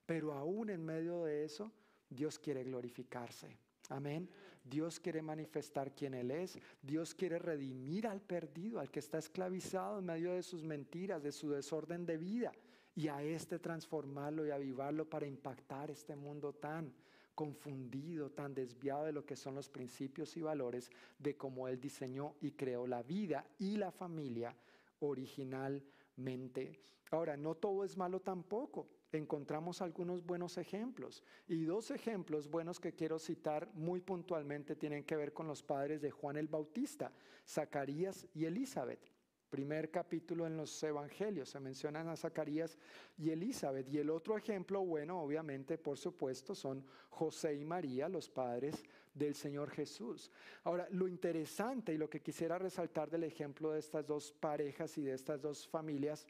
Pero 0.07 0.33
aún 0.33 0.71
en 0.71 0.85
medio 0.85 1.25
de 1.25 1.45
eso, 1.45 1.73
Dios 2.09 2.39
quiere 2.39 2.65
glorificarse. 2.65 3.57
Amén. 3.89 4.29
Dios 4.65 5.01
quiere 5.01 5.23
manifestar 5.23 5.95
quién 5.95 6.15
Él 6.15 6.31
es. 6.31 6.59
Dios 6.83 7.15
quiere 7.15 7.39
redimir 7.39 8.07
al 8.07 8.21
perdido, 8.21 8.81
al 8.81 8.91
que 8.91 8.99
está 8.99 9.19
esclavizado 9.19 9.99
en 9.99 10.07
medio 10.07 10.33
de 10.33 10.43
sus 10.43 10.63
mentiras, 10.63 11.23
de 11.23 11.33
su 11.33 11.51
desorden 11.51 12.05
de 12.07 12.19
vida. 12.19 12.53
Y 13.01 13.09
a 13.09 13.23
este 13.23 13.59
transformarlo 13.59 14.47
y 14.47 14.51
avivarlo 14.51 15.09
para 15.09 15.27
impactar 15.27 15.91
este 15.91 16.15
mundo 16.15 16.53
tan 16.53 16.93
confundido, 17.35 18.31
tan 18.31 18.53
desviado 18.53 19.07
de 19.07 19.13
lo 19.13 19.25
que 19.25 19.37
son 19.37 19.55
los 19.55 19.71
principios 19.71 20.37
y 20.37 20.43
valores 20.43 20.91
de 21.19 21.35
cómo 21.35 21.67
Él 21.67 21.81
diseñó 21.81 22.35
y 22.43 22.51
creó 22.51 22.87
la 22.87 23.03
vida 23.03 23.47
y 23.59 23.79
la 23.79 23.91
familia 23.91 24.55
originalmente. 24.99 26.79
Ahora, 27.11 27.39
no 27.39 27.55
todo 27.55 27.85
es 27.85 27.97
malo 27.97 28.21
tampoco. 28.21 28.87
Encontramos 29.13 29.81
algunos 29.81 30.23
buenos 30.23 30.59
ejemplos. 30.59 31.25
Y 31.49 31.65
dos 31.65 31.91
ejemplos 31.91 32.51
buenos 32.51 32.79
que 32.79 32.93
quiero 32.93 33.19
citar 33.19 33.71
muy 33.73 34.03
puntualmente 34.03 34.77
tienen 34.77 35.05
que 35.05 35.17
ver 35.17 35.33
con 35.33 35.47
los 35.47 35.63
padres 35.63 36.03
de 36.03 36.11
Juan 36.11 36.37
el 36.37 36.49
Bautista, 36.49 37.11
Zacarías 37.47 38.27
y 38.35 38.45
Elizabeth 38.45 39.20
primer 39.51 39.91
capítulo 39.91 40.47
en 40.47 40.57
los 40.57 40.83
evangelios, 40.83 41.51
se 41.51 41.61
mencionan 41.61 42.09
a 42.09 42.17
Zacarías 42.17 42.79
y 43.19 43.31
Elizabeth. 43.31 43.89
Y 43.89 43.99
el 43.99 44.09
otro 44.09 44.37
ejemplo, 44.39 44.83
bueno, 44.85 45.21
obviamente, 45.21 45.77
por 45.77 45.99
supuesto, 45.99 46.55
son 46.55 46.85
José 47.11 47.55
y 47.57 47.65
María, 47.65 48.09
los 48.09 48.31
padres 48.31 48.83
del 49.13 49.35
Señor 49.35 49.71
Jesús. 49.71 50.31
Ahora, 50.65 50.87
lo 50.91 51.09
interesante 51.09 51.93
y 51.93 51.99
lo 51.99 52.09
que 52.09 52.23
quisiera 52.23 52.59
resaltar 52.59 53.11
del 53.11 53.25
ejemplo 53.25 53.73
de 53.73 53.81
estas 53.81 54.07
dos 54.07 54.33
parejas 54.33 54.97
y 54.97 55.03
de 55.03 55.15
estas 55.15 55.43
dos 55.43 55.67
familias 55.67 56.27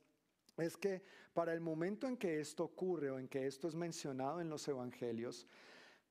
es 0.56 0.76
que 0.76 1.02
para 1.32 1.52
el 1.52 1.60
momento 1.60 2.06
en 2.06 2.16
que 2.16 2.40
esto 2.40 2.64
ocurre 2.64 3.10
o 3.10 3.18
en 3.18 3.28
que 3.28 3.46
esto 3.46 3.68
es 3.68 3.74
mencionado 3.74 4.40
en 4.40 4.48
los 4.48 4.66
evangelios, 4.66 5.46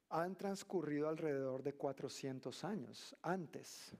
han 0.10 0.36
transcurrido 0.36 1.08
alrededor 1.08 1.62
de 1.62 1.74
400 1.74 2.64
años 2.64 3.16
antes 3.22 3.96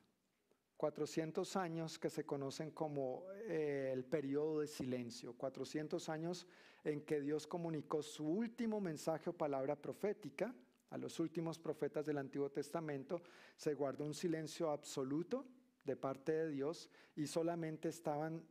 400 0.80 1.58
años 1.58 2.00
que 2.00 2.10
se 2.10 2.26
conocen 2.26 2.72
como 2.72 3.26
eh, 3.34 3.92
el 3.92 4.06
periodo 4.06 4.62
de 4.62 4.68
silencio, 4.68 5.34
400 5.34 6.08
años 6.08 6.48
en 6.86 7.02
que 7.02 7.20
Dios 7.20 7.46
comunicó 7.48 8.02
su 8.02 8.26
último 8.26 8.80
mensaje 8.80 9.30
o 9.30 9.34
palabra 9.34 9.76
profética 9.76 10.56
a 10.92 10.98
los 10.98 11.20
últimos 11.20 11.60
profetas 11.60 12.06
del 12.06 12.18
Antiguo 12.18 12.50
Testamento, 12.50 13.22
se 13.58 13.74
guardó 13.74 14.06
un 14.06 14.14
silencio 14.14 14.72
absoluto 14.72 15.46
de 15.84 15.98
parte 15.98 16.32
de 16.32 16.48
Dios 16.48 16.90
y 17.14 17.28
solamente 17.28 17.90
estaban 17.90 18.42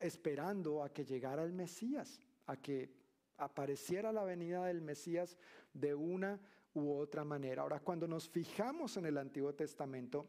esperando 0.00 0.82
a 0.82 0.90
que 0.90 1.04
llegara 1.04 1.44
el 1.44 1.52
Mesías, 1.52 2.18
a 2.46 2.56
que 2.56 2.94
apareciera 3.36 4.10
la 4.10 4.24
venida 4.24 4.64
del 4.64 4.80
Mesías 4.80 5.36
de 5.74 5.94
una 5.94 6.40
u 6.72 6.94
otra 6.94 7.24
manera. 7.24 7.60
Ahora, 7.60 7.80
cuando 7.80 8.08
nos 8.08 8.26
fijamos 8.26 8.96
en 8.96 9.04
el 9.04 9.18
Antiguo 9.18 9.54
Testamento, 9.54 10.26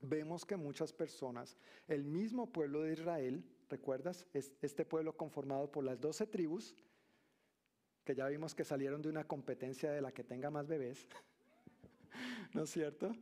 vemos 0.00 0.44
que 0.44 0.56
muchas 0.56 0.92
personas, 0.92 1.56
el 1.88 2.04
mismo 2.04 2.52
pueblo 2.52 2.82
de 2.82 2.92
Israel, 2.92 3.44
¿recuerdas? 3.68 4.26
este 4.32 4.84
pueblo 4.84 5.16
conformado 5.16 5.70
por 5.70 5.84
las 5.84 6.00
doce 6.00 6.26
tribus, 6.26 6.74
que 8.04 8.14
ya 8.14 8.26
vimos 8.28 8.54
que 8.54 8.64
salieron 8.64 9.02
de 9.02 9.08
una 9.08 9.24
competencia 9.24 9.90
de 9.90 10.00
la 10.00 10.12
que 10.12 10.24
tenga 10.24 10.50
más 10.50 10.66
bebés, 10.68 11.06
¿no 12.54 12.62
es 12.62 12.70
cierto? 12.70 13.12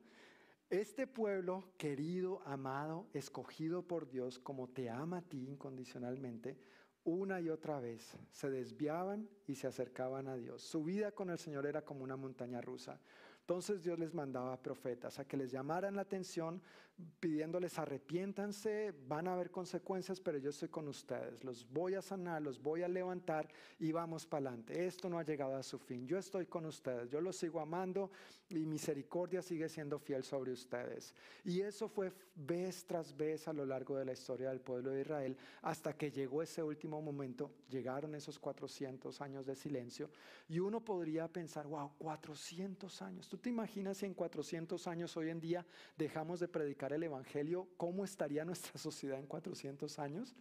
Este 0.71 1.07
pueblo 1.07 1.73
querido, 1.79 2.43
amado, 2.45 3.07
escogido 3.13 3.87
por 3.87 4.09
Dios 4.09 4.39
como 4.39 4.69
te 4.69 4.91
ama 4.91 5.19
a 5.19 5.23
ti 5.23 5.47
incondicionalmente, 5.47 6.59
una 7.05 7.41
y 7.41 7.51
otra 7.51 7.81
vez 7.81 8.17
se 8.31 8.51
desviaban 8.51 9.29
y 9.47 9.57
se 9.57 9.67
acercaban 9.67 10.27
a 10.27 10.37
Dios. 10.37 10.63
Su 10.63 10.83
vida 10.83 11.13
con 11.13 11.31
el 11.31 11.39
Señor 11.39 11.67
era 11.67 11.83
como 11.83 12.03
una 12.03 12.17
montaña 12.17 12.61
rusa. 12.61 12.99
Entonces 13.45 13.83
Dios 13.83 13.99
les 13.99 14.15
mandaba 14.15 14.57
profetas 14.57 15.19
a 15.19 15.27
que 15.27 15.37
les 15.37 15.53
llamaran 15.53 15.95
la 15.95 16.01
atención 16.01 16.63
pidiéndoles 17.19 17.79
arrepiéntanse, 17.79 18.95
van 19.09 19.27
a 19.27 19.33
haber 19.33 19.51
consecuencias, 19.51 20.21
pero 20.21 20.39
yo 20.39 20.51
estoy 20.51 20.69
con 20.69 20.87
ustedes, 20.87 21.43
los 21.43 21.69
voy 21.69 21.95
a 21.95 22.03
sanar, 22.03 22.43
los 22.43 22.63
voy 22.63 22.83
a 22.83 22.89
levantar 22.89 23.49
y 23.79 23.91
vamos 23.91 24.27
para 24.27 24.49
adelante. 24.49 24.87
Esto 24.87 25.09
no 25.09 25.19
ha 25.19 25.25
llegado 25.25 25.57
a 25.57 25.63
su 25.63 25.79
fin, 25.79 26.07
yo 26.07 26.19
estoy 26.19 26.47
con 26.47 26.67
ustedes, 26.67 27.11
yo 27.11 27.21
los 27.21 27.37
sigo 27.37 27.61
amando 27.61 28.11
y 28.49 28.65
misericordia 28.67 29.43
sigue 29.43 29.69
siendo 29.69 29.99
fiel 29.99 30.23
sobre 30.23 30.53
ustedes. 30.53 31.15
Y 31.45 31.63
eso 31.63 31.89
fue 31.89 32.13
vez 32.37 32.85
tras 32.85 33.17
vez 33.17 33.49
a 33.49 33.53
lo 33.53 33.67
largo 33.67 33.97
de 33.97 34.05
la 34.05 34.13
historia 34.13 34.51
del 34.51 34.61
pueblo 34.61 34.91
de 34.91 35.01
Israel 35.01 35.37
hasta 35.63 35.95
que 35.95 36.13
llegó 36.13 36.43
ese 36.43 36.63
último 36.63 37.01
momento, 37.03 37.51
llegaron 37.69 38.15
esos 38.15 38.39
400 38.39 39.21
años 39.21 39.47
de 39.47 39.57
silencio 39.57 40.11
y 40.49 40.61
uno 40.61 40.85
podría 40.85 41.27
pensar, 41.27 41.67
wow, 41.67 41.91
400 41.99 43.03
años. 43.03 43.29
¿Tú 43.35 43.39
te 43.39 43.51
imaginas 43.51 43.97
si 43.97 44.07
en 44.07 44.15
400 44.15 44.87
años 44.87 45.17
hoy 45.17 45.29
en 45.29 45.41
día 45.41 45.67
dejamos 45.97 46.39
de 46.39 46.47
predicar 46.47 46.93
el 46.93 47.03
Evangelio? 47.03 47.67
¿Cómo 47.77 48.05
estaría 48.05 48.45
nuestra 48.45 48.79
sociedad 48.79 49.19
en 49.19 49.27
400 49.27 49.99
años? 49.99 50.37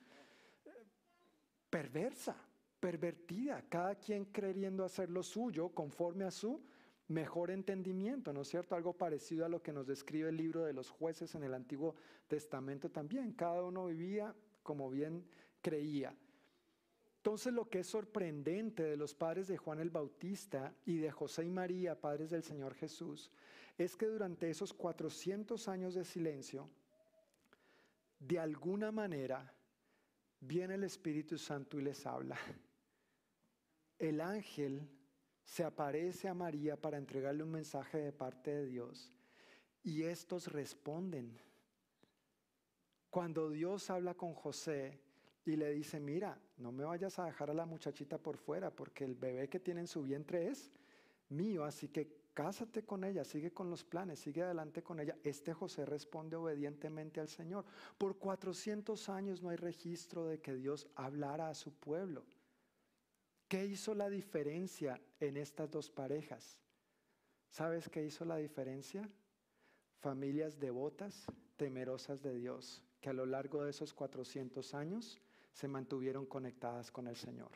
Perversa, 1.72 2.36
pervertida, 2.80 3.66
cada 3.68 3.96
quien 3.96 4.28
queriendo 4.28 4.86
hacer 4.86 5.10
lo 5.10 5.24
suyo 5.24 5.70
conforme 5.70 6.26
a 6.26 6.30
su 6.30 6.62
mejor 7.08 7.50
entendimiento, 7.50 8.32
¿no 8.32 8.42
es 8.42 8.50
cierto? 8.50 8.76
Algo 8.76 8.94
parecido 8.94 9.44
a 9.44 9.50
lo 9.50 9.64
que 9.64 9.74
nos 9.74 9.88
describe 9.88 10.30
el 10.30 10.38
libro 10.38 10.64
de 10.64 10.74
los 10.74 10.92
jueces 10.92 11.34
en 11.34 11.42
el 11.42 11.56
Antiguo 11.56 11.96
Testamento 12.28 12.92
también. 12.92 13.34
Cada 13.34 13.64
uno 13.64 13.88
vivía 13.88 14.36
como 14.62 14.92
bien 14.92 15.26
creía. 15.64 16.16
Entonces 17.24 17.54
lo 17.54 17.70
que 17.70 17.80
es 17.80 17.88
sorprendente 17.88 18.84
de 18.84 18.98
los 18.98 19.16
padres 19.16 19.48
de 19.48 19.56
Juan 19.56 19.80
el 19.80 19.90
Bautista 19.90 20.76
y 20.86 20.98
de 20.98 21.10
José 21.10 21.46
y 21.46 21.50
María, 21.50 21.98
padres 22.02 22.32
del 22.32 22.44
Señor 22.44 22.74
Jesús, 22.76 23.32
es 23.78 23.96
que 23.96 24.08
durante 24.08 24.50
esos 24.50 24.74
400 24.74 25.70
años 25.70 25.94
de 25.94 26.04
silencio, 26.04 26.70
de 28.20 28.40
alguna 28.40 28.92
manera, 28.92 29.54
viene 30.42 30.74
el 30.74 30.84
Espíritu 30.84 31.38
Santo 31.38 31.80
y 31.80 31.84
les 31.84 32.06
habla. 32.06 32.38
El 33.98 34.20
ángel 34.20 34.86
se 35.46 35.64
aparece 35.64 36.28
a 36.28 36.34
María 36.34 36.76
para 36.76 36.98
entregarle 36.98 37.44
un 37.44 37.52
mensaje 37.52 38.00
de 38.00 38.12
parte 38.12 38.52
de 38.52 38.66
Dios 38.66 39.14
y 39.82 40.04
estos 40.04 40.52
responden. 40.52 41.40
Cuando 43.10 43.50
Dios 43.50 43.90
habla 43.90 44.14
con 44.14 44.34
José, 44.34 45.00
y 45.46 45.56
le 45.56 45.72
dice, 45.72 46.00
mira, 46.00 46.40
no 46.58 46.72
me 46.72 46.86
vayas 46.86 47.20
a 47.20 47.26
dejar 47.26 47.50
a 47.50 47.54
la 47.54 47.66
muchachita 47.66 48.18
por 48.18 48.38
fuera, 48.38 48.72
porque 48.72 49.04
el 49.04 49.16
bebé 49.16 49.50
que 49.50 49.60
tiene 49.60 49.82
en 49.82 49.88
su 49.88 50.02
vientre 50.02 50.48
es 50.48 50.72
mío, 51.30 51.66
así 51.66 51.90
que 51.90 52.24
cásate 52.34 52.84
con 52.84 53.04
ella, 53.04 53.26
sigue 53.26 53.52
con 53.52 53.70
los 53.70 53.84
planes, 53.84 54.20
sigue 54.20 54.42
adelante 54.42 54.82
con 54.82 55.00
ella. 55.00 55.18
Este 55.24 55.54
José 55.54 55.86
responde 55.86 56.36
obedientemente 56.36 57.20
al 57.20 57.28
Señor. 57.28 57.66
Por 57.98 58.18
400 58.18 59.10
años 59.10 59.42
no 59.42 59.50
hay 59.50 59.58
registro 59.58 60.26
de 60.26 60.40
que 60.40 60.56
Dios 60.56 60.88
hablara 60.96 61.50
a 61.50 61.56
su 61.56 61.74
pueblo. 61.74 62.26
¿Qué 63.48 63.66
hizo 63.66 63.94
la 63.94 64.10
diferencia 64.10 65.00
en 65.20 65.38
estas 65.38 65.70
dos 65.70 65.90
parejas? 65.90 66.58
¿Sabes 67.50 67.90
qué 67.90 68.04
hizo 68.04 68.26
la 68.26 68.38
diferencia? 68.38 69.08
Familias 70.00 70.60
devotas, 70.60 71.26
temerosas 71.56 72.22
de 72.22 72.34
Dios, 72.34 72.82
que 73.00 73.10
a 73.10 73.14
lo 73.14 73.26
largo 73.26 73.64
de 73.64 73.70
esos 73.70 73.94
400 73.94 74.74
años 74.74 75.22
se 75.54 75.68
mantuvieron 75.68 76.26
conectadas 76.26 76.92
con 76.92 77.08
el 77.08 77.16
Señor. 77.16 77.52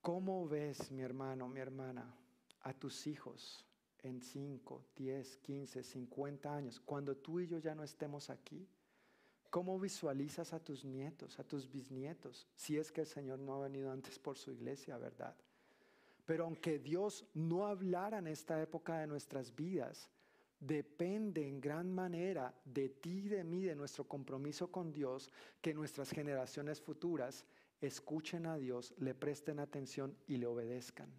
¿Cómo 0.00 0.48
ves, 0.48 0.90
mi 0.90 1.02
hermano, 1.02 1.48
mi 1.48 1.60
hermana, 1.60 2.12
a 2.62 2.74
tus 2.74 3.06
hijos 3.06 3.64
en 4.00 4.20
5, 4.20 4.84
10, 4.96 5.36
15, 5.38 5.82
50 5.82 6.54
años, 6.54 6.80
cuando 6.80 7.16
tú 7.16 7.38
y 7.38 7.46
yo 7.46 7.58
ya 7.58 7.74
no 7.74 7.84
estemos 7.84 8.28
aquí? 8.28 8.68
¿Cómo 9.48 9.78
visualizas 9.78 10.52
a 10.54 10.58
tus 10.58 10.84
nietos, 10.84 11.38
a 11.38 11.44
tus 11.44 11.70
bisnietos, 11.70 12.48
si 12.56 12.78
es 12.78 12.90
que 12.90 13.02
el 13.02 13.06
Señor 13.06 13.38
no 13.38 13.54
ha 13.54 13.60
venido 13.60 13.92
antes 13.92 14.18
por 14.18 14.36
su 14.36 14.50
iglesia, 14.50 14.98
verdad? 14.98 15.36
Pero 16.24 16.44
aunque 16.44 16.78
Dios 16.78 17.24
no 17.34 17.66
hablara 17.66 18.18
en 18.18 18.26
esta 18.26 18.60
época 18.60 18.98
de 18.98 19.06
nuestras 19.06 19.54
vidas, 19.54 20.08
depende 20.62 21.46
en 21.46 21.60
gran 21.60 21.92
manera 21.92 22.54
de 22.64 22.88
ti 22.88 23.22
y 23.24 23.28
de 23.28 23.42
mí, 23.42 23.64
de 23.64 23.74
nuestro 23.74 24.04
compromiso 24.04 24.70
con 24.70 24.92
Dios, 24.92 25.28
que 25.60 25.74
nuestras 25.74 26.10
generaciones 26.10 26.80
futuras 26.80 27.44
escuchen 27.80 28.46
a 28.46 28.56
Dios, 28.56 28.94
le 28.98 29.12
presten 29.12 29.58
atención 29.58 30.16
y 30.28 30.36
le 30.36 30.46
obedezcan. 30.46 31.10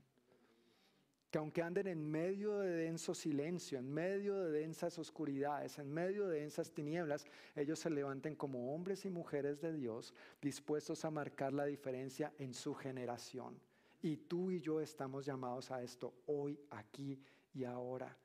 Que 1.29 1.39
aunque 1.39 1.61
anden 1.61 1.87
en 1.87 2.09
medio 2.09 2.59
de 2.59 2.69
denso 2.69 3.13
silencio, 3.13 3.79
en 3.79 3.91
medio 3.91 4.35
de 4.37 4.51
densas 4.51 4.97
oscuridades, 4.97 5.77
en 5.77 5.91
medio 5.91 6.27
de 6.27 6.39
densas 6.39 6.71
tinieblas, 6.71 7.25
ellos 7.55 7.79
se 7.79 7.89
levanten 7.89 8.35
como 8.35 8.73
hombres 8.73 9.03
y 9.03 9.09
mujeres 9.09 9.59
de 9.59 9.73
Dios, 9.73 10.13
dispuestos 10.41 11.03
a 11.03 11.11
marcar 11.11 11.51
la 11.51 11.65
diferencia 11.65 12.31
en 12.37 12.53
su 12.53 12.73
generación. 12.75 13.59
Y 14.01 14.15
tú 14.17 14.51
y 14.51 14.61
yo 14.61 14.79
estamos 14.79 15.25
llamados 15.25 15.69
a 15.71 15.81
esto 15.81 16.13
hoy, 16.27 16.57
aquí 16.69 17.19
y 17.53 17.65
ahora. 17.65 18.15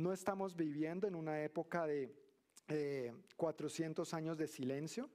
No 0.00 0.14
estamos 0.14 0.56
viviendo 0.56 1.06
en 1.06 1.14
una 1.14 1.42
época 1.44 1.86
de 1.86 2.10
400 3.36 4.14
años 4.14 4.38
de 4.38 4.46
silencio, 4.46 5.10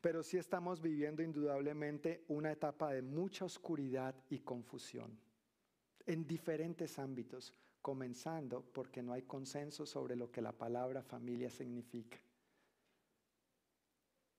pero 0.00 0.24
sí 0.24 0.36
estamos 0.36 0.80
viviendo 0.80 1.22
indudablemente 1.22 2.24
una 2.26 2.50
etapa 2.50 2.92
de 2.92 3.02
mucha 3.02 3.44
oscuridad 3.44 4.16
y 4.28 4.40
confusión 4.40 5.16
en 6.06 6.26
diferentes 6.26 6.98
ámbitos, 6.98 7.54
comenzando 7.80 8.64
porque 8.72 9.00
no 9.00 9.12
hay 9.12 9.22
consenso 9.22 9.86
sobre 9.86 10.16
lo 10.16 10.32
que 10.32 10.42
la 10.42 10.50
palabra 10.50 11.02
familia 11.04 11.48
significa. 11.48 12.18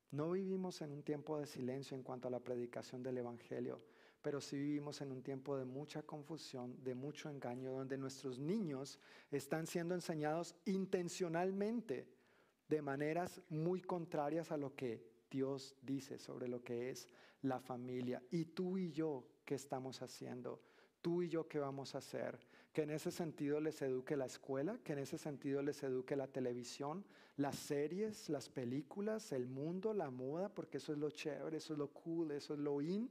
No 0.09 0.31
vivimos 0.31 0.81
en 0.81 0.91
un 0.91 1.01
tiempo 1.01 1.39
de 1.39 1.45
silencio 1.45 1.95
en 1.95 2.03
cuanto 2.03 2.27
a 2.27 2.31
la 2.31 2.41
predicación 2.41 3.01
del 3.01 3.19
Evangelio, 3.19 3.81
pero 4.21 4.39
sí 4.39 4.57
vivimos 4.57 5.01
en 5.01 5.11
un 5.11 5.23
tiempo 5.23 5.57
de 5.57 5.65
mucha 5.65 6.03
confusión, 6.03 6.83
de 6.83 6.95
mucho 6.95 7.29
engaño, 7.29 7.71
donde 7.71 7.97
nuestros 7.97 8.39
niños 8.39 8.99
están 9.31 9.67
siendo 9.67 9.95
enseñados 9.95 10.55
intencionalmente 10.65 12.07
de 12.67 12.81
maneras 12.81 13.41
muy 13.49 13.81
contrarias 13.81 14.51
a 14.51 14.57
lo 14.57 14.75
que 14.75 15.03
Dios 15.29 15.75
dice 15.81 16.19
sobre 16.19 16.47
lo 16.47 16.63
que 16.63 16.89
es 16.89 17.07
la 17.41 17.59
familia. 17.59 18.21
Y 18.29 18.45
tú 18.45 18.77
y 18.77 18.91
yo, 18.91 19.25
¿qué 19.45 19.55
estamos 19.55 20.01
haciendo? 20.01 20.61
Tú 21.01 21.23
y 21.23 21.29
yo, 21.29 21.47
¿qué 21.47 21.57
vamos 21.57 21.95
a 21.95 21.97
hacer? 21.97 22.39
Que 22.71 22.83
en 22.83 22.91
ese 22.91 23.11
sentido 23.11 23.59
les 23.59 23.81
eduque 23.81 24.15
la 24.15 24.25
escuela, 24.25 24.77
que 24.83 24.93
en 24.93 24.99
ese 24.99 25.17
sentido 25.17 25.61
les 25.61 25.81
eduque 25.83 26.15
la 26.15 26.27
televisión, 26.27 27.03
las 27.37 27.55
series, 27.55 28.29
las 28.29 28.49
películas, 28.49 29.31
el 29.31 29.47
mundo, 29.47 29.93
la 29.93 30.09
moda, 30.11 30.49
porque 30.49 30.77
eso 30.77 30.93
es 30.93 30.99
lo 30.99 31.09
chévere, 31.09 31.57
eso 31.57 31.73
es 31.73 31.79
lo 31.79 31.87
cool, 31.89 32.31
eso 32.31 32.53
es 32.53 32.59
lo 32.59 32.81
in. 32.81 33.09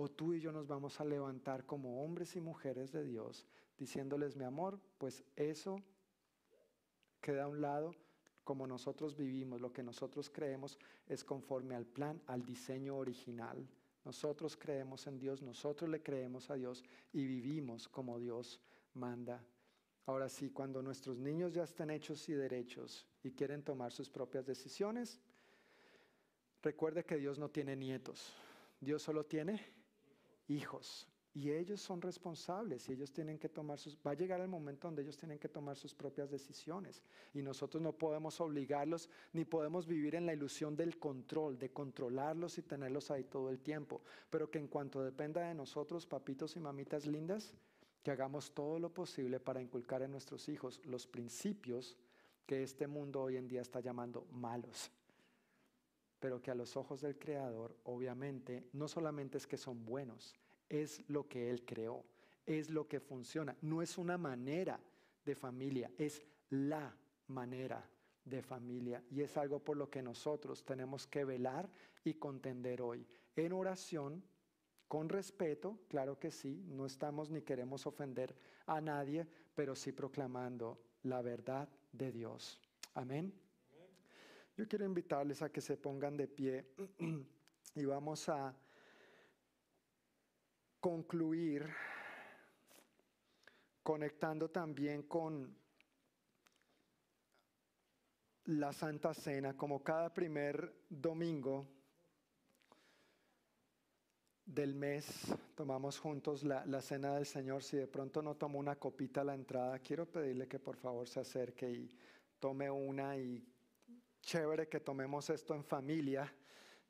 O 0.00 0.08
tú 0.08 0.32
y 0.32 0.38
yo 0.38 0.52
nos 0.52 0.68
vamos 0.68 1.00
a 1.00 1.04
levantar 1.04 1.66
como 1.66 2.04
hombres 2.04 2.36
y 2.36 2.40
mujeres 2.40 2.92
de 2.92 3.02
Dios, 3.02 3.44
diciéndoles, 3.76 4.36
mi 4.36 4.44
amor, 4.44 4.78
pues 4.96 5.24
eso 5.34 5.82
queda 7.20 7.42
a 7.42 7.48
un 7.48 7.60
lado 7.60 7.96
como 8.44 8.68
nosotros 8.68 9.16
vivimos, 9.16 9.60
lo 9.60 9.72
que 9.72 9.82
nosotros 9.82 10.30
creemos 10.30 10.78
es 11.08 11.24
conforme 11.24 11.74
al 11.74 11.84
plan, 11.84 12.22
al 12.28 12.44
diseño 12.44 12.96
original. 12.96 13.68
Nosotros 14.04 14.56
creemos 14.56 15.04
en 15.08 15.18
Dios, 15.18 15.42
nosotros 15.42 15.90
le 15.90 16.00
creemos 16.00 16.48
a 16.48 16.54
Dios 16.54 16.84
y 17.12 17.26
vivimos 17.26 17.88
como 17.88 18.20
Dios 18.20 18.60
manda. 18.94 19.44
Ahora 20.06 20.28
sí, 20.28 20.50
cuando 20.50 20.80
nuestros 20.80 21.18
niños 21.18 21.54
ya 21.54 21.64
están 21.64 21.90
hechos 21.90 22.28
y 22.28 22.34
derechos 22.34 23.04
y 23.24 23.32
quieren 23.32 23.64
tomar 23.64 23.90
sus 23.90 24.08
propias 24.08 24.46
decisiones, 24.46 25.18
recuerde 26.62 27.04
que 27.04 27.16
Dios 27.16 27.36
no 27.36 27.50
tiene 27.50 27.74
nietos, 27.74 28.32
Dios 28.80 29.02
solo 29.02 29.26
tiene 29.26 29.76
hijos. 30.48 31.06
Y 31.34 31.52
ellos 31.52 31.80
son 31.80 32.00
responsables 32.00 32.88
y 32.88 32.92
ellos 32.92 33.12
tienen 33.12 33.38
que 33.38 33.48
tomar 33.48 33.78
sus... 33.78 33.96
Va 34.04 34.10
a 34.10 34.14
llegar 34.14 34.40
el 34.40 34.48
momento 34.48 34.88
donde 34.88 35.02
ellos 35.02 35.16
tienen 35.16 35.38
que 35.38 35.48
tomar 35.48 35.76
sus 35.76 35.94
propias 35.94 36.30
decisiones. 36.30 37.02
Y 37.32 37.42
nosotros 37.42 37.80
no 37.82 37.92
podemos 37.92 38.40
obligarlos 38.40 39.08
ni 39.32 39.44
podemos 39.44 39.86
vivir 39.86 40.16
en 40.16 40.26
la 40.26 40.32
ilusión 40.32 40.74
del 40.74 40.98
control, 40.98 41.56
de 41.56 41.70
controlarlos 41.70 42.58
y 42.58 42.62
tenerlos 42.62 43.10
ahí 43.10 43.24
todo 43.24 43.50
el 43.50 43.60
tiempo. 43.60 44.02
Pero 44.30 44.50
que 44.50 44.58
en 44.58 44.66
cuanto 44.66 45.02
dependa 45.02 45.46
de 45.46 45.54
nosotros, 45.54 46.06
papitos 46.06 46.56
y 46.56 46.60
mamitas 46.60 47.06
lindas, 47.06 47.54
que 48.02 48.10
hagamos 48.10 48.52
todo 48.52 48.80
lo 48.80 48.92
posible 48.92 49.38
para 49.38 49.60
inculcar 49.60 50.02
en 50.02 50.10
nuestros 50.10 50.48
hijos 50.48 50.80
los 50.84 51.06
principios 51.06 51.96
que 52.46 52.62
este 52.62 52.86
mundo 52.86 53.22
hoy 53.22 53.36
en 53.36 53.46
día 53.46 53.60
está 53.60 53.80
llamando 53.80 54.26
malos 54.32 54.90
pero 56.20 56.42
que 56.42 56.50
a 56.50 56.54
los 56.54 56.76
ojos 56.76 57.00
del 57.00 57.18
Creador, 57.18 57.76
obviamente, 57.84 58.64
no 58.72 58.88
solamente 58.88 59.38
es 59.38 59.46
que 59.46 59.56
son 59.56 59.84
buenos, 59.84 60.34
es 60.68 61.02
lo 61.08 61.28
que 61.28 61.50
Él 61.50 61.64
creó, 61.64 62.04
es 62.46 62.70
lo 62.70 62.88
que 62.88 63.00
funciona. 63.00 63.56
No 63.62 63.82
es 63.82 63.98
una 63.98 64.18
manera 64.18 64.80
de 65.24 65.34
familia, 65.34 65.90
es 65.98 66.22
la 66.50 66.94
manera 67.28 67.88
de 68.24 68.42
familia. 68.42 69.02
Y 69.10 69.22
es 69.22 69.36
algo 69.36 69.60
por 69.60 69.76
lo 69.76 69.90
que 69.90 70.02
nosotros 70.02 70.64
tenemos 70.64 71.06
que 71.06 71.24
velar 71.24 71.68
y 72.04 72.14
contender 72.14 72.82
hoy. 72.82 73.06
En 73.36 73.52
oración, 73.52 74.22
con 74.88 75.08
respeto, 75.08 75.78
claro 75.88 76.18
que 76.18 76.30
sí, 76.30 76.64
no 76.68 76.86
estamos 76.86 77.30
ni 77.30 77.42
queremos 77.42 77.86
ofender 77.86 78.34
a 78.66 78.80
nadie, 78.80 79.26
pero 79.54 79.74
sí 79.74 79.92
proclamando 79.92 80.80
la 81.02 81.22
verdad 81.22 81.68
de 81.92 82.10
Dios. 82.10 82.60
Amén. 82.94 83.32
Yo 84.58 84.66
quiero 84.66 84.84
invitarles 84.84 85.40
a 85.40 85.52
que 85.52 85.60
se 85.60 85.76
pongan 85.76 86.16
de 86.16 86.26
pie 86.26 86.66
y 87.76 87.84
vamos 87.84 88.28
a 88.28 88.52
concluir 90.80 91.64
conectando 93.84 94.50
también 94.50 95.04
con 95.04 95.56
la 98.46 98.72
Santa 98.72 99.14
Cena, 99.14 99.56
como 99.56 99.80
cada 99.84 100.12
primer 100.12 100.82
domingo 100.88 101.68
del 104.44 104.74
mes 104.74 105.36
tomamos 105.54 106.00
juntos 106.00 106.42
la, 106.42 106.66
la, 106.66 106.80
cena 106.80 107.14
del 107.14 107.26
Señor. 107.26 107.62
Si 107.62 107.76
de 107.76 107.86
pronto 107.86 108.22
no 108.22 108.34
tomó 108.34 108.58
una 108.58 108.74
copita 108.74 109.20
a 109.20 109.24
la 109.24 109.34
entrada, 109.36 109.78
quiero 109.78 110.10
pedirle 110.10 110.48
que 110.48 110.58
por 110.58 110.76
favor 110.76 111.06
se 111.06 111.20
acerque 111.20 111.70
y 111.70 111.94
tome 112.40 112.68
una 112.68 113.16
y 113.16 113.46
chévere 114.22 114.68
que 114.68 114.80
tomemos 114.80 115.30
esto 115.30 115.54
en 115.54 115.64
familia 115.64 116.32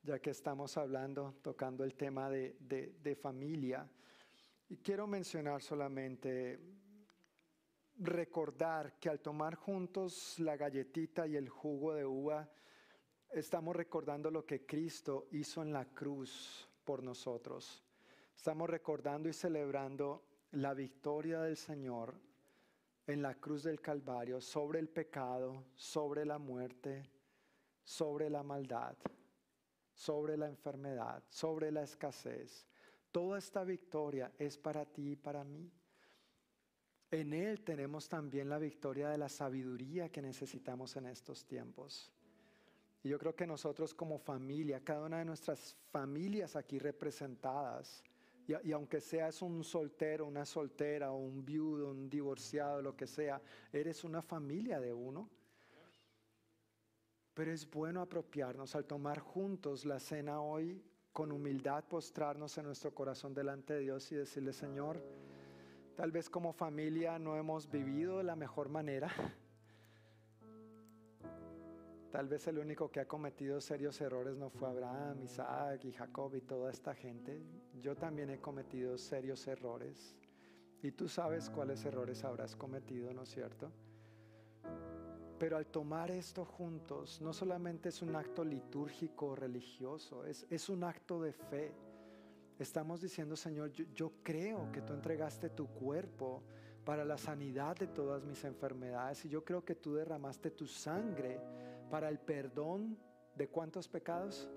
ya 0.03 0.19
que 0.21 0.31
estamos 0.31 0.77
hablando, 0.77 1.35
tocando 1.43 1.85
el 1.85 1.95
tema 1.95 2.31
de, 2.31 2.57
de, 2.59 3.17
familia. 3.17 3.89
Y 4.69 4.79
quiero 4.79 5.07
mencionar 5.07 5.61
solamente, 5.61 6.59
recordar 7.97 8.99
que 8.99 9.09
al 9.09 9.21
tomar 9.21 9.55
juntos 9.57 10.39
la 10.39 10.57
galletita 10.57 11.27
y 11.27 11.37
el 11.37 11.49
jugo 11.49 11.95
de 11.95 12.05
uva, 12.05 12.49
estamos 13.31 13.75
recordando 13.75 14.31
lo 14.31 14.47
que 14.47 14.65
Cristo 14.65 15.29
hizo 15.33 15.63
en 15.63 15.73
la 15.73 15.85
cruz 15.85 16.69
por 16.85 17.03
nosotros. 17.03 17.85
Estamos 18.35 18.71
recordando 18.71 19.29
y 19.29 19.33
celebrando 19.33 20.25
la 20.53 20.75
victoria 20.75 21.43
del 21.43 21.57
Señor 21.57 22.15
en 23.07 23.21
la 23.21 23.35
cruz 23.35 23.63
del 23.63 23.81
Calvario 23.81 24.41
sobre 24.41 24.79
el 24.79 24.89
pecado, 24.89 25.65
sobre 25.75 26.25
la 26.25 26.39
muerte, 26.39 27.11
sobre 27.89 28.29
la 28.29 28.43
maldad 28.43 28.97
sobre 29.99 30.37
la 30.37 30.47
enfermedad, 30.47 31.25
sobre 31.29 31.73
la 31.73 31.83
escasez. 31.83 32.69
Toda 33.11 33.37
esta 33.37 33.65
victoria 33.65 34.33
es 34.39 34.57
para 34.57 34.85
ti 34.85 35.11
y 35.11 35.17
para 35.17 35.43
mí. 35.43 35.73
En 37.11 37.33
Él 37.33 37.65
tenemos 37.65 38.09
también 38.09 38.49
la 38.49 38.59
victoria 38.59 39.09
de 39.09 39.19
la 39.19 39.29
sabiduría 39.29 40.09
que 40.09 40.23
necesitamos 40.23 40.95
en 40.97 41.07
estos 41.07 41.45
tiempos. 41.45 42.13
Y 43.03 43.09
yo 43.09 43.19
creo 43.19 43.35
que 43.35 43.47
nosotros 43.47 43.93
como 43.93 44.19
familia, 44.19 44.85
cada 44.85 45.07
una 45.07 45.19
de 45.19 45.25
nuestras 45.25 45.77
familias 45.91 46.55
aquí 46.55 46.79
representadas, 46.79 48.05
y, 48.47 48.73
aunque 48.73 49.01
seas 49.01 49.43
un 49.43 49.65
soltero, 49.65 50.27
una 50.27 50.45
soltera, 50.45 51.11
o 51.11 51.17
un 51.17 51.45
viudo, 51.45 51.91
un 51.91 52.09
divorciado, 52.09 52.81
lo 52.81 52.97
que 52.97 53.07
sea, 53.09 53.43
eres 53.73 54.05
una 54.05 54.23
familia 54.23 54.79
de 54.79 54.93
uno. 54.93 55.29
Pero 57.39 57.53
es 57.53 57.71
bueno 57.71 58.01
apropiarnos 58.01 58.75
al 58.75 58.85
tomar 58.85 59.21
juntos 59.21 59.85
la 59.85 60.01
cena 60.01 60.41
hoy, 60.41 60.83
con 61.13 61.31
humildad 61.31 61.85
postrarnos 61.85 62.59
en 62.59 62.65
nuestro 62.65 62.93
corazón 62.93 63.33
delante 63.33 63.75
de 63.75 63.81
Dios 63.83 64.11
y 64.11 64.17
decirle, 64.17 64.53
Señor, 64.53 65.01
tal 65.95 66.11
vez 66.11 66.29
como 66.29 66.53
familia 66.53 67.17
no 67.21 67.37
hemos 67.37 67.71
vivido 67.71 68.19
de 68.19 68.25
la 68.25 68.35
mejor 68.35 68.71
manera. 68.71 69.09
Tal 72.11 72.27
vez 72.27 72.49
el 72.49 72.59
único 72.59 72.91
que 72.91 72.99
ha 72.99 73.07
cometido 73.07 73.61
serios 73.61 74.01
errores 74.01 74.37
no 74.37 74.51
fue 74.51 74.69
Abraham, 74.71 75.23
Isaac 75.23 75.85
y 75.85 75.93
Jacob 75.93 76.35
y 76.35 76.41
toda 76.41 76.73
esta 76.73 76.93
gente. 76.93 77.41
Yo 77.81 77.95
también 77.95 78.31
he 78.31 78.41
cometido 78.41 78.99
serios 78.99 79.47
errores. 79.47 80.17
Y 80.83 80.91
tú 80.91 81.07
sabes 81.07 81.51
cuáles 81.51 81.85
errores 81.85 82.25
habrás 82.25 82.57
cometido, 82.57 83.15
¿no 83.15 83.23
es 83.23 83.29
cierto? 83.29 83.71
Pero 85.39 85.57
al 85.57 85.67
tomar 85.67 86.11
esto 86.11 86.45
juntos, 86.45 87.21
no 87.21 87.33
solamente 87.33 87.91
es 87.91 88.03
un 88.03 88.17
acto 88.17 88.45
litúrgico 88.45 89.27
o 89.27 89.37
religioso, 89.37 90.25
es, 90.25 90.47
es, 90.51 90.69
un 90.69 90.83
acto 90.83 91.21
de 91.23 91.33
fe. 91.33 91.73
Estamos 92.59 93.01
diciendo, 93.01 93.37
Señor, 93.37 93.71
yo, 93.71 93.85
yo 93.95 94.13
creo 94.23 94.73
que 94.73 94.81
tú 94.83 94.93
entregaste 94.93 95.51
tu 95.51 95.69
cuerpo 95.69 96.43
para 96.85 97.05
la 97.05 97.19
sanidad 97.19 97.77
de 97.77 97.87
todas 97.87 98.25
mis 98.25 98.43
enfermedades 98.45 99.25
y 99.25 99.29
yo 99.29 99.45
creo 99.45 99.65
que 99.65 99.75
tú 99.75 99.95
derramaste 99.95 100.51
tu 100.51 100.67
sangre 100.67 101.41
para 101.91 102.09
el 102.09 102.19
perdón 102.19 102.99
de 103.37 103.49
cuántos 103.49 103.89
pecados? 103.89 104.49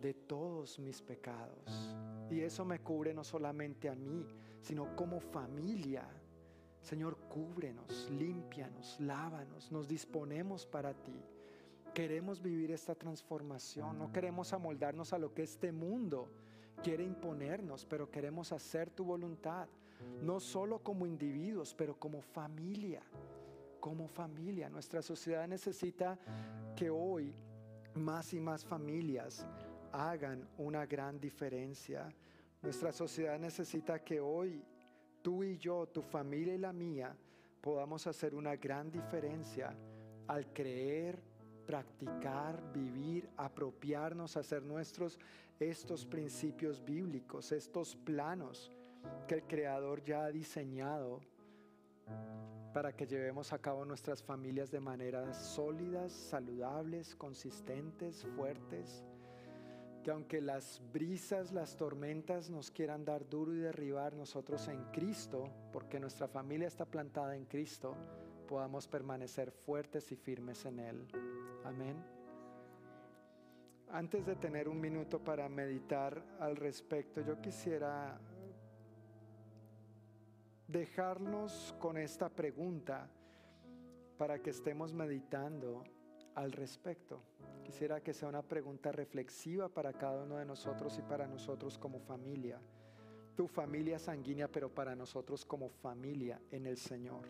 De 0.00 0.12
todos 0.12 0.78
mis 0.78 1.00
pecados. 1.00 1.96
Y 2.30 2.40
eso 2.40 2.64
me 2.64 2.80
cubre 2.80 3.14
no 3.14 3.24
solamente 3.24 3.88
a 3.88 3.94
mí, 3.94 4.26
sino 4.60 4.94
como 4.94 5.20
familia 5.20 6.06
Señor, 6.86 7.16
cúbrenos, 7.28 8.08
límpianos, 8.12 9.00
lávanos, 9.00 9.72
nos 9.72 9.88
disponemos 9.88 10.64
para 10.64 10.94
ti. 10.94 11.20
Queremos 11.92 12.40
vivir 12.40 12.70
esta 12.70 12.94
transformación, 12.94 13.98
no 13.98 14.12
queremos 14.12 14.52
amoldarnos 14.52 15.12
a 15.12 15.18
lo 15.18 15.34
que 15.34 15.42
este 15.42 15.72
mundo 15.72 16.30
quiere 16.84 17.02
imponernos, 17.02 17.84
pero 17.84 18.08
queremos 18.08 18.52
hacer 18.52 18.88
tu 18.88 19.04
voluntad, 19.04 19.66
no 20.22 20.38
solo 20.38 20.78
como 20.78 21.06
individuos, 21.06 21.74
pero 21.74 21.98
como 21.98 22.22
familia, 22.22 23.02
como 23.80 24.06
familia. 24.06 24.70
Nuestra 24.70 25.02
sociedad 25.02 25.48
necesita 25.48 26.16
que 26.76 26.88
hoy 26.88 27.34
más 27.94 28.32
y 28.32 28.38
más 28.38 28.64
familias 28.64 29.44
hagan 29.90 30.48
una 30.56 30.86
gran 30.86 31.18
diferencia. 31.18 32.14
Nuestra 32.62 32.92
sociedad 32.92 33.40
necesita 33.40 33.98
que 34.04 34.20
hoy 34.20 34.62
tú 35.26 35.42
y 35.42 35.58
yo, 35.58 35.88
tu 35.88 36.02
familia 36.02 36.54
y 36.54 36.58
la 36.58 36.72
mía, 36.72 37.12
podamos 37.60 38.06
hacer 38.06 38.32
una 38.32 38.54
gran 38.54 38.92
diferencia 38.92 39.76
al 40.28 40.52
creer 40.52 41.20
practicar, 41.66 42.62
vivir, 42.72 43.28
apropiarnos, 43.36 44.36
hacer 44.36 44.62
nuestros 44.62 45.18
estos 45.58 46.06
principios 46.06 46.84
bíblicos, 46.84 47.50
estos 47.50 47.96
planos 47.96 48.70
que 49.26 49.34
el 49.34 49.42
Creador 49.42 50.04
ya 50.04 50.26
ha 50.26 50.30
diseñado 50.30 51.18
para 52.72 52.94
que 52.94 53.04
llevemos 53.04 53.52
a 53.52 53.58
cabo 53.58 53.84
nuestras 53.84 54.22
familias 54.22 54.70
de 54.70 54.78
maneras 54.78 55.36
sólidas, 55.36 56.12
saludables, 56.12 57.16
consistentes, 57.16 58.24
fuertes. 58.36 59.04
Que 60.06 60.12
aunque 60.12 60.40
las 60.40 60.80
brisas, 60.92 61.50
las 61.50 61.76
tormentas 61.76 62.48
nos 62.48 62.70
quieran 62.70 63.04
dar 63.04 63.28
duro 63.28 63.52
y 63.52 63.58
derribar, 63.58 64.14
nosotros 64.14 64.68
en 64.68 64.84
Cristo, 64.92 65.50
porque 65.72 65.98
nuestra 65.98 66.28
familia 66.28 66.68
está 66.68 66.84
plantada 66.84 67.34
en 67.34 67.44
Cristo, 67.46 67.96
podamos 68.46 68.86
permanecer 68.86 69.50
fuertes 69.50 70.12
y 70.12 70.14
firmes 70.14 70.64
en 70.64 70.78
Él. 70.78 71.08
Amén. 71.64 71.96
Antes 73.88 74.24
de 74.24 74.36
tener 74.36 74.68
un 74.68 74.80
minuto 74.80 75.18
para 75.18 75.48
meditar 75.48 76.22
al 76.38 76.54
respecto, 76.54 77.20
yo 77.20 77.40
quisiera 77.40 78.16
dejarnos 80.68 81.74
con 81.80 81.98
esta 81.98 82.28
pregunta 82.28 83.10
para 84.16 84.38
que 84.38 84.50
estemos 84.50 84.92
meditando 84.92 85.82
al 86.36 86.52
respecto. 86.52 87.20
Quisiera 87.64 88.00
que 88.00 88.14
sea 88.14 88.28
una 88.28 88.42
pregunta 88.42 88.92
reflexiva 88.92 89.68
para 89.68 89.92
cada 89.92 90.22
uno 90.22 90.36
de 90.36 90.44
nosotros 90.44 90.96
y 90.98 91.02
para 91.02 91.26
nosotros 91.26 91.76
como 91.78 91.98
familia. 91.98 92.60
Tu 93.34 93.48
familia 93.48 93.98
sanguínea, 93.98 94.48
pero 94.48 94.72
para 94.72 94.94
nosotros 94.94 95.44
como 95.44 95.68
familia 95.68 96.40
en 96.50 96.66
el 96.66 96.76
Señor. 96.76 97.26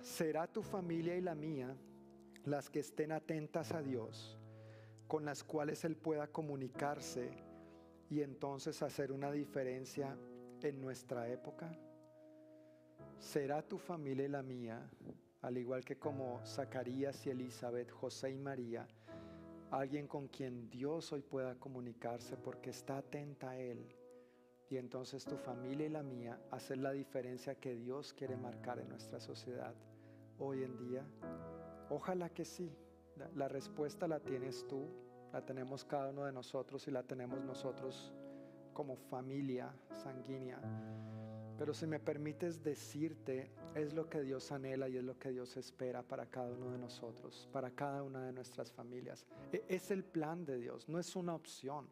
¿Será 0.00 0.46
tu 0.46 0.62
familia 0.62 1.16
y 1.16 1.20
la 1.20 1.34
mía 1.34 1.74
las 2.44 2.70
que 2.70 2.80
estén 2.80 3.12
atentas 3.12 3.72
a 3.72 3.82
Dios, 3.82 4.38
con 5.08 5.24
las 5.24 5.42
cuales 5.42 5.84
Él 5.84 5.96
pueda 5.96 6.28
comunicarse 6.28 7.30
y 8.08 8.22
entonces 8.22 8.82
hacer 8.82 9.10
una 9.12 9.32
diferencia 9.32 10.16
en 10.62 10.80
nuestra 10.80 11.28
época? 11.28 11.70
¿Será 13.18 13.62
tu 13.62 13.76
familia 13.76 14.24
y 14.24 14.28
la 14.28 14.42
mía, 14.42 14.90
al 15.42 15.56
igual 15.56 15.84
que 15.84 15.98
como 15.98 16.44
Zacarías 16.44 17.26
y 17.26 17.30
Elizabeth, 17.30 17.90
José 17.90 18.30
y 18.30 18.38
María, 18.38 18.86
alguien 19.70 20.06
con 20.06 20.28
quien 20.28 20.68
Dios 20.68 21.12
hoy 21.12 21.22
pueda 21.22 21.54
comunicarse 21.54 22.36
porque 22.36 22.70
está 22.70 22.98
atenta 22.98 23.50
a 23.50 23.56
Él? 23.58 23.96
Y 24.68 24.76
entonces 24.76 25.24
tu 25.24 25.36
familia 25.36 25.86
y 25.86 25.90
la 25.90 26.02
mía 26.02 26.40
hacer 26.50 26.78
la 26.78 26.92
diferencia 26.92 27.56
que 27.56 27.74
Dios 27.74 28.12
quiere 28.12 28.36
marcar 28.36 28.78
en 28.78 28.88
nuestra 28.88 29.18
sociedad 29.18 29.74
hoy 30.38 30.62
en 30.62 30.76
día. 30.76 31.04
Ojalá 31.88 32.30
que 32.30 32.44
sí. 32.44 32.72
La, 33.34 33.48
respuesta 33.48 34.08
la 34.08 34.20
tienes 34.20 34.66
tú, 34.66 34.88
la 35.32 35.44
tenemos 35.44 35.84
cada 35.84 36.10
uno 36.10 36.24
de 36.24 36.32
nosotros 36.32 36.86
y 36.88 36.90
la 36.90 37.02
tenemos 37.02 37.44
nosotros 37.44 38.14
como 38.72 38.96
familia 38.96 39.74
sanguínea. 39.92 40.58
Pero 41.60 41.74
si 41.74 41.86
me 41.86 42.00
permites 42.00 42.62
decirte, 42.62 43.50
es 43.74 43.92
lo 43.92 44.08
que 44.08 44.22
Dios 44.22 44.50
anhela 44.50 44.88
y 44.88 44.96
es 44.96 45.04
lo 45.04 45.18
que 45.18 45.30
Dios 45.30 45.58
espera 45.58 46.02
para 46.02 46.24
cada 46.24 46.50
uno 46.50 46.70
de 46.70 46.78
nosotros, 46.78 47.50
para 47.52 47.70
cada 47.72 48.02
una 48.02 48.24
de 48.24 48.32
nuestras 48.32 48.72
familias. 48.72 49.26
E, 49.52 49.62
es 49.68 49.90
el 49.90 50.02
plan 50.02 50.46
de 50.46 50.56
Dios, 50.56 50.88
no 50.88 50.98
es 50.98 51.14
una 51.16 51.34
opción, 51.34 51.86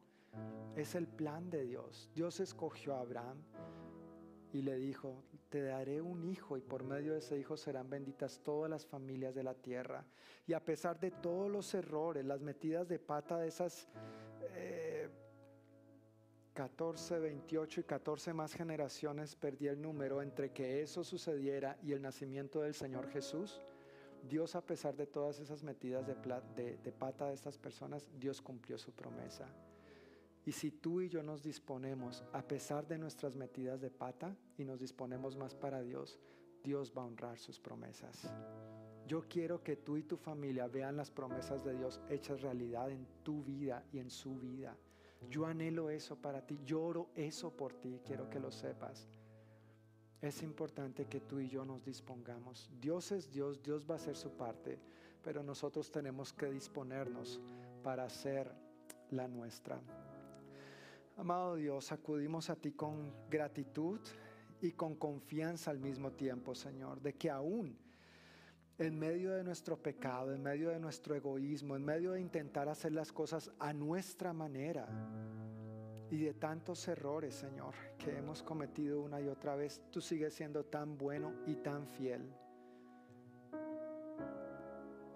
es 0.75 0.95
el 0.95 1.07
plan 1.07 1.51
de 1.51 1.67
Dios. 1.67 2.11
Dios 2.15 2.41
escogió 2.41 2.95
a 2.95 3.01
Abraham 3.01 3.43
y 4.55 4.63
le 4.63 4.77
dijo, 4.77 5.23
te 5.51 5.61
daré 5.61 6.01
un 6.01 6.25
hijo 6.25 6.57
y 6.57 6.63
por 6.63 6.83
medio 6.83 7.13
de 7.13 7.19
ese 7.19 7.39
hijo 7.39 7.59
serán 7.59 7.91
benditas 7.91 8.41
todas 8.43 8.71
las 8.71 8.87
familias 8.87 9.35
de 9.35 9.43
la 9.43 9.53
tierra. 9.53 10.03
Y 10.47 10.55
a 10.55 10.65
pesar 10.65 10.99
de 10.99 11.11
todos 11.11 11.51
los 11.51 11.75
errores, 11.75 12.25
las 12.25 12.41
metidas 12.41 12.89
de 12.89 12.99
pata 12.99 13.37
de 13.37 13.49
esas... 13.49 13.87
14, 16.59 17.21
28 17.21 17.83
y 17.83 17.85
14 17.85 18.33
más 18.35 18.53
generaciones 18.53 19.37
perdí 19.37 19.69
el 19.69 19.81
número 19.81 20.21
entre 20.23 20.51
que 20.51 20.83
eso 20.83 21.05
sucediera 21.05 21.79
y 21.85 21.93
el 21.93 22.03
nacimiento 22.03 22.63
del 22.63 22.75
Señor 22.75 23.09
Jesús. 23.11 23.63
Dios, 24.29 24.57
a 24.57 24.67
pesar 24.67 24.97
de 24.97 25.07
todas 25.07 25.39
esas 25.39 25.63
metidas 25.63 26.05
de, 26.05 26.17
de, 26.83 26.91
pata 26.93 27.27
de 27.27 27.35
estas 27.35 27.57
personas, 27.57 28.09
Dios 28.19 28.43
cumplió 28.43 28.77
su 28.77 28.91
promesa. 28.91 29.47
Y 30.47 30.51
si 30.51 30.73
tú 30.73 31.01
y 31.01 31.09
yo 31.09 31.23
nos 31.23 31.45
disponemos, 31.45 32.25
a 32.33 32.43
pesar 32.43 32.89
de 32.89 32.99
nuestras 32.99 33.37
metidas 33.37 33.81
de 33.81 33.91
pata, 33.91 34.37
y 34.57 34.65
nos 34.65 34.81
disponemos 34.81 35.37
más 35.37 35.55
para 35.55 35.81
Dios, 35.81 36.19
Dios 36.65 36.93
va 36.93 37.03
a 37.03 37.07
honrar 37.07 37.39
sus 37.39 37.61
promesas. 37.61 38.29
Yo 39.07 39.23
quiero 39.29 39.63
que 39.63 39.77
tú 39.77 39.97
y 39.97 40.03
tu 40.03 40.17
familia 40.17 40.67
vean 40.67 40.97
las 40.97 41.13
promesas 41.13 41.63
de 41.63 41.77
Dios 41.77 42.01
hechas 42.09 42.43
realidad 42.43 42.91
en 42.91 43.07
tu 43.23 43.45
vida 43.45 43.85
y 43.93 44.01
en 44.01 44.11
su 44.11 44.41
vida. 44.41 44.77
Yo 45.29 45.47
anhelo 45.47 45.91
eso 45.91 46.17
para 46.17 46.45
ti, 46.47 46.61
lloro 46.65 47.11
eso 47.15 47.51
por 47.51 47.75
ti, 47.75 48.01
quiero 48.05 48.31
que 48.31 48.41
lo 48.41 48.51
sepas. 48.51 49.09
Es 50.21 50.43
importante 50.43 51.07
que 51.07 51.21
tú 51.21 51.39
y 51.41 51.49
yo 51.49 51.65
nos 51.65 51.85
dispongamos. 51.85 52.71
Dios 52.81 53.13
es 53.13 53.31
Dios, 53.31 53.63
Dios 53.63 53.87
va 53.89 53.95
a 53.95 53.99
hacer 53.99 54.17
su 54.17 54.31
parte, 54.31 54.79
pero 55.23 55.43
nosotros 55.43 55.91
tenemos 55.91 56.33
que 56.33 56.51
disponernos 56.51 57.41
para 57.83 58.05
hacer 58.05 58.53
la 59.11 59.29
nuestra. 59.29 59.81
Amado 61.17 61.57
Dios, 61.57 61.93
acudimos 61.93 62.49
a 62.51 62.57
ti 62.57 62.73
con 62.73 63.13
gratitud 63.29 64.01
y 64.61 64.73
con 64.73 64.95
confianza 64.95 65.71
al 65.71 65.79
mismo 65.79 66.13
tiempo, 66.13 66.55
Señor, 66.55 67.01
de 67.01 67.15
que 67.15 67.31
aún 67.31 67.77
en 68.79 68.99
medio 68.99 69.33
de 69.33 69.43
nuestro 69.43 69.77
pecado, 69.77 70.33
en 70.33 70.43
medio 70.43 70.71
de 70.71 70.79
nuestro 70.79 71.15
egoísmo, 71.15 71.75
en 71.75 71.85
medio 71.85 72.13
de 72.13 72.21
intentar 72.21 72.69
hacer 72.69 72.93
las 72.93 73.13
cosas 73.13 73.51
a 73.59 73.73
nuestra 73.73 74.33
manera 74.33 74.89
y 76.11 76.19
de 76.19 76.35
tantos 76.35 76.87
errores, 76.89 77.35
Señor, 77.35 77.75
que 77.99 78.17
hemos 78.17 78.43
cometido 78.43 79.03
una 79.03 79.21
y 79.21 79.29
otra 79.29 79.57
vez, 79.57 79.83
tú 79.91 80.01
sigues 80.01 80.33
siendo 80.35 80.65
tan 80.65 80.97
bueno 80.97 81.35
y 81.47 81.57
tan 81.57 81.87
fiel. 81.87 82.33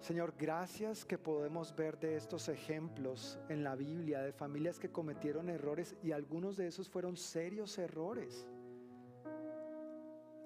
Señor, 0.01 0.33
gracias 0.37 1.05
que 1.05 1.17
podemos 1.17 1.73
ver 1.73 1.97
de 1.97 2.17
estos 2.17 2.49
ejemplos 2.49 3.39
en 3.47 3.63
la 3.63 3.75
Biblia 3.75 4.19
de 4.19 4.33
familias 4.33 4.77
que 4.77 4.91
cometieron 4.91 5.49
errores 5.49 5.95
y 6.03 6.11
algunos 6.11 6.57
de 6.57 6.67
esos 6.67 6.89
fueron 6.89 7.15
serios 7.15 7.77
errores. 7.77 8.45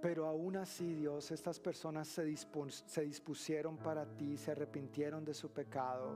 Pero 0.01 0.27
aún 0.27 0.57
así, 0.57 0.93
Dios, 0.93 1.31
estas 1.31 1.59
personas 1.59 2.07
se, 2.07 2.23
dispusieron 2.23 3.77
para 3.77 4.05
ti, 4.05 4.37
se 4.37 4.51
arrepintieron 4.51 5.25
de 5.25 5.33
su 5.33 5.49
pecado. 5.49 6.15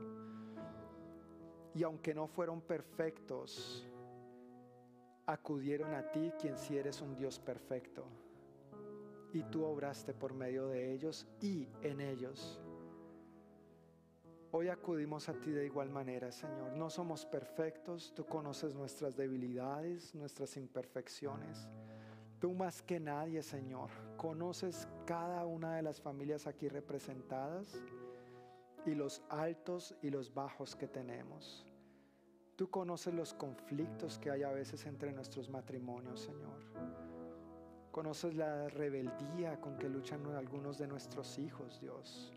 Y 1.74 1.82
aunque 1.82 2.14
no 2.14 2.28
fueron 2.28 2.60
perfectos, 2.60 3.84
acudieron 5.26 5.94
a 5.94 6.12
ti, 6.12 6.32
quien 6.40 6.56
si 6.56 6.76
eres 6.76 7.00
un 7.00 7.16
Dios 7.16 7.40
perfecto. 7.40 8.04
Y 9.32 9.42
tú 9.44 9.64
obraste 9.64 10.14
por 10.14 10.32
medio 10.34 10.68
de 10.68 10.92
ellos 10.92 11.26
y 11.40 11.68
en 11.82 12.00
ellos. 12.00 12.60
Hoy 14.52 14.68
acudimos 14.68 15.30
a 15.30 15.32
ti 15.32 15.50
de 15.50 15.64
igual 15.64 15.88
manera, 15.88 16.30
Señor. 16.30 16.72
No 16.76 16.90
somos 16.90 17.24
perfectos, 17.24 18.12
tú 18.14 18.26
conoces 18.26 18.74
nuestras 18.74 19.16
debilidades, 19.16 20.14
nuestras 20.14 20.58
imperfecciones. 20.58 21.66
Tú 22.42 22.52
más 22.54 22.82
que 22.82 22.98
nadie, 22.98 23.40
Señor, 23.40 23.88
conoces 24.16 24.88
cada 25.06 25.46
una 25.46 25.76
de 25.76 25.82
las 25.82 26.00
familias 26.00 26.48
aquí 26.48 26.68
representadas 26.68 27.80
y 28.84 28.96
los 28.96 29.22
altos 29.28 29.94
y 30.02 30.10
los 30.10 30.34
bajos 30.34 30.74
que 30.74 30.88
tenemos. 30.88 31.64
Tú 32.56 32.68
conoces 32.68 33.14
los 33.14 33.32
conflictos 33.32 34.18
que 34.18 34.32
hay 34.32 34.42
a 34.42 34.50
veces 34.50 34.86
entre 34.86 35.12
nuestros 35.12 35.48
matrimonios, 35.50 36.22
Señor. 36.22 36.58
Conoces 37.92 38.34
la 38.34 38.68
rebeldía 38.70 39.60
con 39.60 39.78
que 39.78 39.88
luchan 39.88 40.26
algunos 40.34 40.78
de 40.78 40.88
nuestros 40.88 41.38
hijos, 41.38 41.78
Dios. 41.80 42.32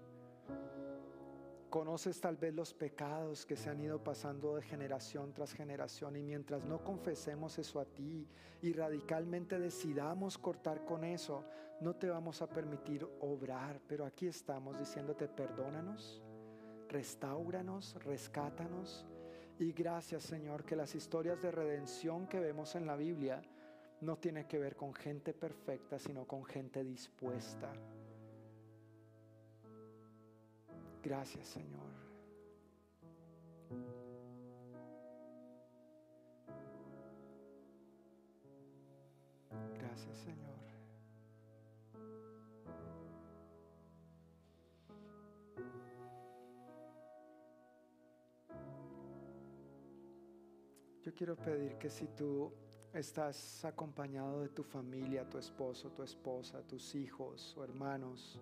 Conoces 1.76 2.22
tal 2.22 2.38
vez 2.38 2.54
los 2.54 2.74
pecados 2.74 3.46
que 3.46 3.58
se 3.58 3.70
han 3.70 3.82
ido 3.82 4.02
pasando 4.02 4.56
de 4.56 4.62
generación 4.62 5.34
tras 5.34 5.52
generación 5.52 6.16
y 6.16 6.24
mientras 6.24 6.64
no 6.64 6.82
confesemos 6.82 7.60
eso 7.60 7.82
a 7.82 7.86
ti 7.86 8.30
y 8.62 8.72
radicalmente 8.72 9.60
decidamos 9.60 10.38
cortar 10.38 10.86
con 10.86 11.04
eso, 11.04 11.44
no 11.82 11.94
te 11.94 12.10
vamos 12.10 12.42
a 12.42 12.48
permitir 12.48 13.06
obrar. 13.20 13.82
Pero 13.90 14.06
aquí 14.06 14.26
estamos 14.26 14.80
diciéndote 14.80 15.28
perdónanos, 15.28 16.24
restauranos, 16.88 18.02
rescátanos. 18.06 19.06
Y 19.60 19.74
gracias 19.74 20.24
Señor 20.24 20.64
que 20.64 20.78
las 20.78 20.96
historias 20.96 21.42
de 21.42 21.52
redención 21.52 22.26
que 22.28 22.40
vemos 22.40 22.76
en 22.76 22.86
la 22.88 22.96
Biblia 22.96 23.42
no 24.00 24.16
tienen 24.16 24.48
que 24.48 24.60
ver 24.60 24.78
con 24.78 24.94
gente 24.94 25.34
perfecta, 25.34 26.00
sino 26.00 26.26
con 26.26 26.46
gente 26.46 26.86
dispuesta 26.86 27.74
Gracias, 31.06 31.48
Señor. 31.50 31.86
Gracias, 39.78 40.18
Señor. 40.18 40.56
Yo 51.04 51.14
quiero 51.14 51.36
pedir 51.36 51.78
que 51.78 51.92
si 51.92 52.08
tú 52.08 52.52
estás 52.92 53.64
acompañado 53.64 54.42
de 54.42 54.50
tu 54.50 54.64
familia, 54.64 55.30
tu 55.30 55.38
esposo, 55.38 55.92
tu 55.92 56.02
esposa, 56.02 56.64
tus 56.64 56.96
hijos 56.96 57.56
o 57.56 57.64
hermanos, 57.64 58.42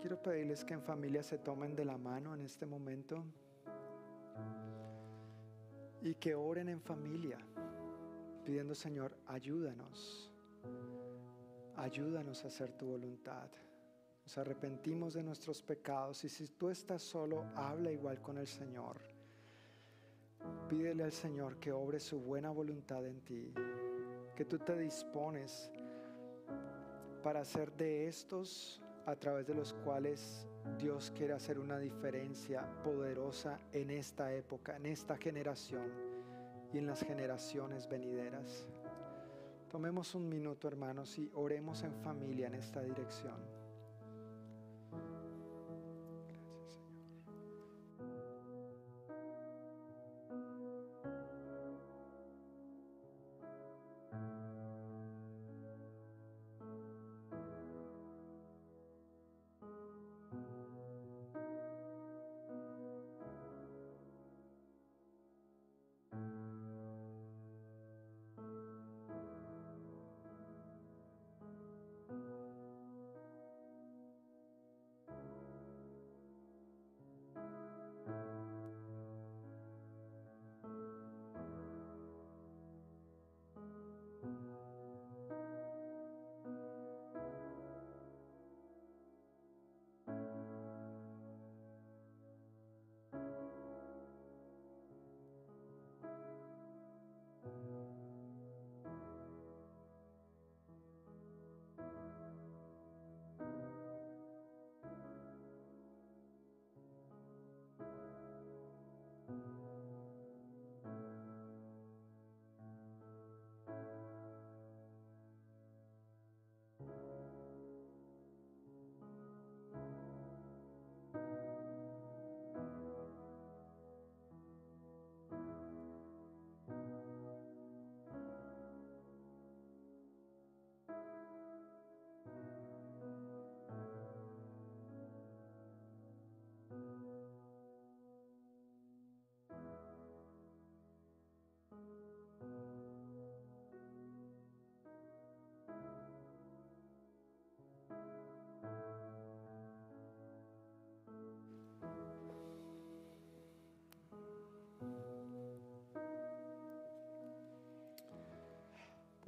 quiero 0.00 0.20
pedirles 0.20 0.64
que 0.64 0.74
en 0.74 0.82
familia 0.82 1.22
se 1.22 1.38
tomen 1.38 1.76
de 1.76 1.84
la 1.84 1.98
mano 1.98 2.34
en 2.34 2.40
este 2.40 2.64
momento 2.64 3.22
y 6.00 6.14
que 6.14 6.34
oren 6.34 6.70
en 6.70 6.80
familia, 6.80 7.38
pidiendo 8.44 8.74
Señor, 8.74 9.14
ayúdanos, 9.26 10.32
ayúdanos 11.76 12.42
a 12.44 12.48
hacer 12.48 12.72
tu 12.72 12.86
voluntad. 12.86 13.50
Nos 14.24 14.38
arrepentimos 14.38 15.12
de 15.14 15.22
nuestros 15.22 15.62
pecados 15.62 16.24
y 16.24 16.30
si 16.30 16.48
tú 16.48 16.70
estás 16.70 17.02
solo, 17.02 17.44
habla 17.54 17.92
igual 17.92 18.22
con 18.22 18.38
el 18.38 18.46
Señor. 18.46 18.98
Pídele 20.68 21.04
al 21.04 21.12
Señor 21.12 21.58
que 21.58 21.72
obre 21.72 22.00
su 22.00 22.20
buena 22.20 22.50
voluntad 22.50 23.06
en 23.06 23.20
ti, 23.20 23.52
que 24.34 24.46
tú 24.46 24.58
te 24.58 24.78
dispones 24.78 25.70
para 27.22 27.40
hacer 27.40 27.70
de 27.72 28.08
estos 28.08 28.79
a 29.06 29.16
través 29.16 29.46
de 29.46 29.54
los 29.54 29.72
cuales 29.72 30.46
Dios 30.78 31.12
quiere 31.16 31.32
hacer 31.32 31.58
una 31.58 31.78
diferencia 31.78 32.62
poderosa 32.82 33.58
en 33.72 33.90
esta 33.90 34.32
época, 34.32 34.76
en 34.76 34.86
esta 34.86 35.16
generación 35.16 35.90
y 36.72 36.78
en 36.78 36.86
las 36.86 37.02
generaciones 37.02 37.88
venideras. 37.88 38.68
Tomemos 39.70 40.14
un 40.14 40.28
minuto, 40.28 40.68
hermanos, 40.68 41.18
y 41.18 41.30
oremos 41.34 41.82
en 41.84 41.94
familia 41.94 42.48
en 42.48 42.54
esta 42.54 42.82
dirección. 42.82 43.59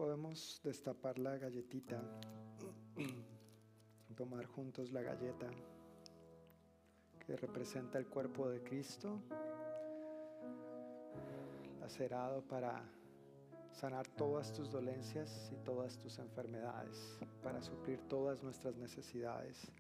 Podemos 0.03 0.61
destapar 0.65 1.17
la 1.17 1.39
galletita, 1.39 2.03
tomar 4.17 4.47
juntos 4.47 4.91
la 4.91 5.01
galleta 5.01 5.49
que 7.25 7.37
representa 7.37 7.99
el 7.99 8.09
cuerpo 8.09 8.49
de 8.49 8.65
Cristo, 8.65 9.21
lacerado 11.79 12.43
para 12.43 12.83
sanar 13.71 14.09
todas 14.09 14.53
tus 14.53 14.73
dolencias 14.73 15.53
y 15.53 15.65
todas 15.65 15.97
tus 16.01 16.19
enfermedades, 16.19 17.17
para 17.41 17.63
suplir 17.63 18.01
todas 18.09 18.43
nuestras 18.43 18.75
necesidades. 18.75 19.71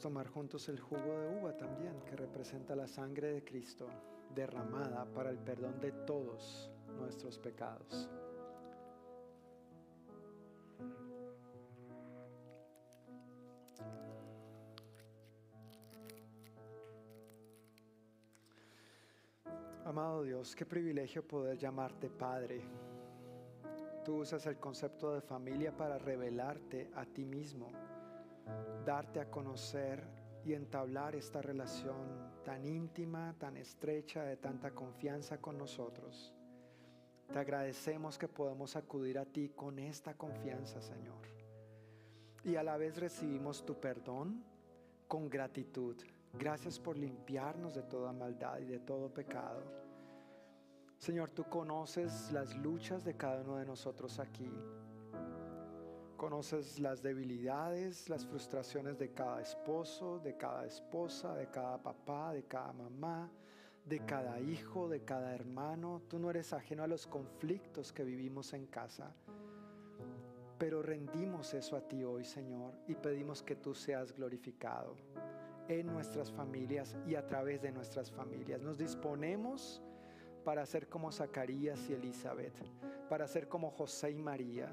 Tomar 0.00 0.28
juntos 0.28 0.68
el 0.68 0.78
jugo 0.78 1.18
de 1.18 1.40
uva 1.40 1.56
también, 1.56 2.00
que 2.04 2.14
representa 2.14 2.76
la 2.76 2.86
sangre 2.86 3.32
de 3.32 3.44
Cristo 3.44 3.88
derramada 4.32 5.04
para 5.12 5.30
el 5.30 5.38
perdón 5.38 5.80
de 5.80 5.90
todos 5.90 6.70
nuestros 6.96 7.36
pecados. 7.38 8.08
Amado 19.84 20.22
Dios, 20.22 20.54
qué 20.54 20.64
privilegio 20.64 21.26
poder 21.26 21.58
llamarte 21.58 22.08
Padre. 22.08 22.62
Tú 24.04 24.18
usas 24.18 24.46
el 24.46 24.58
concepto 24.58 25.12
de 25.12 25.20
familia 25.22 25.76
para 25.76 25.98
revelarte 25.98 26.88
a 26.94 27.04
ti 27.04 27.24
mismo 27.24 27.87
darte 28.84 29.20
a 29.20 29.30
conocer 29.30 30.06
y 30.44 30.54
entablar 30.54 31.14
esta 31.14 31.42
relación 31.42 32.40
tan 32.44 32.64
íntima, 32.64 33.34
tan 33.38 33.56
estrecha, 33.56 34.22
de 34.22 34.36
tanta 34.36 34.70
confianza 34.70 35.38
con 35.38 35.58
nosotros. 35.58 36.34
Te 37.32 37.38
agradecemos 37.38 38.16
que 38.16 38.28
podemos 38.28 38.74
acudir 38.76 39.18
a 39.18 39.26
ti 39.26 39.50
con 39.50 39.78
esta 39.78 40.14
confianza, 40.14 40.80
Señor. 40.80 41.28
Y 42.44 42.56
a 42.56 42.62
la 42.62 42.78
vez 42.78 42.98
recibimos 42.98 43.66
tu 43.66 43.78
perdón 43.78 44.42
con 45.06 45.28
gratitud. 45.28 45.96
Gracias 46.32 46.78
por 46.78 46.96
limpiarnos 46.96 47.74
de 47.74 47.82
toda 47.82 48.12
maldad 48.12 48.58
y 48.60 48.64
de 48.64 48.78
todo 48.78 49.12
pecado. 49.12 49.62
Señor, 50.96 51.30
tú 51.30 51.44
conoces 51.44 52.32
las 52.32 52.56
luchas 52.56 53.04
de 53.04 53.14
cada 53.14 53.42
uno 53.42 53.56
de 53.56 53.66
nosotros 53.66 54.18
aquí. 54.18 54.50
Conoces 56.18 56.80
las 56.80 57.00
debilidades, 57.00 58.08
las 58.08 58.26
frustraciones 58.26 58.98
de 58.98 59.12
cada 59.12 59.40
esposo, 59.40 60.18
de 60.18 60.36
cada 60.36 60.66
esposa, 60.66 61.36
de 61.36 61.46
cada 61.46 61.80
papá, 61.80 62.32
de 62.32 62.42
cada 62.42 62.72
mamá, 62.72 63.30
de 63.84 64.00
cada 64.00 64.40
hijo, 64.40 64.88
de 64.88 65.04
cada 65.04 65.32
hermano. 65.32 66.02
Tú 66.08 66.18
no 66.18 66.28
eres 66.28 66.52
ajeno 66.52 66.82
a 66.82 66.88
los 66.88 67.06
conflictos 67.06 67.92
que 67.92 68.02
vivimos 68.02 68.52
en 68.52 68.66
casa. 68.66 69.14
Pero 70.58 70.82
rendimos 70.82 71.54
eso 71.54 71.76
a 71.76 71.82
ti 71.82 72.02
hoy, 72.02 72.24
Señor, 72.24 72.74
y 72.88 72.96
pedimos 72.96 73.40
que 73.40 73.54
tú 73.54 73.72
seas 73.72 74.12
glorificado 74.12 74.96
en 75.68 75.86
nuestras 75.86 76.32
familias 76.32 76.96
y 77.06 77.14
a 77.14 77.24
través 77.24 77.62
de 77.62 77.70
nuestras 77.70 78.10
familias. 78.10 78.60
Nos 78.60 78.76
disponemos 78.76 79.80
para 80.44 80.66
ser 80.66 80.88
como 80.88 81.12
Zacarías 81.12 81.88
y 81.88 81.92
Elizabeth, 81.92 82.56
para 83.08 83.28
ser 83.28 83.46
como 83.46 83.70
José 83.70 84.10
y 84.10 84.18
María 84.18 84.68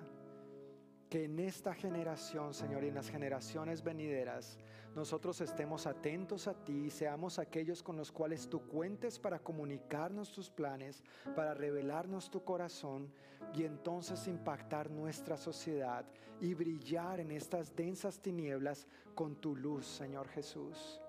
que 1.16 1.24
en 1.24 1.39
esta 1.39 1.74
generación, 1.74 2.53
Señor, 2.53 2.84
y 2.84 2.89
en 2.89 2.95
las 2.95 3.09
generaciones 3.09 3.82
venideras, 3.82 4.59
nosotros 4.97 5.39
estemos 5.39 5.88
atentos 5.88 6.45
a 6.49 6.53
ti 6.53 6.88
y 6.88 6.89
seamos 6.89 7.39
aquellos 7.39 7.82
con 7.82 7.95
los 7.95 8.11
cuales 8.11 8.49
tú 8.49 8.68
cuentes 8.68 9.18
para 9.18 9.39
comunicarnos 9.39 10.34
tus 10.34 10.49
planes, 10.49 11.01
para 11.34 11.53
revelarnos 11.53 12.30
tu 12.30 12.43
corazón 12.43 13.13
y 13.53 13.63
entonces 13.63 14.28
impactar 14.28 14.91
nuestra 14.91 15.38
sociedad 15.38 16.05
y 16.41 16.53
brillar 16.53 17.22
en 17.22 17.32
estas 17.32 17.74
densas 17.74 18.20
tinieblas 18.20 18.86
con 19.13 19.38
tu 19.38 19.55
luz, 19.55 19.86
Señor 19.86 20.28
Jesús. 20.28 20.99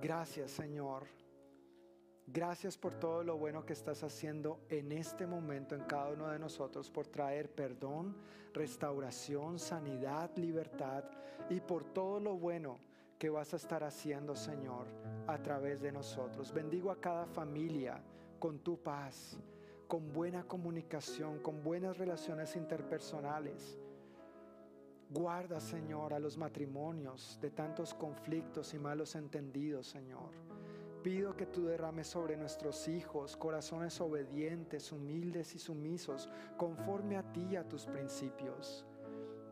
Gracias, 0.00 0.50
Señor. 0.50 1.04
Gracias 2.28 2.76
por 2.76 2.94
todo 2.94 3.22
lo 3.22 3.38
bueno 3.38 3.64
que 3.64 3.72
estás 3.72 4.02
haciendo 4.02 4.58
en 4.68 4.90
este 4.90 5.28
momento 5.28 5.76
en 5.76 5.84
cada 5.84 6.10
uno 6.10 6.28
de 6.28 6.40
nosotros, 6.40 6.90
por 6.90 7.06
traer 7.06 7.48
perdón, 7.48 8.16
restauración, 8.52 9.60
sanidad, 9.60 10.36
libertad 10.36 11.04
y 11.48 11.60
por 11.60 11.84
todo 11.84 12.18
lo 12.18 12.36
bueno 12.36 12.80
que 13.16 13.30
vas 13.30 13.52
a 13.54 13.56
estar 13.56 13.84
haciendo, 13.84 14.34
Señor, 14.34 14.86
a 15.28 15.40
través 15.40 15.80
de 15.80 15.92
nosotros. 15.92 16.52
Bendigo 16.52 16.90
a 16.90 17.00
cada 17.00 17.26
familia 17.26 18.02
con 18.40 18.58
tu 18.58 18.76
paz, 18.76 19.38
con 19.86 20.12
buena 20.12 20.42
comunicación, 20.42 21.38
con 21.38 21.62
buenas 21.62 21.96
relaciones 21.96 22.56
interpersonales. 22.56 23.78
Guarda, 25.10 25.60
Señor, 25.60 26.12
a 26.12 26.18
los 26.18 26.36
matrimonios 26.36 27.38
de 27.40 27.52
tantos 27.52 27.94
conflictos 27.94 28.74
y 28.74 28.80
malos 28.80 29.14
entendidos, 29.14 29.86
Señor. 29.86 30.45
Pido 31.06 31.36
que 31.36 31.46
tú 31.46 31.66
derrames 31.66 32.08
sobre 32.08 32.36
nuestros 32.36 32.88
hijos 32.88 33.36
corazones 33.36 34.00
obedientes, 34.00 34.90
humildes 34.90 35.54
y 35.54 35.60
sumisos, 35.60 36.28
conforme 36.56 37.16
a 37.16 37.22
ti 37.32 37.46
y 37.52 37.54
a 37.54 37.62
tus 37.62 37.86
principios. 37.86 38.84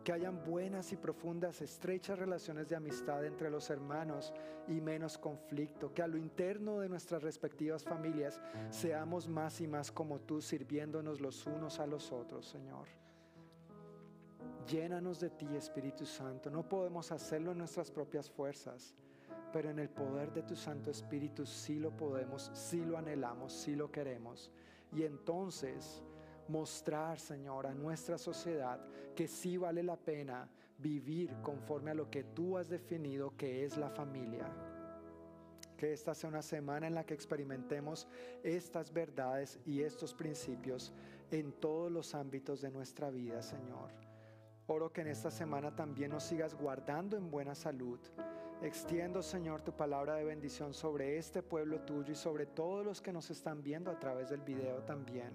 Que 0.03 0.11
hayan 0.11 0.43
buenas 0.43 0.91
y 0.91 0.97
profundas, 0.97 1.63
estrechas 1.63 2.19
relaciones 2.19 2.69
de 2.69 2.75
amistad 2.75 3.25
entre 3.25 3.51
los 3.51 3.71
hermanos 3.71 4.35
y 4.67 4.81
menos 4.81 5.17
conflicto. 5.17 5.95
Que 5.95 6.03
a 6.03 6.09
lo 6.09 6.17
interno 6.17 6.81
de 6.81 6.89
nuestras 6.89 7.23
respectivas 7.23 7.85
familias 7.85 8.41
seamos 8.71 9.29
más 9.29 9.61
y 9.61 9.69
más 9.69 9.93
como 9.93 10.19
tú, 10.19 10.43
sirviéndonos 10.43 11.21
los 11.21 11.47
unos 11.47 11.79
a 11.79 11.87
los 11.87 12.11
otros, 12.11 12.47
Señor. 12.47 12.89
Llénanos 14.67 15.21
de 15.21 15.31
ti, 15.31 15.47
Espíritu 15.55 16.05
Santo. 16.05 16.51
No 16.51 16.69
podemos 16.69 17.13
hacerlo 17.13 17.53
en 17.53 17.59
nuestras 17.59 17.93
propias 17.93 18.29
fuerzas, 18.29 18.97
pero 19.55 19.71
en 19.71 19.79
el 19.79 19.89
poder 19.89 20.33
de 20.33 20.43
tu 20.43 20.57
Santo 20.57 20.91
Espíritu 20.91 21.47
sí 21.47 21.79
lo 21.79 21.97
podemos, 21.97 22.51
sí 22.55 22.85
lo 22.85 22.99
anhelamos, 22.99 23.53
sí 23.53 23.77
lo 23.77 23.89
queremos. 23.89 24.51
Y 24.91 25.05
entonces 25.05 26.03
mostrar, 26.49 27.21
Señor, 27.21 27.69
a 27.69 27.73
nuestra 27.73 28.19
sociedad 28.19 28.85
que 29.15 29.29
sí 29.29 29.57
vale 29.57 29.85
la 29.85 29.95
pena 29.97 30.51
vivir 30.77 31.37
conforme 31.41 31.93
a 31.93 31.95
lo 31.95 32.11
que 32.11 32.25
tú 32.25 32.59
has 32.59 32.69
definido 32.69 33.37
que 33.37 33.65
es 33.65 33.77
la 33.77 33.91
familia. 33.91 34.51
Que 35.77 35.93
esta 35.93 36.17
sea 36.17 36.31
una 36.31 36.43
semana 36.43 36.89
en 36.89 36.97
la 36.97 37.07
que 37.07 37.15
experimentemos 37.15 38.09
estas 38.43 38.93
verdades 38.93 39.61
y 39.65 39.83
estos 39.83 40.15
principios 40.15 40.93
en 41.31 41.53
todos 41.53 41.93
los 41.93 42.17
ámbitos 42.17 42.61
de 42.61 42.73
nuestra 42.73 43.09
vida, 43.09 43.41
Señor. 43.41 43.93
Oro 44.67 44.93
que 44.93 45.03
en 45.03 45.07
esta 45.07 45.31
semana 45.31 45.77
también 45.77 46.11
nos 46.11 46.25
sigas 46.25 46.57
guardando 46.57 47.17
en 47.17 47.31
buena 47.31 47.55
salud. 47.55 48.01
Extiendo, 48.65 49.23
Señor, 49.23 49.61
tu 49.61 49.73
palabra 49.73 50.15
de 50.15 50.25
bendición 50.25 50.73
sobre 50.73 51.19
este 51.19 51.43
pueblo 51.43 51.81
tuyo 51.81 52.13
y 52.13 52.17
sobre 52.17 52.47
todos 52.47 52.83
los 52.83 53.03
que 53.03 53.13
nos 53.13 53.31
están 53.31 53.63
viendo 53.63 53.91
a 53.91 54.01
través 54.01 54.31
del 54.31 54.41
video 54.41 54.83
también. 54.85 55.35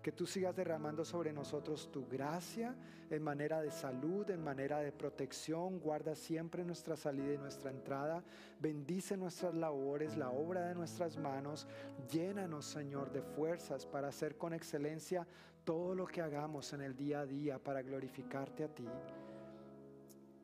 Que 0.00 0.10
tú 0.10 0.26
sigas 0.26 0.56
derramando 0.56 1.04
sobre 1.04 1.34
nosotros 1.34 1.92
tu 1.92 2.08
gracia 2.08 2.74
en 3.10 3.22
manera 3.22 3.60
de 3.60 3.70
salud, 3.70 4.30
en 4.30 4.42
manera 4.42 4.78
de 4.78 4.90
protección. 4.90 5.80
Guarda 5.80 6.14
siempre 6.14 6.64
nuestra 6.64 6.96
salida 6.96 7.34
y 7.34 7.36
nuestra 7.36 7.70
entrada. 7.70 8.24
Bendice 8.58 9.18
nuestras 9.18 9.54
labores, 9.54 10.16
la 10.16 10.30
obra 10.30 10.68
de 10.68 10.74
nuestras 10.74 11.18
manos. 11.18 11.68
Llénanos, 12.10 12.64
Señor, 12.64 13.12
de 13.12 13.20
fuerzas 13.20 13.84
para 13.84 14.08
hacer 14.08 14.38
con 14.38 14.54
excelencia 14.54 15.26
todo 15.62 15.94
lo 15.94 16.06
que 16.06 16.22
hagamos 16.22 16.72
en 16.72 16.80
el 16.80 16.96
día 16.96 17.20
a 17.20 17.26
día 17.26 17.58
para 17.58 17.82
glorificarte 17.82 18.64
a 18.64 18.68
ti. 18.68 18.88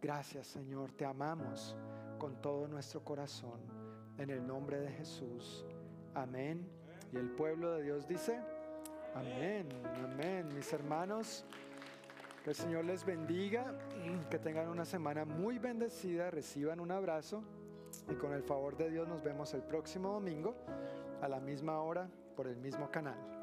Gracias 0.00 0.46
Señor, 0.46 0.92
te 0.92 1.04
amamos 1.04 1.74
con 2.18 2.40
todo 2.42 2.66
nuestro 2.68 3.04
corazón. 3.04 3.60
En 4.18 4.30
el 4.30 4.46
nombre 4.46 4.80
de 4.80 4.90
Jesús. 4.90 5.64
Amén. 6.14 6.68
Y 7.12 7.16
el 7.16 7.30
pueblo 7.30 7.72
de 7.72 7.82
Dios 7.84 8.06
dice, 8.06 8.40
amén, 9.14 9.68
amén. 10.04 10.48
Mis 10.54 10.72
hermanos, 10.72 11.44
que 12.42 12.50
el 12.50 12.56
Señor 12.56 12.84
les 12.84 13.04
bendiga, 13.04 13.78
que 14.30 14.38
tengan 14.38 14.68
una 14.68 14.84
semana 14.84 15.24
muy 15.24 15.58
bendecida, 15.58 16.30
reciban 16.30 16.80
un 16.80 16.90
abrazo 16.90 17.42
y 18.10 18.14
con 18.14 18.32
el 18.32 18.42
favor 18.42 18.76
de 18.76 18.90
Dios 18.90 19.08
nos 19.08 19.22
vemos 19.22 19.54
el 19.54 19.62
próximo 19.62 20.12
domingo 20.12 20.54
a 21.22 21.28
la 21.28 21.40
misma 21.40 21.80
hora 21.80 22.08
por 22.36 22.46
el 22.46 22.56
mismo 22.56 22.90
canal. 22.90 23.37